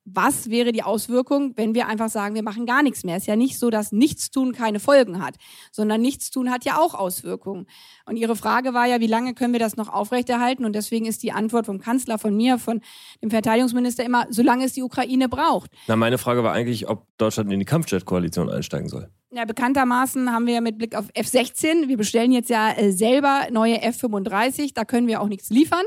was 0.04 0.50
wäre 0.50 0.72
die 0.72 0.82
Auswirkung, 0.82 1.54
wenn 1.56 1.74
wir 1.74 1.88
einfach 1.88 2.10
sagen, 2.10 2.34
wir 2.34 2.42
machen 2.42 2.66
gar 2.66 2.82
nichts 2.82 3.04
mehr? 3.04 3.16
Es 3.16 3.22
ist 3.22 3.26
ja 3.26 3.36
nicht 3.36 3.58
so, 3.58 3.70
dass 3.70 3.90
Nichtstun 3.90 4.52
keine 4.52 4.78
Folgen 4.78 5.24
hat, 5.24 5.36
sondern 5.72 6.02
Nichtstun 6.02 6.50
hat 6.50 6.64
ja 6.64 6.78
auch 6.78 6.94
Auswirkungen. 6.94 7.66
Und 8.04 8.16
Ihre 8.16 8.36
Frage 8.36 8.74
war 8.74 8.86
ja, 8.86 9.00
wie 9.00 9.06
lange 9.06 9.34
können 9.34 9.54
wir 9.54 9.60
das 9.60 9.76
noch 9.76 9.88
aufrechterhalten? 9.88 10.64
Und 10.64 10.74
deswegen 10.74 11.06
ist 11.06 11.22
die 11.22 11.32
Antwort 11.32 11.66
vom 11.66 11.80
Kanzler, 11.80 12.18
von 12.18 12.36
mir, 12.36 12.58
von 12.58 12.82
dem 13.22 13.30
Verteidigungsminister 13.30 14.04
immer, 14.04 14.26
solange 14.28 14.66
es 14.66 14.74
die 14.74 14.82
Ukraine 14.82 15.28
braucht. 15.28 15.70
Na, 15.86 15.96
meine 15.96 16.18
Frage 16.18 16.44
war 16.44 16.52
eigentlich, 16.52 16.88
ob 16.88 17.06
Deutschland 17.16 17.50
in 17.50 17.58
die 17.58 17.64
Kampfjet-Koalition 17.64 18.50
einsteigen 18.50 18.88
soll. 18.88 19.08
Ja, 19.32 19.46
bekanntermaßen 19.46 20.30
haben 20.30 20.46
wir 20.46 20.60
mit 20.60 20.78
Blick 20.78 20.94
auf 20.94 21.06
F-16, 21.14 21.88
wir 21.88 21.96
bestellen 21.96 22.30
jetzt 22.30 22.50
ja 22.50 22.70
äh, 22.72 22.92
selber 22.92 23.48
neue 23.50 23.82
F-35, 23.82 24.74
da 24.74 24.84
können 24.84 25.08
wir 25.08 25.20
auch 25.20 25.28
nichts 25.28 25.50
liefern. 25.50 25.84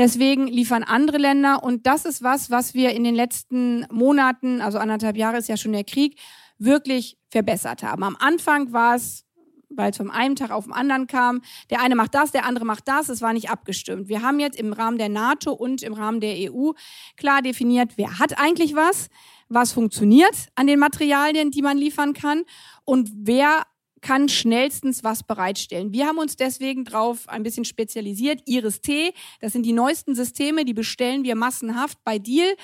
Deswegen 0.00 0.46
liefern 0.46 0.82
andere 0.82 1.18
Länder 1.18 1.62
und 1.62 1.86
das 1.86 2.06
ist 2.06 2.22
was, 2.22 2.50
was 2.50 2.72
wir 2.72 2.92
in 2.92 3.04
den 3.04 3.14
letzten 3.14 3.84
Monaten, 3.92 4.62
also 4.62 4.78
anderthalb 4.78 5.14
Jahre 5.14 5.36
ist 5.36 5.50
ja 5.50 5.58
schon 5.58 5.72
der 5.72 5.84
Krieg, 5.84 6.18
wirklich 6.56 7.18
verbessert 7.28 7.82
haben. 7.82 8.02
Am 8.02 8.16
Anfang 8.18 8.72
war 8.72 8.94
es 8.94 9.26
weil 9.68 9.90
es 9.90 9.98
vom 9.98 10.10
einen 10.10 10.36
Tag 10.36 10.52
auf 10.52 10.64
den 10.64 10.72
anderen 10.72 11.06
kam. 11.06 11.42
Der 11.68 11.82
eine 11.82 11.94
macht 11.94 12.14
das, 12.14 12.32
der 12.32 12.46
andere 12.46 12.64
macht 12.64 12.88
das. 12.88 13.10
Es 13.10 13.20
war 13.20 13.34
nicht 13.34 13.50
abgestimmt. 13.50 14.08
Wir 14.08 14.22
haben 14.22 14.40
jetzt 14.40 14.58
im 14.58 14.72
Rahmen 14.72 14.96
der 14.96 15.10
NATO 15.10 15.52
und 15.52 15.82
im 15.82 15.92
Rahmen 15.92 16.20
der 16.20 16.50
EU 16.50 16.72
klar 17.18 17.42
definiert, 17.42 17.92
wer 17.96 18.18
hat 18.18 18.38
eigentlich 18.38 18.74
was, 18.74 19.10
was 19.50 19.72
funktioniert 19.72 20.48
an 20.54 20.66
den 20.66 20.78
Materialien, 20.78 21.50
die 21.50 21.62
man 21.62 21.76
liefern 21.76 22.14
kann 22.14 22.44
und 22.84 23.10
wer 23.14 23.64
kann 24.00 24.28
schnellstens 24.28 25.04
was 25.04 25.22
bereitstellen. 25.22 25.92
Wir 25.92 26.06
haben 26.06 26.18
uns 26.18 26.36
deswegen 26.36 26.84
drauf 26.84 27.28
ein 27.28 27.42
bisschen 27.42 27.64
spezialisiert. 27.64 28.42
Iris 28.46 28.80
T, 28.80 29.12
das 29.40 29.52
sind 29.52 29.64
die 29.64 29.72
neuesten 29.72 30.14
Systeme, 30.14 30.64
die 30.64 30.74
bestellen 30.74 31.24
wir 31.24 31.34
massenhaft 31.34 31.98
bei 32.04 32.18
Deal. 32.18 32.56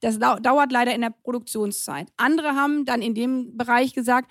Das 0.00 0.18
dauert 0.18 0.72
leider 0.72 0.94
in 0.94 1.00
der 1.00 1.10
Produktionszeit. 1.10 2.08
Andere 2.16 2.54
haben 2.54 2.84
dann 2.84 3.02
in 3.02 3.14
dem 3.14 3.56
Bereich 3.56 3.92
gesagt, 3.92 4.30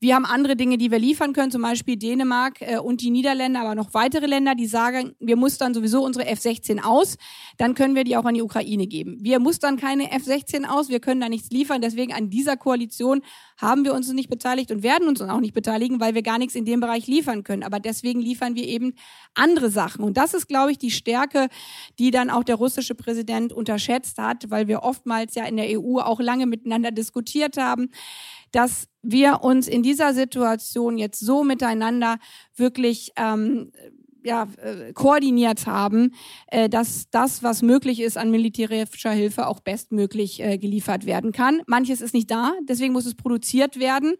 wir 0.00 0.14
haben 0.14 0.24
andere 0.24 0.56
Dinge, 0.56 0.76
die 0.76 0.90
wir 0.90 0.98
liefern 0.98 1.32
können, 1.32 1.50
zum 1.50 1.62
Beispiel 1.62 1.96
Dänemark 1.96 2.60
äh, 2.60 2.78
und 2.78 3.00
die 3.00 3.10
Niederländer, 3.10 3.60
aber 3.60 3.74
noch 3.74 3.94
weitere 3.94 4.26
Länder, 4.26 4.54
die 4.54 4.66
sagen, 4.66 5.14
wir 5.18 5.36
mustern 5.36 5.72
sowieso 5.72 6.04
unsere 6.04 6.26
F-16 6.26 6.82
aus, 6.82 7.16
dann 7.56 7.74
können 7.74 7.94
wir 7.94 8.04
die 8.04 8.16
auch 8.16 8.24
an 8.24 8.34
die 8.34 8.42
Ukraine 8.42 8.86
geben. 8.86 9.18
Wir 9.20 9.38
mustern 9.38 9.76
keine 9.76 10.10
F-16 10.10 10.66
aus, 10.66 10.88
wir 10.88 11.00
können 11.00 11.20
da 11.20 11.28
nichts 11.28 11.50
liefern, 11.50 11.80
deswegen 11.80 12.12
an 12.12 12.28
dieser 12.28 12.56
Koalition 12.56 13.22
haben 13.56 13.84
wir 13.84 13.94
uns 13.94 14.12
nicht 14.12 14.28
beteiligt 14.28 14.70
und 14.72 14.82
werden 14.82 15.08
uns 15.08 15.22
auch 15.22 15.40
nicht 15.40 15.54
beteiligen, 15.54 16.00
weil 16.00 16.14
wir 16.14 16.22
gar 16.22 16.38
nichts 16.38 16.54
in 16.54 16.64
dem 16.64 16.80
Bereich 16.80 17.06
liefern 17.06 17.44
können. 17.44 17.62
Aber 17.62 17.78
deswegen 17.78 18.20
liefern 18.20 18.56
wir 18.56 18.66
eben 18.66 18.94
andere 19.34 19.70
Sachen. 19.70 20.04
Und 20.04 20.16
das 20.16 20.34
ist, 20.34 20.48
glaube 20.48 20.72
ich, 20.72 20.78
die 20.78 20.90
Stärke, 20.90 21.48
die 21.98 22.10
dann 22.10 22.30
auch 22.30 22.42
der 22.42 22.56
russische 22.56 22.94
Präsident 22.94 23.52
unterschätzt 23.52 24.18
hat, 24.18 24.50
weil 24.50 24.66
wir 24.66 24.82
oftmals 24.82 25.34
ja 25.34 25.44
in 25.44 25.56
der 25.56 25.80
EU 25.80 26.00
auch 26.00 26.20
lange 26.20 26.46
miteinander 26.46 26.90
diskutiert 26.90 27.56
haben 27.56 27.90
dass 28.54 28.86
wir 29.04 29.42
uns 29.42 29.68
in 29.68 29.82
dieser 29.82 30.14
Situation 30.14 30.98
jetzt 30.98 31.20
so 31.20 31.44
miteinander 31.44 32.18
wirklich 32.56 33.12
ähm, 33.16 33.72
ja, 34.24 34.48
äh, 34.56 34.92
koordiniert 34.92 35.66
haben, 35.66 36.14
äh, 36.46 36.68
dass 36.68 37.10
das, 37.10 37.42
was 37.42 37.62
möglich 37.62 38.00
ist 38.00 38.16
an 38.16 38.30
militärischer 38.30 39.10
Hilfe, 39.10 39.46
auch 39.46 39.60
bestmöglich 39.60 40.40
äh, 40.40 40.58
geliefert 40.58 41.06
werden 41.06 41.32
kann. 41.32 41.60
Manches 41.66 42.00
ist 42.00 42.14
nicht 42.14 42.30
da, 42.30 42.52
deswegen 42.68 42.92
muss 42.92 43.06
es 43.06 43.14
produziert 43.14 43.78
werden. 43.78 44.14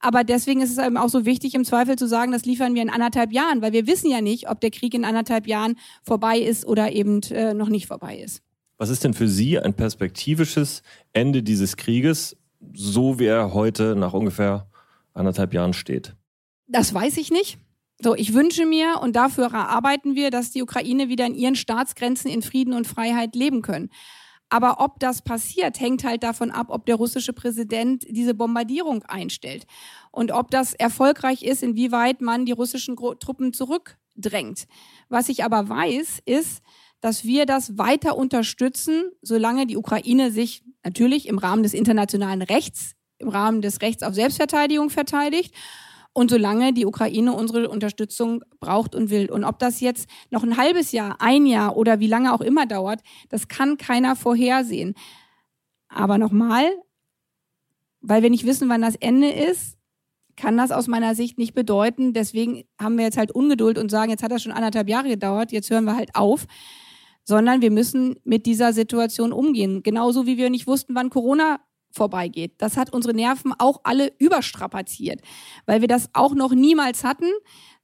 Aber 0.00 0.22
deswegen 0.22 0.60
ist 0.60 0.70
es 0.70 0.78
eben 0.78 0.96
auch 0.96 1.08
so 1.08 1.24
wichtig, 1.24 1.54
im 1.54 1.64
Zweifel 1.64 1.96
zu 1.96 2.06
sagen, 2.06 2.30
das 2.30 2.44
liefern 2.44 2.74
wir 2.74 2.82
in 2.82 2.90
anderthalb 2.90 3.32
Jahren, 3.32 3.62
weil 3.62 3.72
wir 3.72 3.88
wissen 3.88 4.08
ja 4.08 4.20
nicht, 4.20 4.48
ob 4.48 4.60
der 4.60 4.70
Krieg 4.70 4.94
in 4.94 5.04
anderthalb 5.04 5.48
Jahren 5.48 5.74
vorbei 6.04 6.38
ist 6.38 6.64
oder 6.66 6.92
eben 6.92 7.20
äh, 7.30 7.52
noch 7.52 7.68
nicht 7.68 7.86
vorbei 7.86 8.18
ist. 8.18 8.42
Was 8.76 8.90
ist 8.90 9.02
denn 9.02 9.12
für 9.12 9.26
Sie 9.26 9.58
ein 9.58 9.74
perspektivisches 9.74 10.82
Ende 11.12 11.42
dieses 11.42 11.76
Krieges? 11.76 12.36
So 12.74 13.18
wie 13.18 13.26
er 13.26 13.54
heute 13.54 13.96
nach 13.96 14.12
ungefähr 14.12 14.68
anderthalb 15.14 15.54
Jahren 15.54 15.72
steht? 15.72 16.14
Das 16.66 16.92
weiß 16.92 17.16
ich 17.16 17.30
nicht. 17.30 17.58
So, 18.00 18.14
ich 18.14 18.32
wünsche 18.32 18.64
mir 18.64 19.00
und 19.02 19.16
dafür 19.16 19.52
arbeiten 19.52 20.14
wir, 20.14 20.30
dass 20.30 20.52
die 20.52 20.62
Ukraine 20.62 21.08
wieder 21.08 21.26
in 21.26 21.34
ihren 21.34 21.56
Staatsgrenzen 21.56 22.30
in 22.30 22.42
Frieden 22.42 22.72
und 22.72 22.86
Freiheit 22.86 23.34
leben 23.34 23.62
können. 23.62 23.90
Aber 24.50 24.80
ob 24.80 24.98
das 25.00 25.22
passiert, 25.22 25.80
hängt 25.80 26.04
halt 26.04 26.22
davon 26.22 26.50
ab, 26.50 26.68
ob 26.70 26.86
der 26.86 26.94
russische 26.94 27.32
Präsident 27.32 28.06
diese 28.08 28.34
Bombardierung 28.34 29.02
einstellt 29.02 29.66
und 30.10 30.30
ob 30.30 30.50
das 30.50 30.74
erfolgreich 30.74 31.42
ist, 31.42 31.62
inwieweit 31.62 32.20
man 32.20 32.46
die 32.46 32.52
russischen 32.52 32.96
Truppen 32.96 33.52
zurückdrängt. 33.52 34.66
Was 35.08 35.28
ich 35.28 35.44
aber 35.44 35.68
weiß, 35.68 36.20
ist, 36.24 36.62
dass 37.00 37.24
wir 37.24 37.46
das 37.46 37.78
weiter 37.78 38.16
unterstützen, 38.16 39.10
solange 39.22 39.66
die 39.66 39.76
Ukraine 39.76 40.30
sich 40.30 40.64
natürlich 40.84 41.28
im 41.28 41.38
Rahmen 41.38 41.62
des 41.62 41.74
internationalen 41.74 42.42
Rechts, 42.42 42.92
im 43.18 43.28
Rahmen 43.28 43.62
des 43.62 43.80
Rechts 43.82 44.02
auf 44.02 44.14
Selbstverteidigung 44.14 44.90
verteidigt 44.90 45.54
und 46.12 46.30
solange 46.30 46.72
die 46.72 46.86
Ukraine 46.86 47.32
unsere 47.32 47.68
Unterstützung 47.68 48.42
braucht 48.58 48.94
und 48.94 49.10
will. 49.10 49.30
Und 49.30 49.44
ob 49.44 49.58
das 49.58 49.80
jetzt 49.80 50.08
noch 50.30 50.42
ein 50.42 50.56
halbes 50.56 50.92
Jahr, 50.92 51.16
ein 51.20 51.46
Jahr 51.46 51.76
oder 51.76 52.00
wie 52.00 52.06
lange 52.06 52.32
auch 52.32 52.40
immer 52.40 52.66
dauert, 52.66 53.00
das 53.28 53.48
kann 53.48 53.76
keiner 53.76 54.16
vorhersehen. 54.16 54.94
Aber 55.88 56.18
nochmal, 56.18 56.64
weil 58.00 58.22
wir 58.22 58.30
nicht 58.30 58.46
wissen, 58.46 58.68
wann 58.68 58.82
das 58.82 58.96
Ende 58.96 59.30
ist, 59.30 59.76
kann 60.36 60.56
das 60.56 60.70
aus 60.70 60.86
meiner 60.86 61.14
Sicht 61.14 61.38
nicht 61.38 61.54
bedeuten. 61.54 62.12
Deswegen 62.12 62.64
haben 62.80 62.96
wir 62.96 63.04
jetzt 63.04 63.16
halt 63.16 63.32
Ungeduld 63.32 63.78
und 63.78 63.90
sagen, 63.90 64.10
jetzt 64.10 64.22
hat 64.22 64.32
das 64.32 64.42
schon 64.42 64.52
anderthalb 64.52 64.88
Jahre 64.88 65.08
gedauert, 65.08 65.52
jetzt 65.52 65.70
hören 65.70 65.84
wir 65.84 65.96
halt 65.96 66.14
auf 66.14 66.46
sondern 67.28 67.60
wir 67.60 67.70
müssen 67.70 68.16
mit 68.24 68.46
dieser 68.46 68.72
Situation 68.72 69.32
umgehen. 69.32 69.82
Genauso 69.82 70.24
wie 70.24 70.38
wir 70.38 70.48
nicht 70.48 70.66
wussten, 70.66 70.94
wann 70.94 71.10
Corona 71.10 71.60
vorbeigeht. 71.90 72.54
Das 72.56 72.78
hat 72.78 72.90
unsere 72.90 73.14
Nerven 73.14 73.52
auch 73.58 73.80
alle 73.84 74.14
überstrapaziert, 74.18 75.20
weil 75.66 75.82
wir 75.82 75.88
das 75.88 76.08
auch 76.14 76.34
noch 76.34 76.52
niemals 76.52 77.04
hatten. 77.04 77.30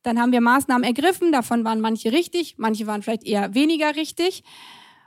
Dann 0.03 0.19
haben 0.19 0.33
wir 0.33 0.41
Maßnahmen 0.41 0.83
ergriffen, 0.83 1.31
davon 1.31 1.63
waren 1.63 1.83
manche 1.83 2.11
richtig, 2.11 2.55
manche 2.57 2.87
waren 2.87 3.03
vielleicht 3.03 3.27
eher 3.27 3.55
weniger 3.55 3.97
richtig. 3.97 4.45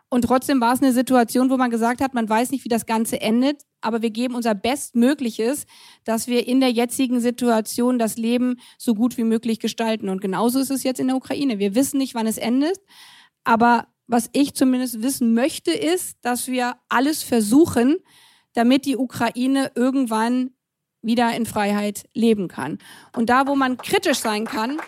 Und 0.07 0.21
trotzdem 0.25 0.61
war 0.61 0.73
es 0.73 0.83
eine 0.83 0.93
Situation, 0.93 1.49
wo 1.49 1.57
man 1.57 1.71
gesagt 1.71 1.99
hat, 1.99 2.13
man 2.13 2.29
weiß 2.29 2.51
nicht, 2.51 2.63
wie 2.63 2.69
das 2.69 2.85
Ganze 2.85 3.19
endet, 3.19 3.63
aber 3.81 4.03
wir 4.03 4.11
geben 4.11 4.35
unser 4.35 4.53
Bestmögliches, 4.53 5.65
dass 6.03 6.27
wir 6.27 6.47
in 6.47 6.59
der 6.59 6.69
jetzigen 6.69 7.21
Situation 7.21 7.97
das 7.97 8.17
Leben 8.17 8.57
so 8.77 8.93
gut 8.93 9.17
wie 9.17 9.23
möglich 9.23 9.59
gestalten. 9.59 10.09
Und 10.09 10.21
genauso 10.21 10.59
ist 10.59 10.69
es 10.69 10.83
jetzt 10.83 10.99
in 10.99 11.07
der 11.07 11.15
Ukraine. 11.15 11.57
Wir 11.57 11.73
wissen 11.73 11.97
nicht, 11.97 12.13
wann 12.13 12.27
es 12.27 12.37
endet, 12.37 12.77
aber 13.43 13.87
was 14.07 14.29
ich 14.33 14.53
zumindest 14.55 15.03
wissen 15.03 15.33
möchte, 15.33 15.71
ist, 15.71 16.17
dass 16.21 16.47
wir 16.47 16.77
alles 16.89 17.23
versuchen, 17.23 17.97
damit 18.53 18.85
die 18.85 18.97
Ukraine 18.97 19.71
irgendwann 19.75 20.51
wieder 21.01 21.35
in 21.35 21.45
Freiheit 21.45 22.05
leben 22.13 22.47
kann. 22.47 22.79
Und 23.15 23.29
da, 23.29 23.47
wo 23.47 23.55
man 23.55 23.77
kritisch 23.77 24.19
sein 24.19 24.45
kann, 24.45 24.79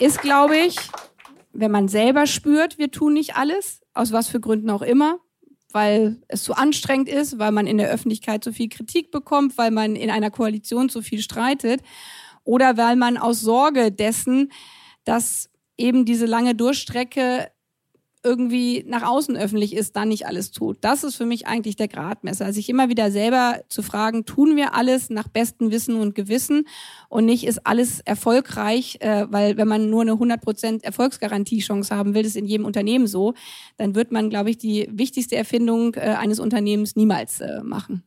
ist, 0.00 0.22
glaube 0.22 0.56
ich, 0.56 0.76
wenn 1.52 1.70
man 1.70 1.88
selber 1.88 2.26
spürt, 2.26 2.78
wir 2.78 2.90
tun 2.90 3.12
nicht 3.12 3.36
alles, 3.36 3.80
aus 3.92 4.12
was 4.12 4.28
für 4.28 4.40
Gründen 4.40 4.70
auch 4.70 4.82
immer, 4.82 5.18
weil 5.70 6.20
es 6.28 6.42
zu 6.42 6.54
anstrengend 6.54 7.08
ist, 7.08 7.38
weil 7.38 7.52
man 7.52 7.66
in 7.66 7.78
der 7.78 7.90
Öffentlichkeit 7.90 8.42
so 8.42 8.52
viel 8.52 8.68
Kritik 8.68 9.10
bekommt, 9.10 9.56
weil 9.58 9.70
man 9.70 9.96
in 9.96 10.10
einer 10.10 10.30
Koalition 10.30 10.88
so 10.88 11.02
viel 11.02 11.20
streitet 11.20 11.80
oder 12.44 12.76
weil 12.76 12.96
man 12.96 13.16
aus 13.16 13.40
Sorge 13.40 13.92
dessen, 13.92 14.52
dass 15.04 15.50
eben 15.76 16.04
diese 16.04 16.26
lange 16.26 16.54
Durchstrecke 16.54 17.50
irgendwie 18.24 18.84
nach 18.88 19.02
außen 19.02 19.36
öffentlich 19.36 19.76
ist, 19.76 19.94
dann 19.96 20.08
nicht 20.08 20.26
alles 20.26 20.50
tut. 20.50 20.78
Das 20.80 21.04
ist 21.04 21.14
für 21.14 21.26
mich 21.26 21.46
eigentlich 21.46 21.76
der 21.76 21.88
Gradmesser. 21.88 22.52
Sich 22.52 22.70
immer 22.70 22.88
wieder 22.88 23.10
selber 23.10 23.60
zu 23.68 23.82
fragen, 23.82 24.24
tun 24.24 24.56
wir 24.56 24.74
alles 24.74 25.10
nach 25.10 25.28
bestem 25.28 25.70
Wissen 25.70 25.96
und 25.96 26.14
Gewissen 26.14 26.66
und 27.10 27.26
nicht 27.26 27.46
ist 27.46 27.66
alles 27.66 28.00
erfolgreich, 28.00 28.96
äh, 29.00 29.26
weil 29.28 29.58
wenn 29.58 29.68
man 29.68 29.90
nur 29.90 30.02
eine 30.02 30.12
100% 30.12 30.82
Erfolgsgarantiechance 30.82 31.94
haben 31.94 32.14
will, 32.14 32.22
das 32.22 32.30
ist 32.30 32.36
in 32.36 32.46
jedem 32.46 32.64
Unternehmen 32.64 33.06
so, 33.06 33.34
dann 33.76 33.94
wird 33.94 34.10
man, 34.10 34.30
glaube 34.30 34.50
ich, 34.50 34.56
die 34.56 34.88
wichtigste 34.90 35.36
Erfindung 35.36 35.94
äh, 35.94 36.16
eines 36.18 36.40
Unternehmens 36.40 36.96
niemals 36.96 37.40
äh, 37.40 37.62
machen. 37.62 38.04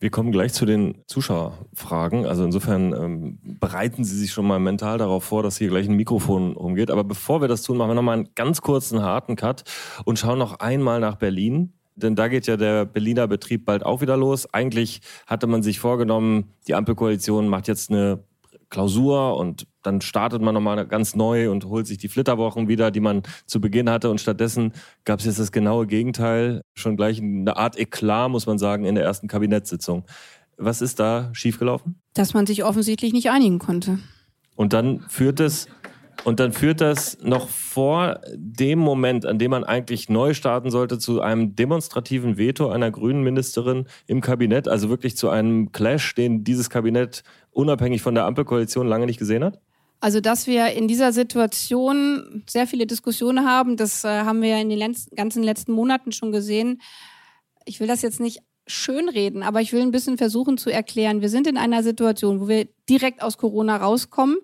Wir 0.00 0.08
kommen 0.08 0.32
gleich 0.32 0.54
zu 0.54 0.64
den 0.64 1.02
Zuschauerfragen. 1.06 2.24
Also 2.24 2.42
insofern 2.42 2.94
ähm, 2.94 3.38
bereiten 3.42 4.02
Sie 4.02 4.16
sich 4.16 4.32
schon 4.32 4.46
mal 4.46 4.58
mental 4.58 4.96
darauf 4.96 5.24
vor, 5.24 5.42
dass 5.42 5.58
hier 5.58 5.68
gleich 5.68 5.86
ein 5.86 5.94
Mikrofon 5.94 6.56
rumgeht. 6.56 6.90
Aber 6.90 7.04
bevor 7.04 7.42
wir 7.42 7.48
das 7.48 7.62
tun, 7.62 7.76
machen 7.76 7.90
wir 7.90 7.94
nochmal 7.94 8.16
einen 8.16 8.30
ganz 8.34 8.62
kurzen, 8.62 9.02
harten 9.02 9.36
Cut 9.36 9.64
und 10.06 10.18
schauen 10.18 10.38
noch 10.38 10.58
einmal 10.60 11.00
nach 11.00 11.16
Berlin. 11.16 11.74
Denn 11.96 12.16
da 12.16 12.28
geht 12.28 12.46
ja 12.46 12.56
der 12.56 12.86
Berliner 12.86 13.28
Betrieb 13.28 13.66
bald 13.66 13.84
auch 13.84 14.00
wieder 14.00 14.16
los. 14.16 14.52
Eigentlich 14.54 15.02
hatte 15.26 15.46
man 15.46 15.62
sich 15.62 15.80
vorgenommen, 15.80 16.54
die 16.66 16.74
Ampelkoalition 16.74 17.46
macht 17.46 17.68
jetzt 17.68 17.90
eine 17.90 18.24
Klausur 18.70 19.36
und 19.36 19.66
dann 19.82 20.00
startet 20.00 20.40
man 20.40 20.54
nochmal 20.54 20.86
ganz 20.86 21.14
neu 21.16 21.50
und 21.50 21.64
holt 21.66 21.86
sich 21.86 21.98
die 21.98 22.08
Flitterwochen 22.08 22.68
wieder, 22.68 22.90
die 22.90 23.00
man 23.00 23.22
zu 23.46 23.60
Beginn 23.60 23.90
hatte. 23.90 24.10
Und 24.10 24.20
stattdessen 24.20 24.72
gab 25.04 25.18
es 25.18 25.26
jetzt 25.26 25.38
das 25.38 25.52
genaue 25.52 25.86
Gegenteil, 25.86 26.62
schon 26.74 26.96
gleich 26.96 27.20
eine 27.20 27.56
Art 27.56 27.78
Eklat, 27.78 28.30
muss 28.30 28.46
man 28.46 28.58
sagen, 28.58 28.84
in 28.84 28.94
der 28.94 29.04
ersten 29.04 29.28
Kabinettssitzung. 29.28 30.04
Was 30.56 30.80
ist 30.82 31.00
da 31.00 31.30
schiefgelaufen? 31.32 32.00
Dass 32.14 32.34
man 32.34 32.46
sich 32.46 32.64
offensichtlich 32.64 33.12
nicht 33.12 33.30
einigen 33.30 33.58
konnte. 33.58 33.98
Und 34.56 34.72
dann 34.72 35.00
führt 35.08 35.40
es 35.40 35.68
und 36.24 36.40
dann 36.40 36.52
führt 36.52 36.80
das 36.80 37.18
noch 37.22 37.48
vor 37.48 38.20
dem 38.34 38.78
Moment, 38.78 39.26
an 39.26 39.38
dem 39.38 39.50
man 39.50 39.64
eigentlich 39.64 40.08
neu 40.08 40.34
starten 40.34 40.70
sollte, 40.70 40.98
zu 40.98 41.20
einem 41.20 41.56
demonstrativen 41.56 42.36
Veto 42.36 42.68
einer 42.68 42.90
grünen 42.90 43.22
Ministerin 43.22 43.86
im 44.06 44.20
Kabinett, 44.20 44.68
also 44.68 44.88
wirklich 44.90 45.16
zu 45.16 45.30
einem 45.30 45.72
Clash, 45.72 46.14
den 46.14 46.44
dieses 46.44 46.70
Kabinett 46.70 47.22
unabhängig 47.52 48.02
von 48.02 48.14
der 48.14 48.26
Ampelkoalition 48.26 48.86
lange 48.86 49.06
nicht 49.06 49.18
gesehen 49.18 49.44
hat? 49.44 49.60
Also, 50.00 50.20
dass 50.20 50.46
wir 50.46 50.72
in 50.72 50.88
dieser 50.88 51.12
Situation 51.12 52.42
sehr 52.48 52.66
viele 52.66 52.86
Diskussionen 52.86 53.46
haben, 53.46 53.76
das 53.76 54.04
äh, 54.04 54.08
haben 54.08 54.40
wir 54.40 54.48
ja 54.48 54.60
in 54.60 54.70
den 54.70 54.96
ganzen 55.14 55.42
letzten 55.42 55.72
Monaten 55.72 56.12
schon 56.12 56.32
gesehen. 56.32 56.80
Ich 57.66 57.80
will 57.80 57.86
das 57.86 58.00
jetzt 58.00 58.18
nicht 58.18 58.40
schönreden, 58.66 59.42
aber 59.42 59.60
ich 59.60 59.72
will 59.72 59.82
ein 59.82 59.90
bisschen 59.90 60.16
versuchen 60.16 60.56
zu 60.56 60.70
erklären. 60.70 61.20
Wir 61.20 61.28
sind 61.28 61.46
in 61.46 61.58
einer 61.58 61.82
Situation, 61.82 62.40
wo 62.40 62.48
wir 62.48 62.68
direkt 62.88 63.22
aus 63.22 63.36
Corona 63.36 63.76
rauskommen. 63.76 64.38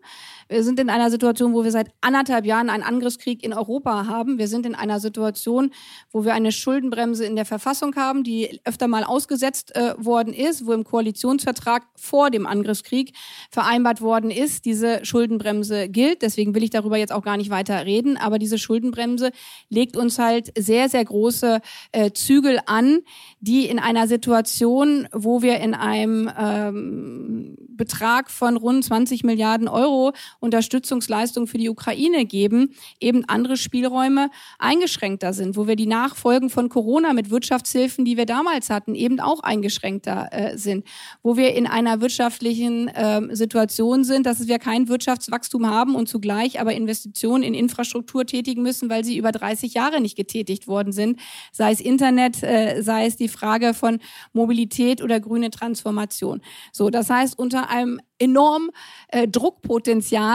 Wir 0.49 0.63
sind 0.63 0.79
in 0.79 0.91
einer 0.91 1.11
Situation, 1.11 1.55
wo 1.55 1.65
wir 1.65 1.73
seit 1.73 1.89
anderthalb 2.01 2.47
Jahren 2.47 2.71
einen 2.71 2.85
Angriffskrieg 2.85 3.43
in 3.43 3.53
Europa 3.53 4.07
haben. 4.07 4.39
Wir 4.39 4.47
sind 4.47 4.65
in 4.65 4.77
einer 4.77 5.01
Situation, 5.01 5.73
wo 6.13 6.25
wir 6.25 6.35
eine 6.35 6.53
Schuldenbremse 6.53 7.25
in 7.25 7.35
der 7.35 7.45
Verfassung 7.45 7.97
haben, 7.97 8.23
die 8.23 8.61
öfter 8.65 8.87
mal 8.87 9.03
ausgesetzt 9.03 9.75
äh, 9.75 9.95
worden 9.99 10.33
ist, 10.33 10.67
wo 10.67 10.73
im 10.73 10.85
Koalitionsvertrag 10.85 11.83
vor 11.97 12.31
dem 12.31 12.47
Angriffskrieg 12.47 13.13
vereinbart 13.51 14.01
worden 14.01 14.31
ist, 14.31 14.67
diese 14.67 15.05
Schuldenbremse 15.05 15.89
gilt. 15.89 16.23
Deswegen 16.23 16.55
will 16.55 16.63
ich 16.63 16.71
darüber 16.71 16.97
jetzt 16.97 17.13
auch 17.13 17.25
gar 17.25 17.37
nicht 17.37 17.51
weiter 17.51 17.85
reden. 17.85 18.17
Aber 18.17 18.39
diese 18.39 18.59
Schuldenbremse 18.59 19.33
legt 19.69 19.97
uns 19.97 20.19
halt 20.19 20.53
sehr, 20.57 20.89
sehr 20.89 21.05
große 21.05 21.61
äh, 21.91 22.13
Zügel 22.13 22.61
an, 22.67 23.01
die 23.41 23.67
in 23.67 23.81
einer 23.81 24.07
Situation, 24.07 25.09
wo 25.13 25.43
wir 25.43 25.59
in 25.59 25.75
einem 25.75 26.31
ähm, 26.39 27.57
Betrag 27.77 28.31
von 28.31 28.57
rund 28.57 28.85
20 28.85 29.25
Milliarden 29.25 29.69
Euro 29.69 30.13
Unterstützungsleistung 30.47 31.47
für 31.47 31.59
die 31.59 31.69
Ukraine 31.69 32.25
geben, 32.25 32.75
eben 33.01 33.25
andere 33.29 33.59
Spielräume 33.59 34.31
eingeschränkter 34.59 35.35
sind, 35.35 35.57
wo 35.57 35.67
wir 35.67 35.77
die 35.77 35.87
Nachfolgen 35.87 36.49
von 36.49 36.71
Corona 36.71 37.13
mit 37.13 37.31
Wirtschaftshilfen, 37.31 38.05
die 38.05 38.17
wir 38.17 38.25
damals 38.25 38.71
hatten, 38.71 38.95
eben 38.95 39.21
auch 39.21 39.41
eingeschränkter 39.41 40.29
äh, 40.31 40.57
sind, 40.57 40.87
wo 41.23 41.37
wir 41.37 41.55
in 41.55 41.67
einer 41.67 42.01
wirtschaftlichen 42.01 42.89
äh, 42.89 43.35
Situation 43.35 44.05
sind, 44.05 44.25
dass 44.25 44.47
wir 44.47 44.59
kein 44.59 44.89
Wirtschaftswachstum 44.89 45.69
haben 45.69 45.95
und 45.95 46.09
zugleich 46.09 46.61
aber 46.61 46.73
Investitionen 46.73 47.43
in 47.43 47.55
Infrastruktur 47.55 48.25
tätigen 48.25 48.63
müssen, 48.63 48.89
weil 48.89 49.05
sie 49.05 49.19
über 49.19 49.33
30 49.33 49.75
Jahre 49.75 50.01
nicht 50.01 50.17
getätigt 50.17 50.67
worden 50.67 50.93
sind, 50.93 51.21
sei 51.53 51.73
es 51.73 51.81
Internet, 51.81 52.43
äh, 52.43 52.83
sei 52.83 53.07
es 53.07 53.17
die 53.17 53.29
Frage 53.29 53.75
von 53.75 53.99
Mobilität 54.33 55.03
oder 55.03 55.21
grüne 55.21 55.51
Transformation. 55.51 56.41
So, 56.73 56.91
das 56.91 57.11
heißt, 57.11 57.39
unter 57.39 57.69
einem 57.69 58.01
enorm 58.19 58.71
äh, 59.09 59.29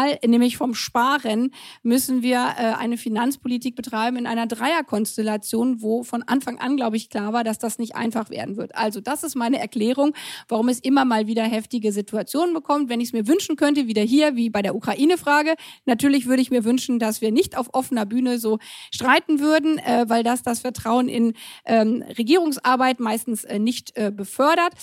Druckpotenzial, 0.02 0.20
nämlich 0.26 0.58
vom 0.58 0.74
Sparen, 0.74 1.52
müssen 1.84 2.22
wir 2.22 2.38
äh, 2.58 2.74
eine 2.78 2.98
Finanzpolitik 2.98 3.76
betreiben 3.76 4.18
in 4.18 4.28
einer 4.28 4.48
Dreierkonstellation, 4.48 5.82
wo 5.82 6.04
von 6.04 6.24
Anfang 6.24 6.60
an, 6.60 6.78
glaube 6.78 6.98
ich, 6.98 7.10
klar 7.10 7.34
war, 7.34 7.44
dass 7.44 7.60
das 7.60 7.80
nicht 7.80 7.96
einfach 7.96 8.30
werden 8.30 8.58
wird. 8.58 8.76
Also 8.76 9.02
das 9.02 9.24
ist 9.24 9.36
meine 9.36 9.60
Erklärung, 9.60 10.14
warum 10.48 10.70
es 10.70 10.80
immer 10.80 11.06
mal 11.06 11.28
wieder 11.28 11.44
heftige 11.44 11.92
Situationen 11.92 12.54
bekommt. 12.54 12.90
Wenn 12.90 13.02
ich 13.02 13.10
es 13.10 13.14
mir 13.14 13.28
wünschen 13.28 13.56
könnte, 13.56 13.88
wieder 13.88 14.02
hier, 14.02 14.36
wie 14.36 14.50
bei 14.50 14.62
der 14.62 14.76
Ukraine-Frage, 14.76 15.56
natürlich 15.86 16.28
würde 16.28 16.42
ich 16.42 16.52
mir 16.52 16.64
wünschen, 16.64 17.00
dass 17.00 17.22
wir 17.22 17.32
nicht 17.32 17.58
auf 17.58 17.74
offener 17.74 18.06
Bühne 18.06 18.40
so 18.40 18.60
streiten 18.94 19.40
würden, 19.40 19.78
äh, 19.80 20.06
weil 20.08 20.24
das 20.24 20.44
das 20.44 20.62
Vertrauen 20.62 21.08
in 21.08 21.34
ähm, 21.66 22.04
Regierungsarbeit 22.18 23.00
meistens 23.00 23.44
äh, 23.44 23.60
nicht 23.60 23.96
äh, 23.98 24.12
befördert. 24.12 24.74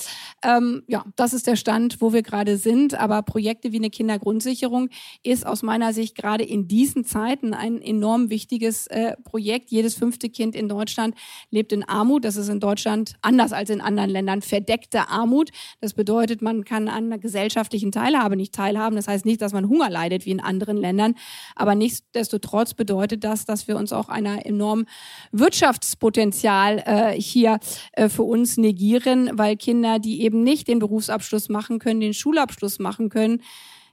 Ähm, 0.42 0.82
ja, 0.86 1.04
das 1.16 1.32
ist 1.32 1.46
der 1.46 1.56
Stand, 1.56 2.00
wo 2.00 2.12
wir 2.12 2.22
gerade 2.22 2.56
sind, 2.56 2.94
aber 2.94 3.22
Projekte 3.22 3.72
wie 3.72 3.76
eine 3.76 3.90
Kindergrundsicherung 3.90 4.88
ist 5.22 5.46
aus 5.46 5.62
meiner 5.62 5.92
Sicht 5.92 6.16
gerade 6.16 6.44
in 6.44 6.68
diesen 6.68 7.04
Zeiten 7.04 7.54
ein 7.54 7.80
enorm 7.80 8.30
wichtiges 8.30 8.86
äh, 8.88 9.16
Projekt. 9.24 9.70
Jedes 9.70 9.94
fünfte 9.94 10.28
Kind 10.28 10.54
in 10.54 10.68
Deutschland 10.68 11.14
lebt 11.50 11.72
in 11.72 11.84
Armut. 11.84 12.24
Das 12.24 12.36
ist 12.36 12.48
in 12.48 12.60
Deutschland 12.60 13.14
anders 13.22 13.52
als 13.52 13.70
in 13.70 13.80
anderen 13.80 14.10
Ländern 14.10 14.42
verdeckte 14.42 15.08
Armut. 15.08 15.50
Das 15.80 15.94
bedeutet, 15.94 16.42
man 16.42 16.64
kann 16.64 16.88
an 16.88 17.06
einer 17.06 17.18
gesellschaftlichen 17.18 17.92
Teilhabe 17.92 18.36
nicht 18.36 18.54
teilhaben. 18.54 18.96
Das 18.96 19.08
heißt 19.08 19.26
nicht, 19.26 19.42
dass 19.42 19.52
man 19.52 19.68
Hunger 19.68 19.90
leidet 19.90 20.26
wie 20.26 20.30
in 20.30 20.40
anderen 20.40 20.76
Ländern, 20.76 21.14
aber 21.54 21.74
nichtsdestotrotz 21.74 22.74
bedeutet 22.74 23.24
das, 23.24 23.44
dass 23.44 23.68
wir 23.68 23.76
uns 23.76 23.92
auch 23.92 24.08
einer 24.08 24.46
enormen 24.46 24.86
Wirtschaftspotenzial 25.32 26.82
äh, 26.86 27.20
hier 27.20 27.58
äh, 27.92 28.08
für 28.08 28.22
uns 28.22 28.56
negieren, 28.56 29.30
weil 29.34 29.56
Kinder, 29.56 29.98
die 29.98 30.22
eben 30.22 30.42
nicht 30.42 30.68
den 30.68 30.78
Berufsabschluss 30.78 31.48
machen 31.48 31.78
können, 31.78 32.00
den 32.00 32.14
Schulabschluss 32.14 32.78
machen 32.78 33.08
können. 33.08 33.42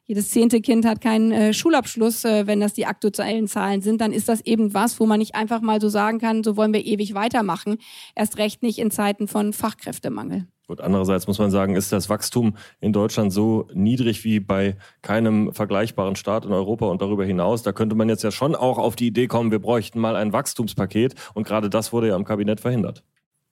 Jedes 0.08 0.30
zehnte 0.30 0.62
Kind 0.62 0.86
hat 0.86 1.02
keinen 1.02 1.32
äh, 1.32 1.52
Schulabschluss, 1.52 2.26
äh, 2.26 2.46
wenn 2.46 2.60
das 2.60 2.74
die 2.74 2.86
aktuellen 2.86 3.48
Zahlen 3.48 3.82
sind, 3.82 4.02
dann 4.02 4.14
ist 4.14 4.30
das 4.30 4.42
eben 4.42 4.76
was, 4.76 5.00
wo 5.00 5.08
man 5.08 5.18
nicht 5.18 5.34
einfach 5.34 5.62
mal 5.62 5.82
so 5.82 5.90
sagen 5.90 6.20
kann, 6.20 6.44
so 6.44 6.56
wollen 6.56 6.74
wir 6.74 6.86
ewig 6.86 7.16
weitermachen. 7.16 7.78
Erst 8.14 8.38
recht 8.38 8.62
nicht 8.62 8.78
in 8.78 8.92
Zeiten 8.92 9.28
von 9.28 9.52
Fachkräftemangel. 9.52 10.46
Gut, 10.68 10.80
andererseits 10.80 11.26
muss 11.26 11.40
man 11.40 11.50
sagen, 11.50 11.76
ist 11.76 11.92
das 11.92 12.08
Wachstum 12.08 12.56
in 12.82 12.94
Deutschland 12.94 13.34
so 13.34 13.68
niedrig 13.74 14.24
wie 14.24 14.40
bei 14.40 14.78
keinem 15.02 15.54
vergleichbaren 15.54 16.16
Staat 16.16 16.46
in 16.46 16.52
Europa 16.52 16.86
und 16.86 17.02
darüber 17.02 17.26
hinaus. 17.26 17.64
Da 17.64 17.72
könnte 17.72 17.96
man 17.96 18.08
jetzt 18.08 18.24
ja 18.24 18.32
schon 18.32 18.56
auch 18.56 18.78
auf 18.78 18.96
die 18.96 19.08
Idee 19.08 19.26
kommen, 19.26 19.50
wir 19.50 19.60
bräuchten 19.60 20.00
mal 20.00 20.16
ein 20.16 20.34
Wachstumspaket 20.34 21.16
und 21.34 21.48
gerade 21.48 21.70
das 21.70 21.94
wurde 21.94 22.10
ja 22.10 22.16
im 22.16 22.26
Kabinett 22.26 22.60
verhindert 22.60 23.04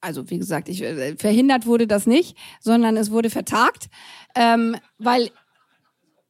also 0.04 0.30
wie 0.30 0.38
gesagt, 0.38 0.68
ich, 0.68 0.84
äh, 0.84 1.16
verhindert 1.16 1.66
wurde 1.66 1.88
das 1.88 2.06
nicht, 2.06 2.38
sondern 2.60 2.98
es 2.98 3.10
wurde 3.10 3.30
vertagt, 3.30 3.88
ähm, 4.36 4.76
weil 4.98 5.32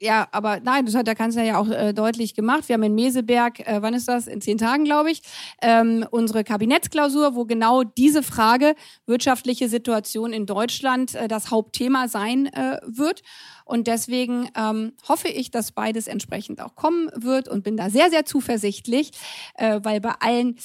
ja, 0.04 0.28
aber 0.34 0.60
nein, 0.60 0.86
das 0.86 0.96
hat 0.96 1.08
der 1.08 1.16
Kanzler 1.16 1.44
ja 1.44 1.58
auch 1.58 1.70
äh, 1.70 1.94
deutlich 1.94 2.36
gemacht. 2.36 2.68
Wir 2.68 2.74
haben 2.74 2.84
in 2.84 2.94
Meseberg, 2.94 3.62
äh, 3.62 3.82
wann 3.82 3.94
ist 3.94 4.10
das? 4.10 4.28
In 4.28 4.42
zehn 4.42 4.58
Tagen, 4.58 4.84
glaube 4.84 5.12
ich, 5.12 5.22
ähm, 5.62 6.06
unsere 6.12 6.44
Kabinettsklausur, 6.44 7.36
wo 7.36 7.46
genau 7.46 7.84
diese 7.84 8.22
Frage 8.22 8.76
wirtschaftliche 9.06 9.70
Situation 9.70 10.34
in 10.34 10.46
Deutschland 10.46 11.16
äh, 11.16 11.30
das 11.30 11.52
Hauptthema 11.52 12.10
sein 12.10 12.48
äh, 12.48 12.82
wird. 12.86 13.22
Und 13.64 13.88
deswegen 13.88 14.50
ähm, 14.58 14.92
hoffe 15.08 15.30
ich, 15.30 15.52
dass 15.52 15.72
beides 15.72 16.08
entsprechend 16.08 16.60
auch 16.60 16.76
kommen 16.76 17.10
wird 17.16 17.48
und 17.48 17.64
bin 17.64 17.78
da 17.78 17.90
sehr, 17.90 18.10
sehr 18.10 18.26
zuversichtlich, 18.26 19.12
äh, 19.56 19.80
weil 19.84 20.02
bei 20.02 20.16
allen 20.20 20.58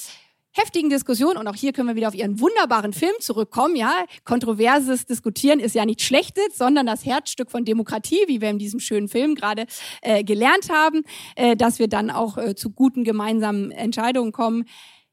heftigen 0.51 0.89
Diskussion 0.89 1.37
und 1.37 1.47
auch 1.47 1.55
hier 1.55 1.73
können 1.73 1.87
wir 1.87 1.95
wieder 1.95 2.07
auf 2.07 2.15
Ihren 2.15 2.39
wunderbaren 2.39 2.93
Film 2.93 3.13
zurückkommen. 3.19 3.75
Ja, 3.75 4.05
kontroverses 4.25 5.05
Diskutieren 5.05 5.59
ist 5.59 5.75
ja 5.75 5.85
nicht 5.85 6.01
Schlechtes, 6.01 6.57
sondern 6.57 6.85
das 6.85 7.05
Herzstück 7.05 7.51
von 7.51 7.65
Demokratie, 7.65 8.23
wie 8.27 8.41
wir 8.41 8.49
in 8.49 8.59
diesem 8.59 8.79
schönen 8.79 9.07
Film 9.07 9.35
gerade 9.35 9.65
äh, 10.01 10.23
gelernt 10.23 10.69
haben, 10.69 11.03
äh, 11.35 11.55
dass 11.55 11.79
wir 11.79 11.87
dann 11.87 12.09
auch 12.09 12.37
äh, 12.37 12.55
zu 12.55 12.71
guten 12.71 13.03
gemeinsamen 13.03 13.71
Entscheidungen 13.71 14.31
kommen. 14.31 14.65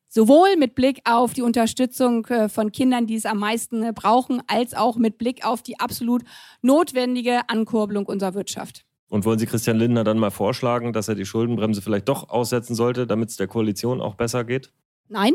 Sowohl 0.09 0.57
mit 0.57 0.74
Blick 0.74 1.01
auf 1.05 1.34
die 1.34 1.43
Unterstützung 1.43 2.24
äh, 2.26 2.49
von 2.49 2.72
Kindern, 2.72 3.07
die 3.07 3.16
es 3.16 3.26
am 3.26 3.39
meisten 3.39 3.82
äh, 3.82 3.93
brauchen, 3.95 4.41
als 4.47 4.72
auch 4.72 4.97
mit 4.97 5.18
Blick 5.18 5.45
auf 5.45 5.62
die 5.62 5.78
absolut 5.78 6.22
notwendige 6.62 7.49
Ankurbelung 7.49 8.07
unserer 8.07 8.34
Wirtschaft. 8.34 8.84
Und 9.09 9.24
wollen 9.24 9.39
Sie 9.39 9.47
Christian 9.47 9.78
Lindner 9.78 10.05
dann 10.05 10.18
mal 10.18 10.30
vorschlagen, 10.30 10.93
dass 10.93 11.09
er 11.09 11.14
die 11.14 11.26
Schuldenbremse 11.26 11.82
vielleicht 11.82 12.09
doch 12.09 12.28
aussetzen 12.28 12.74
sollte, 12.74 13.07
damit 13.07 13.28
es 13.28 13.37
der 13.37 13.47
Koalition 13.47 14.01
auch 14.01 14.14
besser 14.14 14.45
geht? 14.45 14.72
Nein. 15.09 15.34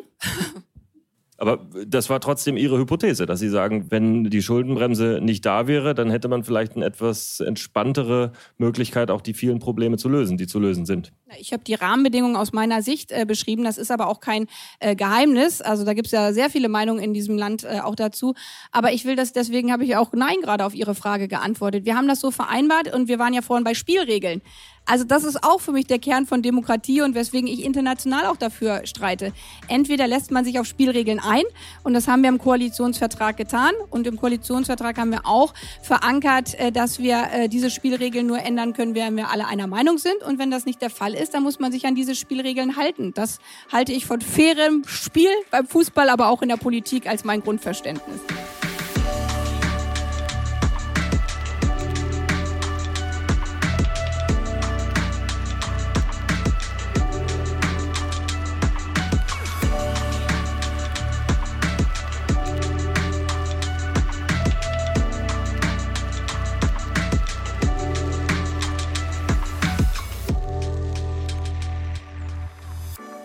Aber 1.42 1.66
das 1.88 2.12
war 2.12 2.20
trotzdem 2.20 2.56
Ihre 2.56 2.78
Hypothese, 2.78 3.26
dass 3.26 3.40
Sie 3.40 3.50
sagen, 3.50 3.88
wenn 3.90 4.26
die 4.26 4.44
Schuldenbremse 4.44 5.18
nicht 5.24 5.44
da 5.44 5.66
wäre, 5.66 5.96
dann 5.96 6.12
hätte 6.12 6.28
man 6.28 6.44
vielleicht 6.44 6.76
eine 6.76 6.86
etwas 6.86 7.40
entspanntere 7.40 8.32
Möglichkeit, 8.60 9.10
auch 9.10 9.22
die 9.22 9.34
vielen 9.34 9.58
Probleme 9.58 9.98
zu 9.98 10.08
lösen, 10.08 10.38
die 10.38 10.46
zu 10.46 10.60
lösen 10.60 10.86
sind. 10.86 11.14
Ich 11.40 11.52
habe 11.52 11.64
die 11.64 11.74
Rahmenbedingungen 11.74 12.36
aus 12.36 12.54
meiner 12.54 12.84
Sicht 12.84 13.12
äh, 13.12 13.26
beschrieben. 13.26 13.64
Das 13.64 13.80
ist 13.80 13.90
aber 13.90 14.06
auch 14.06 14.20
kein 14.20 14.46
äh, 14.80 14.96
Geheimnis. 14.96 15.62
Also 15.62 15.84
da 15.84 15.96
gibt 15.96 16.06
es 16.06 16.12
ja 16.12 16.32
sehr 16.32 16.52
viele 16.52 16.70
Meinungen 16.70 17.02
in 17.02 17.12
diesem 17.12 17.40
Land 17.40 17.64
äh, 17.64 17.80
auch 17.80 17.96
dazu. 17.96 18.36
Aber 18.72 18.94
ich 18.94 19.06
will 19.06 19.16
das, 19.16 19.34
deswegen 19.34 19.72
habe 19.72 19.84
ich 19.84 19.96
auch 19.96 20.14
Nein 20.14 20.42
gerade 20.44 20.64
auf 20.64 20.76
Ihre 20.76 20.94
Frage 20.94 21.28
geantwortet. 21.28 21.86
Wir 21.86 21.96
haben 21.96 22.08
das 22.08 22.20
so 22.20 22.30
vereinbart 22.30 22.94
und 22.94 23.08
wir 23.08 23.18
waren 23.18 23.34
ja 23.34 23.42
vorhin 23.42 23.64
bei 23.64 23.74
Spielregeln. 23.74 24.44
Also 24.92 25.06
das 25.06 25.24
ist 25.24 25.42
auch 25.42 25.62
für 25.62 25.72
mich 25.72 25.88
der 25.88 26.00
Kern 26.00 26.26
von 26.26 26.42
Demokratie 26.42 27.02
und 27.02 27.16
weswegen 27.16 27.48
ich 27.48 27.64
international 27.64 28.26
auch 28.26 28.36
dafür 28.36 28.82
streite. 28.84 29.32
Entweder 29.70 30.06
lässt 30.06 30.32
man 30.32 30.44
sich 30.44 30.60
auf 30.60 30.66
Spielregeln 30.66 31.18
ein 31.18 31.44
und 31.86 31.94
das 31.94 32.10
haben 32.10 32.24
wir 32.24 32.28
im 32.28 32.40
Koalitionsvertrag 32.40 33.38
getan 33.38 33.72
und 33.90 34.06
im 34.06 34.18
Koalitionsvertrag 34.18 34.98
haben 34.98 35.12
wir 35.12 35.26
auch 35.26 35.54
verankert, 35.82 36.60
äh, 36.60 36.74
dass 36.74 37.00
wir 37.00 37.24
äh, 37.32 37.48
diese 37.48 37.70
Spielregeln 37.70 38.28
nur 38.28 38.40
ändern 38.40 38.74
können, 38.74 38.94
wenn 38.94 39.16
wir 39.16 39.30
alle 39.30 39.48
einer 39.48 39.66
Meinung 39.66 39.98
sind 39.98 40.22
und 40.24 40.40
wenn 40.40 40.52
das 40.52 40.66
nicht 40.66 40.82
der 40.82 40.90
Fall 40.90 41.14
ist, 41.14 41.36
dann 41.36 41.44
muss 41.44 41.58
man 41.58 41.72
sich 41.72 41.86
an 41.86 41.96
diese 41.96 42.14
Spielregeln 42.14 42.76
halten. 42.76 43.14
Das 43.14 43.40
halte 43.72 43.94
ich 43.94 44.06
von 44.06 44.20
fairem 44.20 44.84
Spiel 44.86 45.32
beim 45.52 45.68
Fußball, 45.68 46.10
aber 46.10 46.28
auch 46.28 46.42
in 46.42 46.50
der 46.50 46.58
Politik 46.58 47.08
als 47.08 47.24
mein 47.24 47.42
Grundverständnis. 47.42 48.20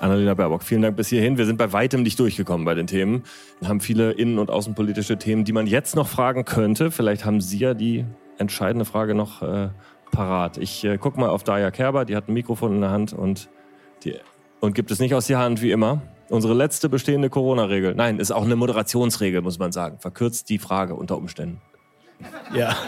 Annalena 0.06 0.34
Baerbock, 0.34 0.62
vielen 0.62 0.82
Dank 0.82 0.96
bis 0.96 1.08
hierhin. 1.08 1.36
Wir 1.36 1.46
sind 1.46 1.56
bei 1.56 1.72
weitem 1.72 2.04
nicht 2.04 2.20
durchgekommen 2.20 2.64
bei 2.64 2.74
den 2.74 2.86
Themen. 2.86 3.24
Wir 3.58 3.68
haben 3.68 3.80
viele 3.80 4.12
innen- 4.12 4.38
und 4.38 4.52
außenpolitische 4.52 5.18
Themen, 5.18 5.44
die 5.44 5.52
man 5.52 5.66
jetzt 5.66 5.96
noch 5.96 6.06
fragen 6.06 6.44
könnte. 6.44 6.92
Vielleicht 6.92 7.24
haben 7.24 7.40
Sie 7.40 7.58
ja 7.58 7.74
die 7.74 8.04
entscheidende 8.38 8.84
Frage 8.84 9.16
noch 9.16 9.42
äh, 9.42 9.70
parat. 10.12 10.58
Ich 10.58 10.84
äh, 10.84 10.96
gucke 10.96 11.18
mal 11.18 11.28
auf 11.28 11.42
Daya 11.42 11.72
Kerber, 11.72 12.04
die 12.04 12.14
hat 12.14 12.28
ein 12.28 12.34
Mikrofon 12.34 12.76
in 12.76 12.82
der 12.82 12.90
Hand 12.90 13.14
und, 13.14 13.48
die, 14.04 14.14
und 14.60 14.76
gibt 14.76 14.92
es 14.92 15.00
nicht 15.00 15.12
aus 15.12 15.26
der 15.26 15.38
Hand 15.38 15.60
wie 15.60 15.72
immer. 15.72 16.02
Unsere 16.28 16.54
letzte 16.54 16.88
bestehende 16.88 17.28
Corona-Regel. 17.28 17.96
Nein, 17.96 18.20
ist 18.20 18.30
auch 18.30 18.44
eine 18.44 18.54
Moderationsregel, 18.54 19.42
muss 19.42 19.58
man 19.58 19.72
sagen. 19.72 19.98
Verkürzt 19.98 20.48
die 20.50 20.58
Frage 20.58 20.94
unter 20.94 21.16
Umständen. 21.16 21.60
Ja. 22.54 22.76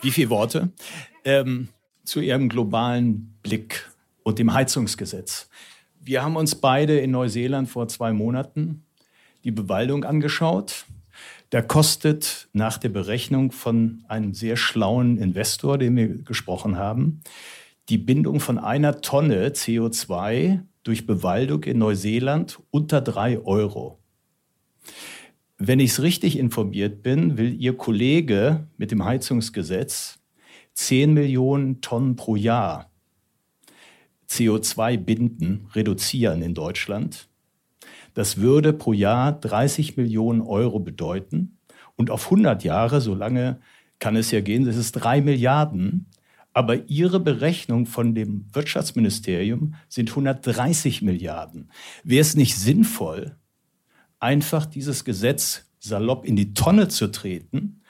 Wie 0.00 0.10
viele 0.10 0.30
Worte? 0.30 0.70
Ähm, 1.24 1.68
zu 2.06 2.20
Ihrem 2.20 2.48
globalen 2.48 3.34
Blick 3.42 3.90
und 4.22 4.38
dem 4.38 4.54
Heizungsgesetz. 4.54 5.48
Wir 6.00 6.22
haben 6.22 6.36
uns 6.36 6.54
beide 6.54 6.98
in 6.98 7.10
Neuseeland 7.10 7.68
vor 7.68 7.88
zwei 7.88 8.12
Monaten 8.12 8.84
die 9.44 9.50
Bewaldung 9.50 10.04
angeschaut. 10.04 10.86
Da 11.50 11.62
kostet 11.62 12.48
nach 12.52 12.78
der 12.78 12.88
Berechnung 12.88 13.52
von 13.52 14.04
einem 14.08 14.34
sehr 14.34 14.56
schlauen 14.56 15.18
Investor, 15.18 15.78
den 15.78 15.96
wir 15.96 16.08
gesprochen 16.22 16.76
haben, 16.76 17.22
die 17.88 17.98
Bindung 17.98 18.40
von 18.40 18.58
einer 18.58 19.00
Tonne 19.00 19.48
CO2 19.48 20.60
durch 20.82 21.06
Bewaldung 21.06 21.64
in 21.64 21.78
Neuseeland 21.78 22.60
unter 22.70 23.00
drei 23.00 23.38
Euro. 23.40 23.98
Wenn 25.58 25.80
ich 25.80 25.90
es 25.92 26.02
richtig 26.02 26.38
informiert 26.38 27.02
bin, 27.02 27.38
will 27.38 27.54
Ihr 27.60 27.76
Kollege 27.76 28.66
mit 28.76 28.90
dem 28.90 29.04
Heizungsgesetz 29.04 30.18
10 30.76 31.14
Millionen 31.14 31.80
Tonnen 31.80 32.16
pro 32.16 32.36
Jahr 32.36 32.90
CO2 34.28 34.98
binden, 34.98 35.68
reduzieren 35.74 36.42
in 36.42 36.54
Deutschland. 36.54 37.28
Das 38.14 38.38
würde 38.38 38.72
pro 38.72 38.92
Jahr 38.92 39.32
30 39.32 39.96
Millionen 39.96 40.42
Euro 40.42 40.78
bedeuten. 40.78 41.58
Und 41.96 42.10
auf 42.10 42.26
100 42.26 42.62
Jahre, 42.62 43.00
so 43.00 43.14
lange 43.14 43.58
kann 43.98 44.16
es 44.16 44.30
ja 44.30 44.40
gehen, 44.40 44.64
das 44.64 44.76
ist 44.76 44.92
drei 44.92 45.20
Milliarden. 45.20 46.06
Aber 46.52 46.88
Ihre 46.88 47.20
Berechnung 47.20 47.86
von 47.86 48.14
dem 48.14 48.46
Wirtschaftsministerium 48.52 49.74
sind 49.88 50.10
130 50.10 51.02
Milliarden. 51.02 51.70
Wäre 52.04 52.20
es 52.20 52.36
nicht 52.36 52.56
sinnvoll, 52.56 53.36
einfach 54.18 54.66
dieses 54.66 55.04
Gesetz 55.04 55.70
salopp 55.78 56.26
in 56.26 56.36
die 56.36 56.52
Tonne 56.52 56.88
zu 56.88 57.10
treten 57.10 57.80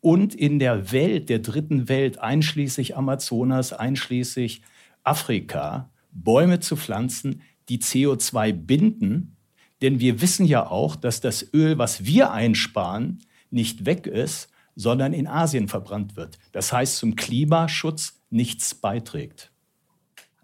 und 0.00 0.34
in 0.34 0.58
der 0.58 0.92
Welt, 0.92 1.28
der 1.28 1.40
dritten 1.40 1.88
Welt, 1.88 2.18
einschließlich 2.18 2.96
Amazonas, 2.96 3.72
einschließlich 3.72 4.62
Afrika, 5.04 5.90
Bäume 6.12 6.60
zu 6.60 6.76
pflanzen, 6.76 7.42
die 7.68 7.78
CO2 7.78 8.52
binden 8.52 9.36
denn 9.82 10.00
wir 10.00 10.20
wissen 10.20 10.46
ja 10.46 10.66
auch, 10.66 10.96
dass 10.96 11.20
das 11.20 11.54
Öl, 11.54 11.78
was 11.78 12.04
wir 12.04 12.32
einsparen, 12.32 13.20
nicht 13.50 13.86
weg 13.86 14.06
ist, 14.06 14.48
sondern 14.76 15.12
in 15.12 15.26
Asien 15.26 15.68
verbrannt 15.68 16.16
wird. 16.16 16.38
Das 16.52 16.72
heißt, 16.72 16.96
zum 16.96 17.16
Klimaschutz 17.16 18.20
nichts 18.30 18.74
beiträgt. 18.74 19.49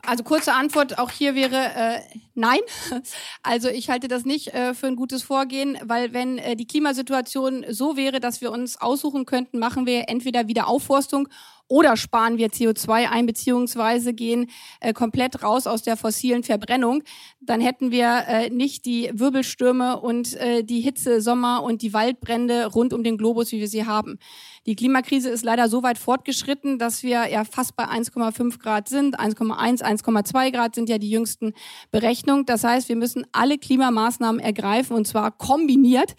Also 0.07 0.23
kurze 0.25 0.53
Antwort 0.53 0.99
auch 0.99 1.11
hier 1.11 1.35
wäre 1.35 1.57
äh, 1.57 2.01
nein. 2.35 2.61
Also 3.43 3.69
ich 3.69 3.91
halte 3.91 4.09
das 4.09 4.25
nicht 4.25 4.55
äh, 4.55 4.75
für 4.75 4.87
ein 4.87 4.97
gutes 4.97 5.23
Vorgehen, 5.23 5.79
weil 5.83 6.13
wenn 6.13 6.39
äh, 6.39 6.57
die 6.57 6.67
Klimasituation 6.67 7.65
so 7.69 7.97
wäre, 7.97 8.21
dass 8.21 8.41
wir 8.41 8.51
uns 8.53 8.81
aussuchen 8.81 9.25
könnten, 9.25 9.59
machen 9.59 9.87
wir 9.87 10.09
entweder 10.09 10.49
wieder 10.49 10.69
Aufforstung 10.69 11.29
oder 11.69 11.97
sparen 11.97 12.39
wir 12.39 12.49
CO2 12.49 13.09
ein, 13.11 13.27
beziehungsweise 13.27 14.15
gehen 14.15 14.51
äh, 14.81 14.93
komplett 14.93 15.43
raus 15.43 15.67
aus 15.67 15.83
der 15.83 15.97
fossilen 15.97 16.43
Verbrennung, 16.43 17.03
dann 17.41 17.61
hätten 17.61 17.91
wir 17.91 18.25
äh, 18.29 18.51
nicht 18.51 18.85
die 18.87 19.11
Wirbelstürme 19.13 20.01
und 20.01 20.35
äh, 20.35 20.63
die 20.63 20.81
Hitze, 20.81 21.21
Sommer 21.21 21.63
und 21.63 21.83
die 21.83 21.93
Waldbrände 21.93 22.67
rund 22.67 22.93
um 22.93 23.03
den 23.03 23.19
Globus, 23.19 23.53
wie 23.53 23.61
wir 23.61 23.69
sie 23.69 23.87
haben. 23.87 24.19
Die 24.67 24.75
Klimakrise 24.75 25.31
ist 25.31 25.45
leider 25.45 25.69
so 25.69 25.85
weit 25.85 25.97
fortgeschritten, 25.97 26.79
dass 26.79 27.05
wir 27.05 27.29
ja 27.29 27.45
fast 27.45 27.77
bei 27.77 27.85
1,5 27.85 28.59
Grad 28.59 28.89
sind. 28.89 29.19
1,1, 29.19 29.81
1,2 29.81 30.51
Grad 30.51 30.75
sind 30.75 30.89
ja 30.89 30.99
die 30.99 31.09
jüngsten 31.09 31.55
Berechnungen. 31.93 32.47
Das 32.47 32.65
heißt, 32.65 32.89
wir 32.89 32.97
müssen 32.97 33.27
alle 33.31 33.59
Klimamaßnahmen 33.59 34.41
ergreifen 34.41 34.97
und 34.97 35.07
zwar 35.07 35.31
kombiniert 35.31 36.17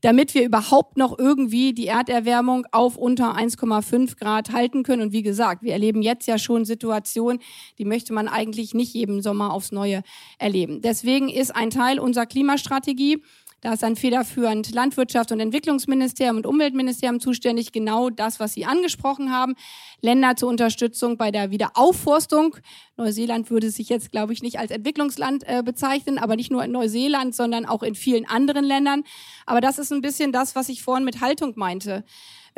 damit 0.00 0.34
wir 0.34 0.44
überhaupt 0.44 0.96
noch 0.96 1.18
irgendwie 1.18 1.72
die 1.72 1.86
Erderwärmung 1.86 2.66
auf 2.72 2.96
unter 2.96 3.36
1,5 3.36 4.18
Grad 4.18 4.52
halten 4.52 4.82
können. 4.82 5.02
Und 5.02 5.12
wie 5.12 5.22
gesagt, 5.22 5.62
wir 5.62 5.72
erleben 5.72 6.02
jetzt 6.02 6.26
ja 6.26 6.38
schon 6.38 6.64
Situationen, 6.64 7.40
die 7.78 7.84
möchte 7.84 8.12
man 8.12 8.28
eigentlich 8.28 8.74
nicht 8.74 8.94
jeden 8.94 9.22
Sommer 9.22 9.52
aufs 9.52 9.72
Neue 9.72 10.02
erleben. 10.38 10.80
Deswegen 10.80 11.28
ist 11.28 11.54
ein 11.54 11.70
Teil 11.70 11.98
unserer 11.98 12.26
Klimastrategie, 12.26 13.22
da 13.60 13.74
ist 13.74 13.84
ein 13.84 13.96
federführend 13.96 14.72
Landwirtschaft 14.72 15.32
und 15.32 15.40
Entwicklungsministerium 15.40 16.38
und 16.38 16.46
Umweltministerium 16.46 17.20
zuständig, 17.20 17.72
genau 17.72 18.08
das, 18.08 18.40
was 18.40 18.54
Sie 18.54 18.64
angesprochen 18.64 19.32
haben. 19.32 19.54
Länder 20.00 20.34
zur 20.36 20.48
Unterstützung 20.48 21.18
bei 21.18 21.30
der 21.30 21.50
Wiederaufforstung. 21.50 22.56
Neuseeland 22.96 23.50
würde 23.50 23.70
sich 23.70 23.90
jetzt, 23.90 24.12
glaube 24.12 24.32
ich, 24.32 24.42
nicht 24.42 24.58
als 24.58 24.70
Entwicklungsland 24.70 25.44
äh, 25.46 25.62
bezeichnen, 25.62 26.18
aber 26.18 26.36
nicht 26.36 26.50
nur 26.50 26.64
in 26.64 26.72
Neuseeland, 26.72 27.34
sondern 27.34 27.66
auch 27.66 27.82
in 27.82 27.94
vielen 27.94 28.26
anderen 28.26 28.64
Ländern. 28.64 29.04
Aber 29.44 29.60
das 29.60 29.78
ist 29.78 29.92
ein 29.92 30.00
bisschen 30.00 30.32
das, 30.32 30.56
was 30.56 30.70
ich 30.70 30.82
vorhin 30.82 31.04
mit 31.04 31.20
Haltung 31.20 31.52
meinte. 31.56 32.04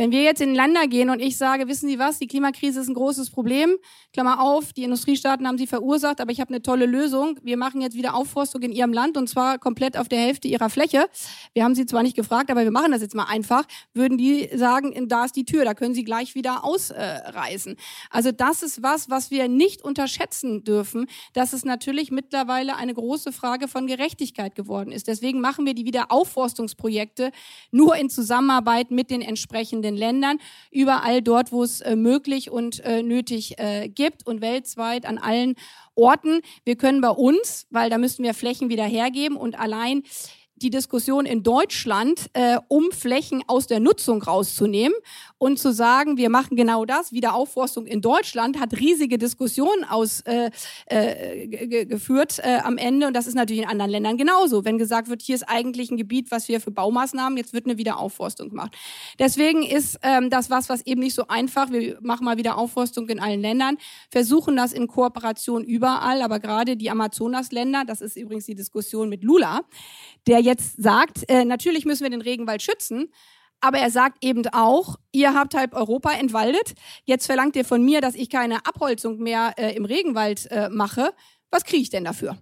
Wenn 0.03 0.11
wir 0.11 0.25
jetzt 0.25 0.41
in 0.41 0.57
Länder 0.57 0.89
gehen 0.89 1.11
und 1.11 1.21
ich 1.21 1.37
sage, 1.37 1.69
wissen 1.69 1.89
Sie 1.89 1.97
was, 1.97 2.19
die 2.19 2.27
Klimakrise 2.27 2.81
ist 2.81 2.89
ein 2.89 2.95
großes 2.95 3.31
Problem, 3.31 3.77
Klammer 4.13 4.43
auf, 4.43 4.73
die 4.73 4.83
Industriestaaten 4.83 5.47
haben 5.47 5.57
sie 5.57 5.69
verursacht, 5.69 6.21
aber 6.21 6.33
ich 6.33 6.41
habe 6.41 6.51
eine 6.51 6.61
tolle 6.61 6.87
Lösung. 6.87 7.39
Wir 7.43 7.57
machen 7.57 7.81
jetzt 7.81 7.97
wieder 7.97 8.15
Aufforstung 8.15 8.63
in 8.63 8.73
Ihrem 8.73 8.93
Land 8.93 9.17
und 9.17 9.29
zwar 9.29 9.59
komplett 9.59 9.97
auf 9.97 10.09
der 10.09 10.19
Hälfte 10.19 10.49
Ihrer 10.49 10.69
Fläche. 10.71 11.07
Wir 11.55 11.65
haben 11.65 11.75
Sie 11.75 11.87
zwar 11.87 12.03
nicht 12.03 12.17
gefragt, 12.17 12.51
aber 12.51 12.65
wir 12.65 12.73
machen 12.73 12.91
das 12.91 13.01
jetzt 13.01 13.15
mal 13.15 13.25
einfach. 13.25 13.65
Würden 13.95 14.19
die 14.19 14.51
sagen, 14.55 15.09
da 15.09 15.25
ist 15.25 15.35
die 15.35 15.45
Tür, 15.45 15.65
da 15.65 15.73
können 15.73 15.95
Sie 15.95 16.03
gleich 16.03 16.35
wieder 16.35 16.65
ausreißen. 16.65 17.77
also 18.11 18.33
das 18.33 18.63
ist 18.63 18.83
was, 18.83 19.09
was 19.09 19.31
wir 19.31 19.49
nicht 19.49 19.83
unterschätzen 19.83 20.65
dürfen, 20.65 21.07
dass 21.33 21.53
es 21.53 21.65
natürlich 21.65 22.11
mittlerweile 22.11 22.77
eine 22.77 22.93
große 22.93 23.33
Frage 23.33 23.69
von 23.69 23.87
Gerechtigkeit 23.87 24.57
geworden 24.57 24.93
ist. 24.93 25.07
Deswegen 25.07 25.41
machen 25.41 25.65
wir 25.65 25.75
die 25.75 25.87
Wiederaufforstungsprojekte 25.87 27.31
nur 27.71 27.97
in 27.97 28.11
Zusammenarbeit 28.11 28.91
mit 28.91 29.09
den 29.09 29.23
entsprechenden 29.23 29.92
Ländern, 29.97 30.39
überall 30.71 31.23
dort, 31.23 31.53
wo 31.53 31.63
es 31.63 31.81
äh, 31.81 31.97
möglich 31.97 32.51
und 32.51 32.81
äh, 32.81 33.03
nötig 33.03 33.59
äh, 33.59 33.89
gibt 33.89 34.27
und 34.27 34.41
weltweit 34.41 35.07
an 35.07 35.19
allen 35.19 35.55
Orten. 35.95 36.41
Wir 36.65 36.77
können 36.77 37.01
bei 37.01 37.11
uns, 37.11 37.67
weil 37.71 37.91
da 37.91 37.99
müssen 37.99 38.23
wir 38.25 38.35
Flächen 38.35 38.69
wieder 38.69 38.85
hergeben 38.85 39.37
und 39.37 39.59
allein 39.59 40.03
die 40.63 40.71
Diskussion 40.71 41.27
in 41.27 41.43
Deutschland, 41.43 42.31
äh, 42.33 42.59
um 42.69 42.93
Flächen 42.93 43.43
aus 43.47 43.67
der 43.67 43.81
Nutzung 43.81 44.23
rauszunehmen 44.23 44.97
und 45.39 45.59
zu 45.59 45.73
sagen, 45.73 46.17
wir 46.17 46.31
machen 46.31 46.57
genau 46.57 46.85
das. 46.85 47.13
Wiederaufforstung 47.13 47.87
in 47.87 48.01
Deutschland 48.01 48.61
hat 48.61 48.79
riesige 48.79 49.19
Diskussionen 49.19 49.85
ausgeführt 49.85 50.53
äh, 50.89 51.87
äh, 52.43 52.57
äh, 52.57 52.61
am 52.61 52.79
Ende 52.79 53.09
und 53.09 53.15
das 53.15 53.27
ist 53.27 53.35
natürlich 53.35 53.63
in 53.63 53.69
anderen 53.69 53.91
Ländern 53.91 54.17
genauso. 54.17 54.65
Wenn 54.65 54.79
gesagt 54.79 55.09
wird, 55.09 55.21
hier 55.23 55.35
ist 55.35 55.49
eigentlich 55.49 55.91
ein 55.91 55.97
Gebiet, 55.97 56.31
was 56.31 56.47
wir 56.49 56.61
für 56.61 56.71
Baumaßnahmen, 56.71 57.37
jetzt 57.37 57.53
wird 57.53 57.67
eine 57.67 57.77
Wiederaufforstung 57.77 58.51
gemacht. 58.51 58.77
Deswegen 59.19 59.65
ist 59.65 59.99
ähm, 60.03 60.31
das 60.31 60.49
was, 60.49 60.69
was 60.69 60.87
eben 60.87 61.01
nicht 61.01 61.15
so 61.15 61.27
einfach. 61.27 61.71
Wir 61.73 61.99
machen 62.03 62.25
mal 62.25 62.37
Wiederaufforstung 62.37 63.09
in 63.09 63.19
allen 63.19 63.41
Ländern, 63.41 63.79
versuchen 64.11 64.55
das 64.55 64.73
in 64.73 64.87
Kooperation 64.87 65.65
überall, 65.65 66.23
aber 66.23 66.39
gerade 66.39 66.77
die 66.77 66.91
Amazonasländer, 66.91 67.85
das 67.85 68.01
ist 68.01 68.17
übrigens 68.17 68.47
die 68.47 68.55
Diskussion 68.55 69.09
mit 69.09 69.25
Lula, 69.25 69.63
der 70.27 70.41
jetzt 70.41 70.52
sagt, 70.61 71.29
äh, 71.29 71.45
natürlich 71.45 71.85
müssen 71.85 72.03
wir 72.03 72.11
den 72.11 72.21
Regenwald 72.21 72.63
schützen, 72.63 73.13
aber 73.61 73.79
er 73.79 73.91
sagt 73.91 74.25
eben 74.25 74.47
auch, 74.49 74.97
ihr 75.13 75.35
habt 75.35 75.55
halb 75.55 75.75
Europa 75.75 76.13
entwaldet, 76.13 76.75
jetzt 77.05 77.27
verlangt 77.27 77.55
ihr 77.55 77.65
von 77.65 77.85
mir, 77.85 78.01
dass 78.01 78.17
ich 78.17 78.29
keine 78.29 78.67
Abholzung 78.67 79.19
mehr 79.19 79.55
äh, 79.57 79.75
im 79.77 79.85
Regenwald 79.85 80.51
äh, 80.51 80.69
mache. 80.69 81.15
Was 81.51 81.65
kriege 81.65 81.83
ich 81.83 81.91
denn 81.91 82.05
dafür? 82.05 82.37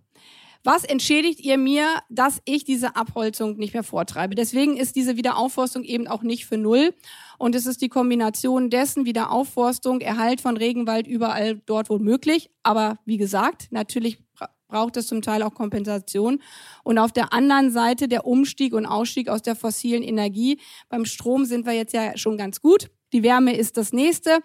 Was 0.63 0.85
entschädigt 0.85 1.41
ihr 1.41 1.57
mir, 1.57 1.87
dass 2.11 2.43
ich 2.45 2.65
diese 2.65 2.95
Abholzung 2.95 3.57
nicht 3.57 3.73
mehr 3.73 3.83
vortreibe? 3.83 4.35
Deswegen 4.35 4.77
ist 4.77 4.95
diese 4.95 5.17
Wiederaufforstung 5.17 5.85
eben 5.85 6.07
auch 6.07 6.23
nicht 6.23 6.45
für 6.45 6.59
null. 6.59 6.95
Und 7.39 7.55
es 7.55 7.65
ist 7.65 7.81
die 7.81 7.89
Kombination 7.89 8.69
dessen 8.69 9.07
Wiederaufforstung, 9.07 10.03
Erhalt 10.03 10.43
von 10.43 10.59
Regenwald 10.59 11.07
überall 11.07 11.63
dort, 11.65 11.89
wo 11.89 11.99
möglich. 11.99 12.51
Aber 12.63 12.99
wie 13.07 13.17
gesagt, 13.17 13.69
natürlich 13.71 14.19
braucht 14.71 14.97
es 14.97 15.07
zum 15.09 15.23
Teil 15.23 15.43
auch 15.43 15.55
Kompensation. 15.55 16.41
Und 16.85 16.99
auf 16.99 17.12
der 17.12 17.33
anderen 17.33 17.71
Seite 17.71 18.09
der 18.09 18.27
Umstieg 18.27 18.73
und 18.73 18.87
Ausstieg 18.87 19.29
aus 19.29 19.43
der 19.43 19.57
fossilen 19.57 20.03
Energie. 20.03 20.59
Beim 20.89 21.05
Strom 21.05 21.45
sind 21.45 21.66
wir 21.66 21.73
jetzt 21.73 21.93
ja 21.93 22.16
schon 22.16 22.39
ganz 22.39 22.61
gut. 22.61 22.91
Die 23.12 23.25
Wärme 23.25 23.57
ist 23.57 23.77
das 23.77 23.93
nächste. 23.93 24.39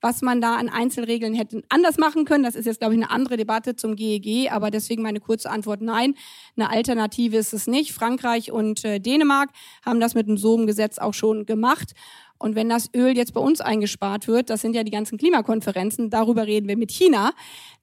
Was 0.00 0.22
man 0.22 0.40
da 0.40 0.56
an 0.56 0.68
Einzelregeln 0.68 1.34
hätte 1.34 1.62
anders 1.68 1.98
machen 1.98 2.24
können, 2.24 2.44
das 2.44 2.54
ist 2.54 2.66
jetzt, 2.66 2.78
glaube 2.78 2.94
ich, 2.94 3.00
eine 3.00 3.10
andere 3.10 3.36
Debatte 3.36 3.74
zum 3.74 3.96
GEG, 3.96 4.50
aber 4.52 4.70
deswegen 4.70 5.02
meine 5.02 5.20
kurze 5.20 5.50
Antwort 5.50 5.80
nein. 5.80 6.14
Eine 6.56 6.70
Alternative 6.70 7.36
ist 7.36 7.52
es 7.52 7.66
nicht. 7.66 7.92
Frankreich 7.92 8.52
und 8.52 8.84
äh, 8.84 9.00
Dänemark 9.00 9.50
haben 9.84 10.00
das 10.00 10.14
mit 10.14 10.28
dem 10.28 10.36
SOM-Gesetz 10.36 10.98
auch 10.98 11.14
schon 11.14 11.46
gemacht. 11.46 11.94
Und 12.42 12.56
wenn 12.56 12.68
das 12.68 12.90
Öl 12.94 13.16
jetzt 13.16 13.34
bei 13.34 13.40
uns 13.40 13.60
eingespart 13.60 14.26
wird, 14.26 14.50
das 14.50 14.60
sind 14.60 14.74
ja 14.74 14.82
die 14.82 14.90
ganzen 14.90 15.16
Klimakonferenzen, 15.16 16.10
darüber 16.10 16.46
reden 16.46 16.66
wir 16.66 16.76
mit 16.76 16.90
China, 16.90 17.32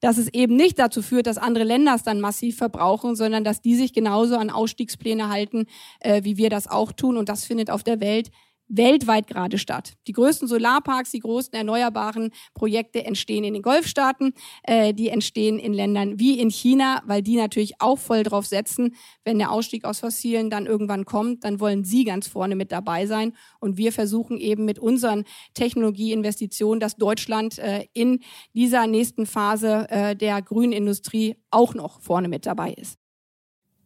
dass 0.00 0.18
es 0.18 0.28
eben 0.28 0.54
nicht 0.54 0.78
dazu 0.78 1.00
führt, 1.00 1.26
dass 1.26 1.38
andere 1.38 1.64
Länder 1.64 1.94
es 1.94 2.02
dann 2.02 2.20
massiv 2.20 2.58
verbrauchen, 2.58 3.16
sondern 3.16 3.42
dass 3.42 3.62
die 3.62 3.74
sich 3.74 3.94
genauso 3.94 4.36
an 4.36 4.50
Ausstiegspläne 4.50 5.30
halten, 5.30 5.66
äh, 6.00 6.24
wie 6.24 6.36
wir 6.36 6.50
das 6.50 6.66
auch 6.66 6.92
tun. 6.92 7.16
Und 7.16 7.30
das 7.30 7.46
findet 7.46 7.70
auf 7.70 7.82
der 7.82 8.00
Welt 8.00 8.30
weltweit 8.70 9.26
gerade 9.26 9.58
statt. 9.58 9.94
Die 10.06 10.12
größten 10.12 10.48
Solarparks, 10.48 11.10
die 11.10 11.18
größten 11.18 11.56
erneuerbaren 11.56 12.30
Projekte 12.54 13.04
entstehen 13.04 13.44
in 13.44 13.54
den 13.54 13.62
Golfstaaten, 13.62 14.32
äh, 14.62 14.94
die 14.94 15.08
entstehen 15.08 15.58
in 15.58 15.72
Ländern 15.72 16.18
wie 16.18 16.38
in 16.38 16.50
China, 16.50 17.02
weil 17.04 17.22
die 17.22 17.36
natürlich 17.36 17.80
auch 17.80 17.98
voll 17.98 18.22
drauf 18.22 18.46
setzen, 18.46 18.94
wenn 19.24 19.38
der 19.38 19.50
Ausstieg 19.50 19.84
aus 19.84 20.00
fossilen 20.00 20.50
dann 20.50 20.66
irgendwann 20.66 21.04
kommt, 21.04 21.44
dann 21.44 21.60
wollen 21.60 21.84
sie 21.84 22.04
ganz 22.04 22.28
vorne 22.28 22.54
mit 22.54 22.70
dabei 22.70 23.06
sein. 23.06 23.32
Und 23.58 23.76
wir 23.76 23.92
versuchen 23.92 24.38
eben 24.38 24.64
mit 24.64 24.78
unseren 24.78 25.24
Technologieinvestitionen, 25.54 26.80
dass 26.80 26.96
Deutschland 26.96 27.58
äh, 27.58 27.86
in 27.92 28.20
dieser 28.54 28.86
nächsten 28.86 29.26
Phase 29.26 29.86
äh, 29.90 30.14
der 30.14 30.40
grünen 30.42 30.72
Industrie 30.72 31.36
auch 31.50 31.74
noch 31.74 32.00
vorne 32.00 32.28
mit 32.28 32.46
dabei 32.46 32.72
ist. 32.72 32.99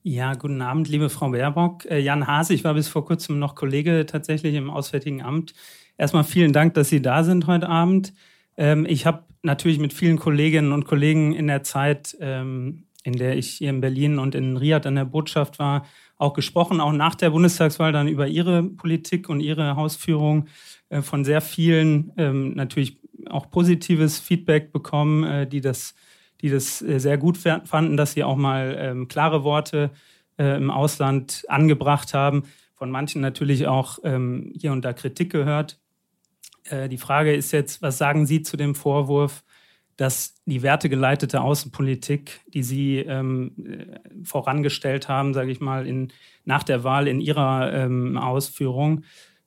Ja, 0.07 0.35
guten 0.35 0.61
Abend, 0.61 0.87
liebe 0.91 1.09
Frau 1.09 1.31
Baerbock. 1.31 1.87
Äh, 1.87 1.99
Jan 1.99 2.27
Hase, 2.27 2.53
ich 2.53 2.63
war 2.63 2.75
bis 2.75 2.89
vor 2.89 3.07
kurzem 3.07 3.39
noch 3.39 3.55
Kollege 3.55 4.05
tatsächlich 4.05 4.55
im 4.55 4.69
Auswärtigen 4.69 5.23
Amt. 5.23 5.55
Erstmal 5.97 6.25
vielen 6.25 6.53
Dank, 6.53 6.75
dass 6.75 6.91
Sie 6.91 7.01
da 7.01 7.25
sind 7.25 7.47
heute 7.47 7.71
Abend. 7.71 8.13
Ähm, 8.59 8.85
ich 8.87 9.07
habe 9.07 9.25
natürlich 9.41 9.79
mit 9.79 9.95
vielen 9.95 10.19
Kolleginnen 10.19 10.73
und 10.73 10.85
Kollegen 10.85 11.33
in 11.33 11.47
der 11.47 11.63
Zeit, 11.63 12.19
ähm, 12.21 12.85
in 13.03 13.15
der 13.15 13.39
ich 13.39 13.53
hier 13.53 13.71
in 13.71 13.81
Berlin 13.81 14.19
und 14.19 14.35
in 14.35 14.59
Riyadh 14.59 14.87
an 14.87 14.97
der 14.97 15.07
Botschaft 15.07 15.59
war, 15.59 15.87
auch 16.19 16.35
gesprochen, 16.35 16.83
auch 16.83 16.93
nach 16.93 17.15
der 17.15 17.31
Bundestagswahl 17.31 17.93
dann 17.93 18.07
über 18.07 18.27
Ihre 18.27 18.63
Politik 18.63 19.31
und 19.31 19.41
Ihre 19.41 19.75
Hausführung 19.75 20.49
äh, 20.91 21.01
von 21.01 21.25
sehr 21.25 21.41
vielen 21.41 22.13
ähm, 22.19 22.53
natürlich 22.53 22.99
auch 23.31 23.49
positives 23.49 24.19
Feedback 24.19 24.71
bekommen, 24.71 25.25
äh, 25.25 25.47
die 25.47 25.63
das 25.63 25.95
die 26.45 26.51
das 26.51 26.83
äh, 26.83 27.01
sehr 27.01 27.17
gut 27.17 27.39
fanden, 27.39 27.97
dass 27.97 28.13
sie 28.13 28.23
auch 28.23 28.37
mal 28.37 28.77
ähm, 28.79 29.09
klare 29.09 29.45
Worte 29.45 29.91
äh, 30.39 30.59
im 30.59 30.71
Ausland 30.71 31.47
angebracht 31.49 32.13
haben. 32.13 32.43
Von 32.75 32.91
manchen 32.91 33.23
natürlich 33.23 33.67
auch 33.67 33.99
ähm, 34.05 34.53
hier 34.55 34.73
und 34.73 34.85
da 34.85 34.93
Kritik 34.93 35.33
gehört. 35.33 35.81
Äh, 36.65 36.91
die 36.91 36.99
Frage 36.99 37.35
ist 37.35 37.51
jetzt, 37.53 37.81
was 37.81 37.97
sagen 37.97 38.27
Sie 38.27 38.43
zu 38.43 38.59
dem 38.59 38.75
Vorwurf, 38.75 39.43
dass 39.97 40.35
die 40.45 40.61
wertegeleitete 40.61 41.41
Außenpolitik, 41.41 42.43
die 42.49 42.63
Sie 42.63 42.99
ähm, 42.99 43.53
äh, 43.65 44.23
vorangestellt 44.23 45.09
haben, 45.09 45.33
sage 45.33 45.51
ich 45.51 45.61
mal, 45.61 45.87
in, 45.87 46.13
nach 46.45 46.63
der 46.63 46.85
Wahl 46.85 47.09
in 47.09 47.23
Ihrer 47.23 47.73
ähm, 47.73 48.19
Ausführung, 48.19 49.05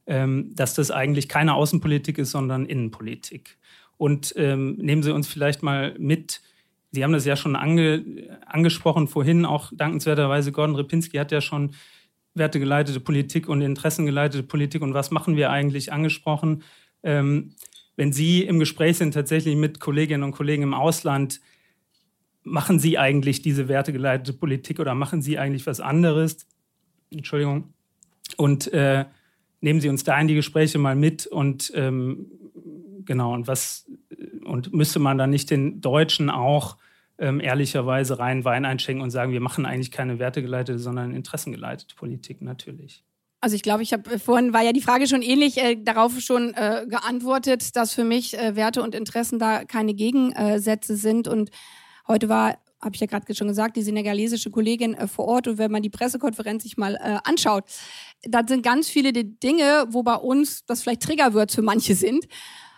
ähm, 0.07 0.49
dass 0.55 0.73
das 0.73 0.89
eigentlich 0.89 1.29
keine 1.29 1.53
Außenpolitik 1.53 2.17
ist, 2.17 2.31
sondern 2.31 2.65
Innenpolitik. 2.65 3.59
Und 3.97 4.33
ähm, 4.35 4.77
nehmen 4.77 5.03
Sie 5.03 5.13
uns 5.13 5.27
vielleicht 5.27 5.61
mal 5.61 5.93
mit, 5.99 6.41
Sie 6.91 7.03
haben 7.03 7.13
das 7.13 7.25
ja 7.25 7.35
schon 7.35 7.55
ange, 7.55 8.39
angesprochen 8.45 9.07
vorhin, 9.07 9.45
auch 9.45 9.71
dankenswerterweise 9.75 10.51
Gordon 10.51 10.75
Ripinski 10.75 11.17
hat 11.17 11.31
ja 11.31 11.41
schon 11.41 11.71
wertegeleitete 12.33 12.99
Politik 12.99 13.49
und 13.49 13.61
interessengeleitete 13.61 14.43
Politik 14.43 14.81
und 14.81 14.93
was 14.93 15.11
machen 15.11 15.35
wir 15.35 15.49
eigentlich 15.49 15.91
angesprochen. 15.91 16.63
Ähm, 17.03 17.55
wenn 17.95 18.13
Sie 18.13 18.43
im 18.43 18.59
Gespräch 18.59 18.97
sind 18.97 19.13
tatsächlich 19.13 19.55
mit 19.55 19.79
Kolleginnen 19.79 20.23
und 20.23 20.31
Kollegen 20.31 20.63
im 20.63 20.73
Ausland, 20.73 21.41
machen 22.43 22.79
Sie 22.79 22.97
eigentlich 22.97 23.41
diese 23.41 23.67
wertegeleitete 23.67 24.38
Politik 24.38 24.79
oder 24.79 24.95
machen 24.95 25.21
Sie 25.21 25.38
eigentlich 25.38 25.65
was 25.65 25.79
anderes? 25.79 26.47
Entschuldigung. 27.11 27.73
Und 28.38 28.71
äh, 28.73 29.05
nehmen 29.61 29.81
Sie 29.81 29.89
uns 29.89 30.03
da 30.03 30.19
in 30.19 30.27
die 30.27 30.35
Gespräche 30.35 30.77
mal 30.77 30.95
mit 30.95 31.25
und 31.25 31.71
ähm, 31.75 32.27
genau, 33.05 33.33
und 33.33 33.47
was, 33.47 33.89
und 34.47 34.73
müsste 34.73 34.99
man 34.99 35.17
dann 35.17 35.29
nicht 35.29 35.49
den 35.49 35.81
Deutschen 35.81 36.29
auch 36.29 36.77
ähm, 37.19 37.39
ehrlicherweise 37.39 38.19
rein 38.19 38.45
Wein 38.45 38.65
einschenken 38.65 39.01
und 39.01 39.09
sagen, 39.09 39.31
wir 39.31 39.41
machen 39.41 39.65
eigentlich 39.65 39.91
keine 39.91 40.19
wertegeleitete, 40.19 40.79
sondern 40.79 41.13
interessengeleitete 41.13 41.95
Politik 41.95 42.41
natürlich. 42.41 43.03
Also 43.39 43.55
ich 43.55 43.63
glaube, 43.63 43.83
ich 43.83 43.93
habe 43.93 44.11
äh, 44.11 44.19
vorhin 44.19 44.53
war 44.53 44.61
ja 44.61 44.73
die 44.73 44.81
Frage 44.81 45.07
schon 45.07 45.21
ähnlich 45.21 45.57
äh, 45.57 45.75
darauf 45.75 46.19
schon 46.19 46.53
äh, 46.53 46.85
geantwortet, 46.87 47.75
dass 47.75 47.93
für 47.93 48.03
mich 48.03 48.37
äh, 48.37 48.55
Werte 48.55 48.81
und 48.81 48.95
Interessen 48.95 49.39
da 49.39 49.63
keine 49.65 49.93
Gegensätze 49.93 50.95
sind. 50.95 51.27
Und 51.27 51.51
heute 52.07 52.29
war, 52.29 52.57
habe 52.81 52.95
ich 52.95 53.01
ja 53.01 53.07
gerade 53.07 53.33
schon 53.35 53.47
gesagt, 53.47 53.77
die 53.77 53.83
senegalesische 53.83 54.49
Kollegin 54.49 54.95
äh, 54.95 55.07
vor 55.07 55.25
Ort. 55.25 55.47
Und 55.47 55.57
wenn 55.59 55.71
man 55.71 55.83
die 55.83 55.89
Pressekonferenz 55.89 56.63
sich 56.63 56.77
mal 56.77 56.95
äh, 56.95 57.17
anschaut, 57.23 57.65
da 58.23 58.41
sind 58.47 58.63
ganz 58.63 58.89
viele 58.89 59.11
Dinge, 59.13 59.85
wo 59.89 60.01
bei 60.01 60.15
uns 60.15 60.65
das 60.65 60.81
vielleicht 60.81 61.03
Trigger 61.03 61.47
für 61.47 61.61
manche 61.61 61.93
sind 61.95 62.27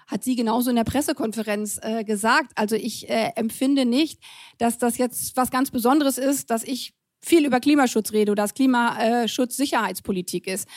hat 0.09 0.23
sie 0.23 0.35
genauso 0.35 0.69
in 0.69 0.75
der 0.75 0.83
Pressekonferenz 0.83 1.79
äh, 1.81 2.03
gesagt. 2.03 2.51
Also 2.55 2.75
ich 2.75 3.09
äh, 3.09 3.31
empfinde 3.35 3.85
nicht, 3.85 4.19
dass 4.57 4.77
das 4.77 4.97
jetzt 4.97 5.37
was 5.37 5.51
ganz 5.51 5.71
Besonderes 5.71 6.17
ist, 6.17 6.49
dass 6.49 6.63
ich 6.63 6.93
viel 7.21 7.45
über 7.45 7.59
Klimaschutz 7.59 8.11
rede 8.11 8.31
oder 8.31 8.43
dass 8.43 8.53
Klimaschutz 8.53 9.55
Sicherheitspolitik 9.57 10.47
ist 10.47 10.67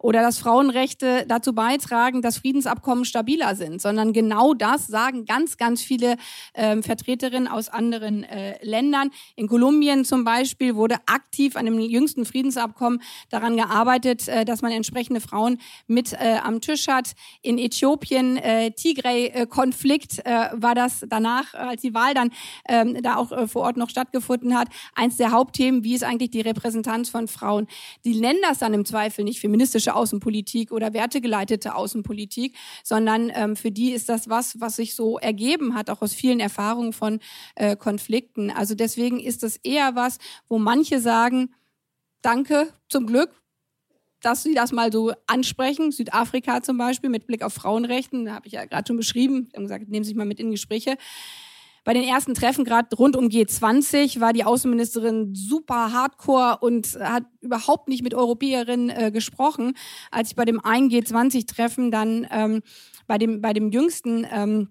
oder 0.00 0.22
dass 0.22 0.38
Frauenrechte 0.38 1.24
dazu 1.28 1.52
beitragen, 1.52 2.22
dass 2.22 2.38
Friedensabkommen 2.38 3.04
stabiler 3.04 3.54
sind, 3.54 3.82
sondern 3.82 4.12
genau 4.12 4.54
das 4.54 4.86
sagen 4.86 5.26
ganz, 5.26 5.58
ganz 5.58 5.82
viele 5.82 6.16
ähm, 6.54 6.82
Vertreterinnen 6.82 7.48
aus 7.48 7.68
anderen 7.68 8.24
äh, 8.24 8.64
Ländern. 8.64 9.10
In 9.36 9.46
Kolumbien 9.46 10.06
zum 10.06 10.24
Beispiel 10.24 10.74
wurde 10.74 10.96
aktiv 11.06 11.54
an 11.54 11.66
dem 11.66 11.78
jüngsten 11.78 12.24
Friedensabkommen 12.24 13.02
daran 13.28 13.56
gearbeitet, 13.56 14.26
äh, 14.28 14.46
dass 14.46 14.62
man 14.62 14.72
entsprechende 14.72 15.20
Frauen 15.20 15.58
mit 15.86 16.14
äh, 16.14 16.38
am 16.42 16.62
Tisch 16.62 16.88
hat. 16.88 17.12
In 17.42 17.58
Äthiopien, 17.58 18.38
äh, 18.38 18.70
Tigray-Konflikt 18.70 20.24
äh, 20.24 20.48
war 20.54 20.74
das 20.74 21.04
danach, 21.08 21.52
als 21.52 21.82
die 21.82 21.92
Wahl 21.92 22.14
dann 22.14 22.30
ähm, 22.66 23.02
da 23.02 23.16
auch 23.16 23.32
äh, 23.32 23.46
vor 23.46 23.62
Ort 23.62 23.76
noch 23.76 23.90
stattgefunden 23.90 24.56
hat, 24.56 24.68
eins 24.94 25.18
der 25.18 25.30
Hauptthemen, 25.30 25.84
wie 25.84 25.94
ist 25.94 26.04
eigentlich 26.04 26.30
die 26.30 26.40
Repräsentanz 26.40 27.10
von 27.10 27.28
Frauen. 27.28 27.66
Die 28.04 28.18
nennen 28.18 28.40
das 28.42 28.58
dann 28.58 28.72
im 28.72 28.86
Zweifel 28.86 29.24
nicht 29.24 29.40
feministische 29.40 29.89
politische 29.90 29.94
Außenpolitik 29.94 30.72
oder 30.72 30.92
wertegeleitete 30.92 31.74
Außenpolitik, 31.74 32.56
sondern 32.82 33.30
ähm, 33.34 33.56
für 33.56 33.70
die 33.70 33.92
ist 33.92 34.08
das 34.08 34.28
was, 34.28 34.60
was 34.60 34.76
sich 34.76 34.94
so 34.94 35.18
ergeben 35.18 35.74
hat, 35.74 35.90
auch 35.90 36.02
aus 36.02 36.14
vielen 36.14 36.40
Erfahrungen 36.40 36.92
von 36.92 37.20
äh, 37.56 37.76
Konflikten. 37.76 38.50
Also 38.50 38.74
deswegen 38.74 39.20
ist 39.20 39.42
das 39.42 39.56
eher 39.56 39.94
was, 39.94 40.18
wo 40.48 40.58
manche 40.58 41.00
sagen, 41.00 41.54
danke, 42.22 42.72
zum 42.88 43.06
Glück, 43.06 43.30
dass 44.22 44.42
sie 44.42 44.54
das 44.54 44.72
mal 44.72 44.92
so 44.92 45.12
ansprechen. 45.26 45.92
Südafrika 45.92 46.62
zum 46.62 46.76
Beispiel 46.76 47.10
mit 47.10 47.26
Blick 47.26 47.42
auf 47.42 47.54
Frauenrechten, 47.54 48.26
da 48.26 48.34
habe 48.34 48.46
ich 48.46 48.52
ja 48.52 48.64
gerade 48.66 48.86
schon 48.86 48.96
beschrieben, 48.96 49.48
haben 49.54 49.64
gesagt, 49.64 49.88
nehmen 49.88 50.04
Sie 50.04 50.08
sich 50.08 50.16
mal 50.16 50.26
mit 50.26 50.40
in 50.40 50.50
Gespräche. 50.50 50.96
Bei 51.84 51.94
den 51.94 52.04
ersten 52.04 52.34
Treffen, 52.34 52.64
gerade 52.64 52.94
rund 52.94 53.16
um 53.16 53.28
G20, 53.28 54.20
war 54.20 54.32
die 54.32 54.44
Außenministerin 54.44 55.34
super 55.34 55.92
hardcore 55.92 56.58
und 56.60 56.98
hat 57.00 57.24
überhaupt 57.40 57.88
nicht 57.88 58.02
mit 58.02 58.14
Europäerinnen 58.14 58.90
äh, 58.90 59.10
gesprochen. 59.10 59.74
Als 60.10 60.30
ich 60.30 60.36
bei 60.36 60.44
dem 60.44 60.60
einen 60.60 60.90
G20-Treffen 60.90 61.90
dann 61.90 62.26
ähm, 62.30 62.62
bei, 63.06 63.18
dem, 63.18 63.40
bei 63.40 63.52
dem 63.52 63.70
jüngsten 63.70 64.26
ähm, 64.30 64.70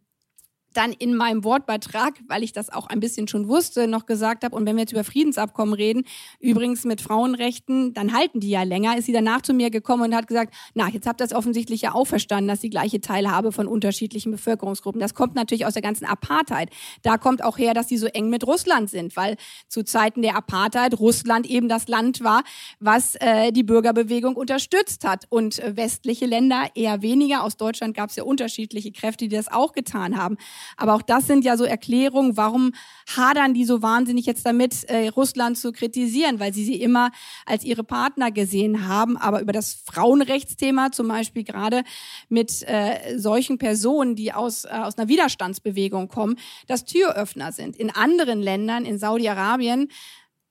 dann 0.74 0.94
in 0.94 1.16
meinem 1.16 1.44
Wortbeitrag, 1.44 2.14
weil 2.28 2.44
ich 2.44 2.54
das 2.54 2.70
auch 2.70 2.88
ein 2.88 3.00
bisschen 3.00 3.28
schon 3.28 3.48
wusste, 3.48 3.88
noch 3.88 4.06
gesagt 4.06 4.44
habe, 4.44 4.56
und 4.56 4.66
wenn 4.66 4.76
wir 4.76 4.82
jetzt 4.82 4.92
über 4.92 5.04
Friedensabkommen 5.04 5.74
reden, 5.74 6.04
übrigens 6.40 6.86
mit 6.86 7.02
Frauenrechten, 7.02 7.94
dann 7.94 8.14
halten 8.14 8.40
die 8.40 8.50
ja 8.50 8.64
länger, 8.64 8.98
ist 8.98 9.06
sie 9.06 9.14
danach 9.14 9.42
zu 9.42 9.54
mir 9.54 9.70
gekommen 9.70 10.04
und 10.04 10.16
hat 10.16 10.28
gesagt, 10.28 10.54
na, 10.74 10.88
jetzt 10.90 11.08
habt 11.08 11.22
ihr 11.22 11.28
das 11.28 11.36
offensichtlich 11.36 11.82
ja 11.82 11.94
auch 11.94 12.06
verstanden, 12.06 12.48
dass 12.48 12.60
die 12.60 12.70
gleiche 12.70 13.02
Teilhabe 13.02 13.52
von 13.52 13.68
unterschiedlichen 13.68 14.32
Bevölkerungsgruppen. 14.32 15.02
Das 15.02 15.14
kommt 15.14 15.36
natürlich 15.36 15.66
aus 15.66 15.74
der 15.74 15.82
ganzen 15.82 16.06
Apartheid. 16.06 16.70
Da 17.02 17.18
kommt 17.18 17.44
auch 17.44 17.58
her, 17.58 17.74
dass 17.74 17.88
die 17.88 17.98
so 17.98 18.08
eng 18.08 18.30
mit 18.30 18.46
Russland 18.46 18.90
sind, 18.90 19.16
weil 19.16 19.38
zu 19.68 19.84
Zeiten 19.84 20.22
der 20.22 20.36
Apartheid 20.36 21.00
Russland 21.00 21.48
eben 21.48 21.70
das 21.70 21.88
Land 21.88 22.24
war, 22.24 22.44
was 22.80 23.16
äh, 23.16 23.52
die 23.52 23.64
Bürgerbewegung 23.64 24.36
unterstützt 24.36 25.06
hat 25.06 25.26
und 25.30 25.60
äh, 25.60 25.76
westliche 25.76 26.26
Länder 26.26 26.68
eher 26.76 27.02
weniger. 27.02 27.44
Aus 27.44 27.58
Deutschland 27.58 27.96
gab 27.96 28.10
es 28.10 28.16
ja 28.16 28.24
unterschiedliche 28.24 28.92
Kräfte, 28.92 29.28
die 29.28 29.36
das 29.36 29.52
auch 29.52 29.74
getan 29.74 30.18
haben. 30.18 30.38
Aber 30.78 30.96
auch 30.96 31.02
das 31.02 31.28
sind 31.28 31.46
ja 31.46 31.58
so 31.58 31.64
Erklärungen, 31.64 32.38
warum 32.38 32.72
hadern 33.16 33.54
die 33.54 33.66
so 33.66 33.82
wahnsinnig 33.82 34.26
jetzt 34.26 34.46
damit, 34.46 34.84
äh, 34.86 35.10
Russland 35.10 35.58
zu 35.58 35.72
kritisieren, 35.72 36.40
weil 36.40 36.54
sie 36.54 36.64
sie 36.64 36.82
immer 36.82 37.12
als 37.46 37.64
ihre 37.64 37.84
Partner 37.84 38.32
gesehen 38.32 38.88
haben. 38.88 39.18
Aber 39.18 39.42
über 39.42 39.54
das 39.54 39.82
Frauenrechtsthema 39.86 40.92
zum 40.92 41.08
Beispiel 41.08 41.44
gerade 41.44 41.84
mit 42.30 42.64
äh, 42.68 43.18
solchen 43.18 43.58
Personen, 43.58 44.16
die 44.16 44.34
aus, 44.34 44.66
äh, 44.66 44.70
aus 44.70 44.98
einer 44.98 45.08
Widerstandsbewegung 45.08 46.08
kommen, 46.08 46.38
das 46.68 46.86
Türöffner 46.86 47.52
sind. 47.52 47.76
In 47.76 47.90
anderen 47.90 48.42
Ländern, 48.42 48.86
in 48.86 49.00
Saudi-Arabien, 49.00 49.90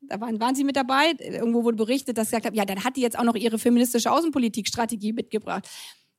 da 0.00 0.20
waren, 0.20 0.40
waren 0.40 0.54
Sie 0.54 0.64
mit 0.64 0.76
dabei? 0.76 1.12
Irgendwo 1.18 1.64
wurde 1.64 1.76
berichtet, 1.76 2.18
dass 2.18 2.28
sie 2.28 2.36
gesagt 2.36 2.46
haben, 2.46 2.54
ja, 2.54 2.64
dann 2.64 2.84
hat 2.84 2.96
die 2.96 3.00
jetzt 3.00 3.18
auch 3.18 3.24
noch 3.24 3.34
ihre 3.34 3.58
feministische 3.58 4.10
Außenpolitikstrategie 4.12 5.12
mitgebracht 5.12 5.68